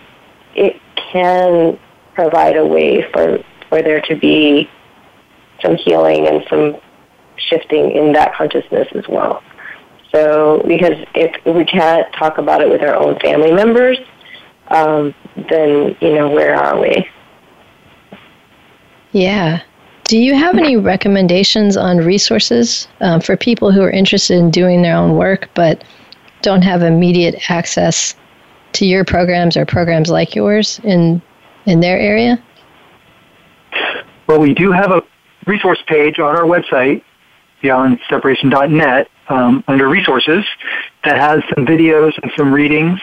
it 0.56 0.82
can 1.12 1.78
provide 2.14 2.58
a 2.58 2.66
way 2.66 3.04
for, 3.12 3.40
for 3.70 3.82
there 3.82 4.02
to 4.02 4.16
be 4.16 4.70
some 5.62 5.76
healing 5.76 6.28
and 6.28 6.44
some 6.50 6.78
shifting 7.38 7.92
in 7.92 8.14
that 8.14 8.34
consciousness 8.36 8.88
as 8.96 9.08
well. 9.08 9.44
So, 10.12 10.64
because 10.68 11.06
if 11.14 11.36
we 11.46 11.66
can't 11.66 12.12
talk 12.14 12.38
about 12.38 12.62
it 12.62 12.70
with 12.70 12.82
our 12.82 12.96
own 12.96 13.20
family 13.20 13.52
members, 13.52 13.98
um, 14.70 15.14
then, 15.50 15.96
you 16.02 16.16
know, 16.16 16.30
where 16.30 16.56
are 16.56 16.80
we? 16.80 17.08
Yeah. 19.12 19.62
Do 20.08 20.18
you 20.18 20.36
have 20.36 20.58
any 20.58 20.78
recommendations 20.78 21.76
on 21.76 21.98
resources 21.98 22.88
um, 23.02 23.20
for 23.20 23.36
people 23.36 23.74
who 23.74 23.82
are 23.82 23.92
interested 23.92 24.38
in 24.38 24.52
doing 24.52 24.82
their 24.82 24.96
own 24.96 25.18
work 25.18 25.50
but 25.54 25.84
don't 26.42 26.62
have 26.62 26.82
immediate 26.82 27.52
access 27.52 28.16
to 28.72 28.86
your 28.86 29.04
programs 29.04 29.58
or 29.58 29.66
programs 29.66 30.10
like 30.10 30.34
yours 30.34 30.80
in 30.86 31.22
in 31.66 31.82
their 31.82 32.00
area? 32.00 32.42
Well, 34.28 34.40
we 34.40 34.54
do 34.54 34.72
have 34.72 34.92
a 34.92 35.04
resource 35.46 35.80
page 35.88 36.20
on 36.20 36.38
our 36.38 36.44
website, 36.44 37.04
beyondseparation.net, 37.62 39.10
um, 39.28 39.62
under 39.68 39.90
resources 39.90 40.46
that 41.04 41.18
has 41.18 41.44
some 41.54 41.66
videos 41.66 42.18
and 42.24 42.32
some 42.38 42.54
readings 42.54 43.02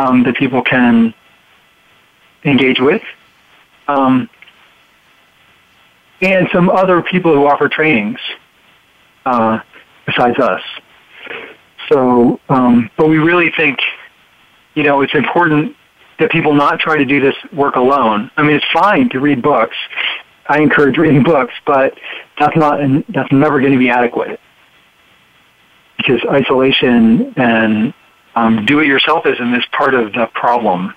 um, 0.00 0.24
that 0.24 0.34
people 0.34 0.62
can 0.62 1.14
engage 2.44 2.80
with. 2.80 3.02
Um, 3.86 4.28
and 6.20 6.48
some 6.52 6.68
other 6.68 7.02
people 7.02 7.34
who 7.34 7.46
offer 7.46 7.68
trainings 7.68 8.18
uh, 9.24 9.60
besides 10.06 10.38
us. 10.38 10.62
So, 11.90 12.40
um, 12.48 12.90
but 12.96 13.08
we 13.08 13.18
really 13.18 13.50
think, 13.56 13.78
you 14.74 14.82
know, 14.82 15.00
it's 15.00 15.14
important 15.14 15.76
that 16.18 16.30
people 16.30 16.52
not 16.52 16.78
try 16.78 16.96
to 16.98 17.04
do 17.04 17.20
this 17.20 17.34
work 17.52 17.76
alone. 17.76 18.30
I 18.36 18.42
mean, 18.42 18.56
it's 18.56 18.66
fine 18.72 19.08
to 19.10 19.20
read 19.20 19.42
books. 19.42 19.76
I 20.48 20.60
encourage 20.60 20.98
reading 20.98 21.22
books, 21.22 21.54
but 21.66 21.94
that's 22.38 22.56
not, 22.56 22.80
that's 23.08 23.32
never 23.32 23.60
going 23.60 23.72
to 23.72 23.78
be 23.78 23.88
adequate 23.88 24.38
because 25.96 26.20
isolation 26.30 27.32
and 27.36 27.94
um, 28.34 28.64
do-it-yourselfism 28.64 29.56
is 29.56 29.64
part 29.72 29.94
of 29.94 30.12
the 30.12 30.28
problem, 30.34 30.94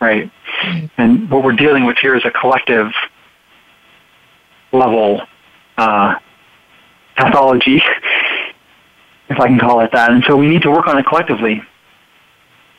right? 0.00 0.30
Mm-hmm. 0.62 0.86
And 0.98 1.30
what 1.30 1.42
we're 1.42 1.52
dealing 1.52 1.84
with 1.84 1.96
here 1.98 2.14
is 2.16 2.24
a 2.24 2.30
collective 2.30 2.92
level 4.72 5.22
uh, 5.78 6.14
pathology, 7.16 7.82
if 9.28 9.38
I 9.38 9.46
can 9.46 9.58
call 9.58 9.80
it 9.80 9.92
that. 9.92 10.10
And 10.10 10.24
so 10.24 10.36
we 10.36 10.48
need 10.48 10.62
to 10.62 10.70
work 10.70 10.86
on 10.86 10.98
it 10.98 11.06
collectively. 11.06 11.62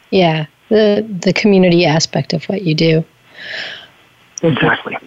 Yeah, 0.10 0.46
the 0.70 1.08
the 1.22 1.34
community 1.34 1.86
aspect 1.86 2.34
of 2.34 2.44
what 2.46 2.62
you 2.64 2.76
do. 2.76 3.04
Exactly. 4.42 4.98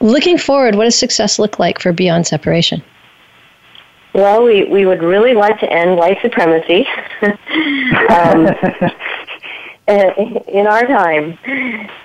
Looking 0.00 0.38
forward, 0.38 0.76
what 0.76 0.84
does 0.84 0.96
success 0.96 1.38
look 1.38 1.58
like 1.58 1.78
for 1.78 1.92
Beyond 1.92 2.26
Separation? 2.26 2.82
Well, 4.14 4.42
we, 4.42 4.64
we 4.64 4.86
would 4.86 5.02
really 5.02 5.34
like 5.34 5.60
to 5.60 5.70
end 5.70 5.96
white 5.96 6.18
supremacy 6.22 6.86
um, 7.22 8.48
in 9.88 10.66
our 10.66 10.86
time. 10.86 11.38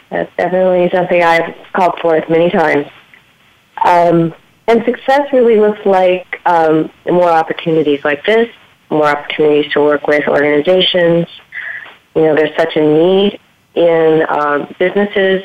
That's 0.09 0.31
definitely 0.37 0.89
something 0.91 1.21
I've 1.21 1.55
called 1.73 1.99
forth 1.99 2.29
many 2.29 2.49
times. 2.49 2.87
Um, 3.83 4.33
and 4.67 4.83
success 4.85 5.31
really 5.31 5.59
looks 5.59 5.85
like 5.85 6.39
um, 6.45 6.91
more 7.05 7.29
opportunities 7.29 8.03
like 8.03 8.25
this, 8.25 8.49
more 8.89 9.07
opportunities 9.07 9.71
to 9.73 9.81
work 9.81 10.07
with 10.07 10.27
organizations. 10.27 11.27
You 12.15 12.23
know, 12.23 12.35
there's 12.35 12.55
such 12.57 12.75
a 12.75 12.81
need 12.81 13.39
in 13.75 14.25
um, 14.29 14.73
businesses 14.79 15.43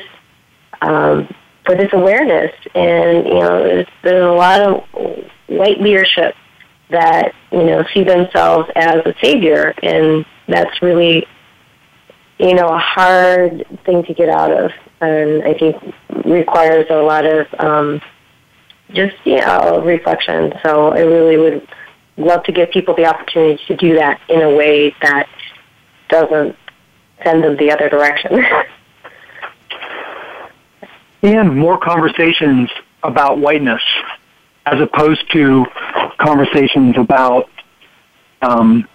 um, 0.81 1.27
for 1.65 1.75
this 1.75 1.89
awareness, 1.93 2.51
and 2.73 3.27
you 3.27 3.39
know, 3.39 3.63
there's, 3.63 3.87
there's 4.03 4.25
a 4.25 4.31
lot 4.31 4.61
of 4.61 4.83
white 5.47 5.79
leadership 5.79 6.33
that 6.89 7.33
you 7.51 7.63
know 7.63 7.85
see 7.93 8.03
themselves 8.03 8.69
as 8.75 9.05
a 9.05 9.13
savior, 9.21 9.73
and 9.83 10.25
that's 10.47 10.81
really 10.81 11.27
you 12.41 12.55
know 12.55 12.67
a 12.69 12.79
hard 12.79 13.65
thing 13.85 14.03
to 14.03 14.13
get 14.13 14.27
out 14.27 14.51
of, 14.51 14.71
and 14.99 15.43
I 15.43 15.53
think 15.53 15.75
requires 16.25 16.87
a 16.89 16.95
lot 16.95 17.25
of 17.25 17.47
um, 17.59 18.01
just 18.93 19.15
you 19.23 19.37
know 19.37 19.81
reflection. 19.85 20.53
So 20.63 20.91
I 20.91 21.01
really 21.01 21.37
would 21.37 21.67
love 22.17 22.43
to 22.45 22.51
give 22.51 22.71
people 22.71 22.95
the 22.95 23.05
opportunity 23.05 23.61
to 23.67 23.75
do 23.75 23.95
that 23.95 24.19
in 24.27 24.41
a 24.41 24.49
way 24.49 24.95
that 25.01 25.29
doesn't 26.09 26.55
send 27.23 27.43
them 27.43 27.57
the 27.57 27.71
other 27.71 27.89
direction. 27.89 28.43
and 31.23 31.55
more 31.55 31.77
conversations 31.77 32.69
about 33.03 33.37
whiteness 33.37 33.81
as 34.65 34.79
opposed 34.79 35.31
to 35.31 35.65
conversations 36.19 36.95
about, 36.97 37.49
um, 38.41 38.87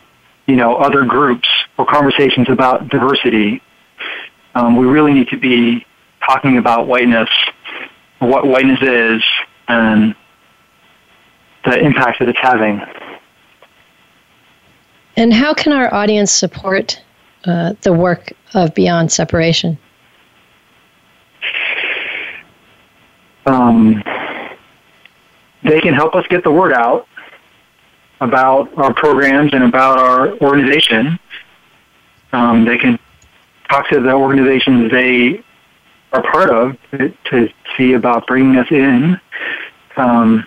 you 0.46 0.56
know, 0.56 0.76
other 0.76 1.04
groups 1.04 1.48
or 1.78 1.86
conversations 1.86 2.48
about 2.48 2.88
diversity. 2.88 3.60
Um, 4.54 4.76
we 4.76 4.86
really 4.86 5.12
need 5.12 5.28
to 5.28 5.36
be 5.36 5.84
talking 6.24 6.58
about 6.58 6.86
whiteness, 6.86 7.28
what 8.20 8.46
whiteness 8.46 8.80
is, 8.82 9.22
and 9.68 10.14
the 11.64 11.78
impact 11.78 12.20
that 12.20 12.28
it's 12.28 12.38
having. 12.40 12.80
And 15.16 15.32
how 15.32 15.54
can 15.54 15.72
our 15.72 15.92
audience 15.92 16.30
support 16.30 17.02
uh, 17.44 17.74
the 17.82 17.92
work 17.92 18.32
of 18.54 18.74
Beyond 18.74 19.10
Separation? 19.10 19.78
Um, 23.46 24.02
they 25.62 25.80
can 25.80 25.94
help 25.94 26.14
us 26.14 26.24
get 26.28 26.44
the 26.44 26.50
word 26.50 26.72
out 26.72 27.06
about 28.20 28.76
our 28.78 28.94
programs 28.94 29.52
and 29.52 29.64
about 29.64 29.98
our 29.98 30.32
organization. 30.38 31.18
Um, 32.32 32.64
they 32.64 32.78
can 32.78 32.98
talk 33.68 33.88
to 33.90 34.00
the 34.00 34.12
organizations 34.12 34.90
they 34.90 35.42
are 36.12 36.22
part 36.22 36.50
of 36.50 36.76
to, 36.92 37.14
to 37.30 37.48
see 37.76 37.92
about 37.92 38.26
bringing 38.26 38.56
us 38.56 38.68
in. 38.70 39.20
Um, 39.96 40.44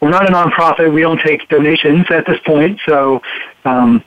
we're 0.00 0.10
not 0.10 0.28
a 0.28 0.32
nonprofit. 0.32 0.92
We 0.92 1.02
don't 1.02 1.20
take 1.20 1.48
donations 1.48 2.06
at 2.10 2.26
this 2.26 2.38
point, 2.46 2.80
so 2.86 3.20
um, 3.64 4.02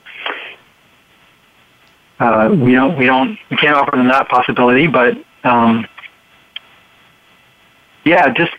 uh, 2.20 2.50
we 2.52 2.74
don't 2.74 2.98
we 2.98 3.06
don't 3.06 3.38
we 3.52 3.58
can't 3.58 3.76
offer 3.76 3.96
them 3.96 4.08
that 4.08 4.28
possibility. 4.28 4.88
But 4.88 5.18
um, 5.44 5.88
yeah, 8.06 8.34
just 8.34 8.52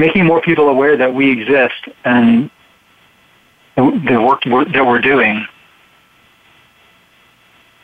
making 0.00 0.24
more 0.24 0.40
people 0.40 0.68
aware 0.68 0.96
that 0.96 1.14
we 1.14 1.30
exist 1.30 1.88
and 2.04 2.50
the 3.76 4.20
work 4.20 4.42
that 4.72 4.84
we're 4.84 5.00
doing 5.00 5.46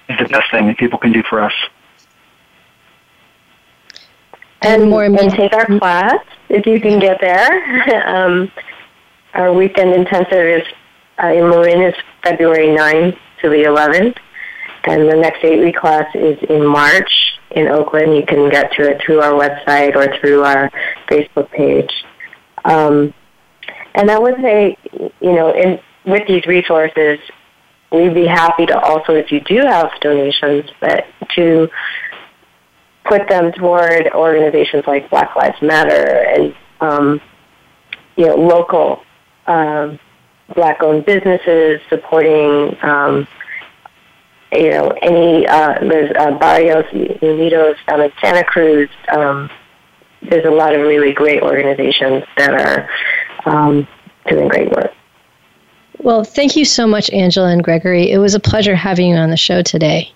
is 0.08 0.18
the 0.18 0.28
best 0.28 0.50
thing 0.50 0.66
that 0.66 0.76
people 0.78 0.98
can 0.98 1.12
do 1.12 1.22
for 1.28 1.40
us. 1.40 1.52
And 4.62 4.90
more 4.90 5.04
and 5.04 5.30
take 5.30 5.52
our 5.52 5.66
class 5.78 6.24
if 6.48 6.66
you 6.66 6.80
can 6.80 6.98
get 6.98 7.20
there. 7.20 8.06
um, 8.08 8.50
our 9.34 9.52
weekend 9.52 9.92
intensive 9.92 10.32
is 10.32 10.62
uh, 11.22 11.28
in 11.28 11.48
Marin 11.48 11.82
is 11.82 11.94
February 12.22 12.68
9th 12.68 13.18
to 13.42 13.48
the 13.48 13.64
11th, 13.64 14.16
and 14.84 15.08
the 15.08 15.16
next 15.16 15.44
eight 15.44 15.60
week 15.60 15.76
class 15.76 16.06
is 16.14 16.38
in 16.48 16.64
March 16.64 17.25
in 17.50 17.68
Oakland. 17.68 18.16
You 18.16 18.24
can 18.26 18.50
get 18.50 18.72
to 18.72 18.90
it 18.90 19.00
through 19.04 19.20
our 19.20 19.32
website 19.32 19.94
or 19.94 20.18
through 20.18 20.42
our 20.42 20.70
Facebook 21.08 21.50
page. 21.50 21.92
Um, 22.64 23.14
and 23.94 24.10
I 24.10 24.18
would 24.18 24.36
say, 24.40 24.76
you 24.92 25.32
know, 25.32 25.54
in, 25.54 25.78
with 26.04 26.26
these 26.28 26.46
resources, 26.46 27.18
we'd 27.92 28.14
be 28.14 28.26
happy 28.26 28.66
to 28.66 28.78
also, 28.78 29.14
if 29.14 29.32
you 29.32 29.40
do 29.40 29.60
have 29.60 29.90
donations, 30.00 30.70
that 30.80 31.06
to 31.34 31.68
put 33.04 33.28
them 33.28 33.52
toward 33.52 34.08
organizations 34.12 34.84
like 34.86 35.08
Black 35.10 35.34
Lives 35.36 35.60
Matter 35.62 36.26
and 36.28 36.54
um, 36.80 37.20
you 38.16 38.26
know 38.26 38.36
local 38.36 39.02
um, 39.46 39.98
black-owned 40.54 41.04
businesses 41.04 41.80
supporting 41.88 42.76
um, 42.82 43.26
you 44.52 44.70
know, 44.70 44.88
any, 45.02 45.46
uh, 45.46 45.78
there's 45.80 46.14
uh, 46.16 46.38
Barrios 46.38 46.84
Unidos 46.86 47.76
down 47.86 48.00
in 48.00 48.12
Santa 48.20 48.44
Cruz. 48.44 48.88
Um, 49.08 49.50
there's 50.22 50.44
a 50.44 50.50
lot 50.50 50.74
of 50.74 50.82
really 50.82 51.12
great 51.12 51.42
organizations 51.42 52.24
that 52.36 52.54
are 52.54 52.88
um, 53.44 53.86
doing 54.28 54.48
great 54.48 54.70
work. 54.70 54.92
Well, 55.98 56.24
thank 56.24 56.56
you 56.56 56.64
so 56.64 56.86
much, 56.86 57.10
Angela 57.10 57.48
and 57.48 57.62
Gregory. 57.62 58.10
It 58.10 58.18
was 58.18 58.34
a 58.34 58.40
pleasure 58.40 58.74
having 58.74 59.08
you 59.10 59.16
on 59.16 59.30
the 59.30 59.36
show 59.36 59.62
today. 59.62 60.12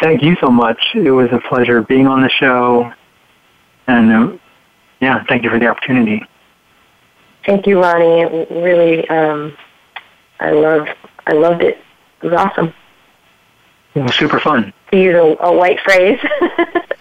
Thank 0.00 0.22
you 0.22 0.36
so 0.40 0.50
much. 0.50 0.82
It 0.94 1.10
was 1.10 1.28
a 1.32 1.38
pleasure 1.48 1.82
being 1.82 2.06
on 2.06 2.22
the 2.22 2.30
show. 2.30 2.92
And 3.86 4.12
uh, 4.12 4.36
yeah, 5.00 5.24
thank 5.28 5.44
you 5.44 5.50
for 5.50 5.58
the 5.58 5.66
opportunity. 5.66 6.24
Thank 7.46 7.66
you, 7.66 7.80
Ronnie. 7.80 8.22
It 8.22 8.50
really, 8.50 9.08
um, 9.08 9.56
I 10.40 10.50
love, 10.50 10.88
I 11.26 11.32
loved 11.32 11.62
it. 11.62 11.78
It 12.22 12.26
was 12.26 12.34
awesome. 12.34 12.72
It 13.94 14.00
was 14.00 14.14
super 14.14 14.38
fun. 14.40 14.72
To 14.90 14.98
use 14.98 15.14
a, 15.14 15.36
a 15.44 15.52
white 15.52 15.80
phrase. 15.80 16.18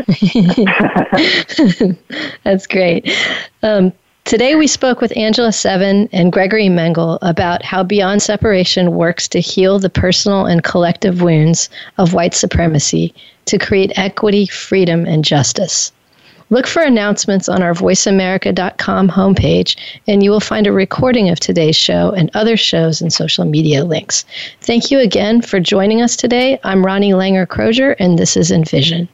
That's 2.43 2.67
great. 2.67 3.15
Um, 3.63 3.93
today 4.25 4.55
we 4.55 4.67
spoke 4.67 4.99
with 4.99 5.15
Angela 5.15 5.49
Sevin 5.49 6.09
and 6.11 6.33
Gregory 6.33 6.67
Mengel 6.67 7.17
about 7.21 7.63
how 7.63 7.83
Beyond 7.83 8.21
Separation 8.21 8.95
works 8.95 9.27
to 9.29 9.39
heal 9.39 9.79
the 9.79 9.89
personal 9.89 10.45
and 10.45 10.63
collective 10.63 11.21
wounds 11.21 11.69
of 11.97 12.13
white 12.13 12.33
supremacy 12.33 13.13
to 13.45 13.57
create 13.57 13.97
equity, 13.97 14.47
freedom, 14.47 15.05
and 15.05 15.23
justice. 15.23 15.91
Look 16.51 16.67
for 16.67 16.81
announcements 16.81 17.47
on 17.47 17.63
our 17.63 17.73
voiceamerica.com 17.73 19.07
homepage, 19.07 19.77
and 20.05 20.21
you 20.21 20.31
will 20.31 20.41
find 20.41 20.67
a 20.67 20.73
recording 20.73 21.29
of 21.29 21.39
today's 21.39 21.77
show 21.77 22.11
and 22.11 22.29
other 22.33 22.57
shows 22.57 23.01
and 23.01 23.11
social 23.11 23.45
media 23.45 23.85
links. 23.85 24.25
Thank 24.59 24.91
you 24.91 24.99
again 24.99 25.41
for 25.41 25.61
joining 25.61 26.01
us 26.01 26.17
today. 26.17 26.59
I'm 26.65 26.85
Ronnie 26.85 27.13
Langer 27.13 27.47
Crozier, 27.47 27.95
and 27.99 28.19
this 28.19 28.35
is 28.35 28.51
Envision. 28.51 29.07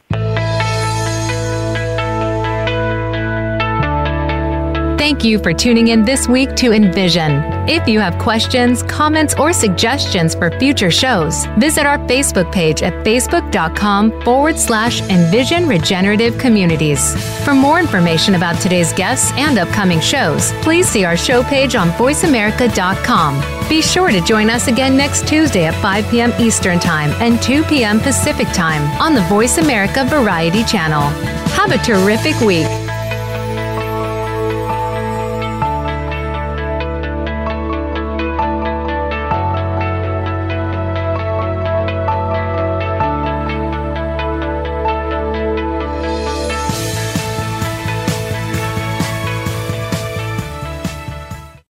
Thank 4.97 5.23
you 5.23 5.37
for 5.37 5.53
tuning 5.53 5.89
in 5.89 6.03
this 6.03 6.27
week 6.27 6.55
to 6.55 6.73
Envision. 6.73 7.43
If 7.69 7.87
you 7.87 7.99
have 7.99 8.17
questions, 8.17 8.81
comments, 8.81 9.35
or 9.35 9.53
suggestions 9.53 10.33
for 10.33 10.49
future 10.59 10.89
shows, 10.89 11.45
visit 11.59 11.85
our 11.85 11.99
Facebook 11.99 12.51
page 12.51 12.81
at 12.81 13.05
facebook.com 13.05 14.23
forward 14.23 14.57
slash 14.57 15.01
Envision 15.03 15.67
Regenerative 15.67 16.35
Communities. 16.39 17.15
For 17.45 17.53
more 17.53 17.79
information 17.79 18.33
about 18.33 18.59
today's 18.59 18.91
guests 18.93 19.31
and 19.37 19.59
upcoming 19.59 19.99
shows, 19.99 20.51
please 20.63 20.89
see 20.89 21.05
our 21.05 21.15
show 21.15 21.43
page 21.43 21.75
on 21.75 21.89
voiceamerica.com. 21.91 23.69
Be 23.69 23.83
sure 23.83 24.09
to 24.09 24.21
join 24.21 24.49
us 24.49 24.67
again 24.67 24.97
next 24.97 25.27
Tuesday 25.27 25.65
at 25.65 25.79
5 25.79 26.09
p.m. 26.09 26.33
Eastern 26.39 26.79
Time 26.79 27.11
and 27.21 27.39
2 27.43 27.63
p.m. 27.65 27.99
Pacific 27.99 28.47
Time 28.47 28.81
on 28.99 29.13
the 29.13 29.21
Voice 29.23 29.59
America 29.59 30.05
Variety 30.05 30.63
Channel. 30.63 31.03
Have 31.51 31.71
a 31.71 31.77
terrific 31.77 32.39
week. 32.41 32.86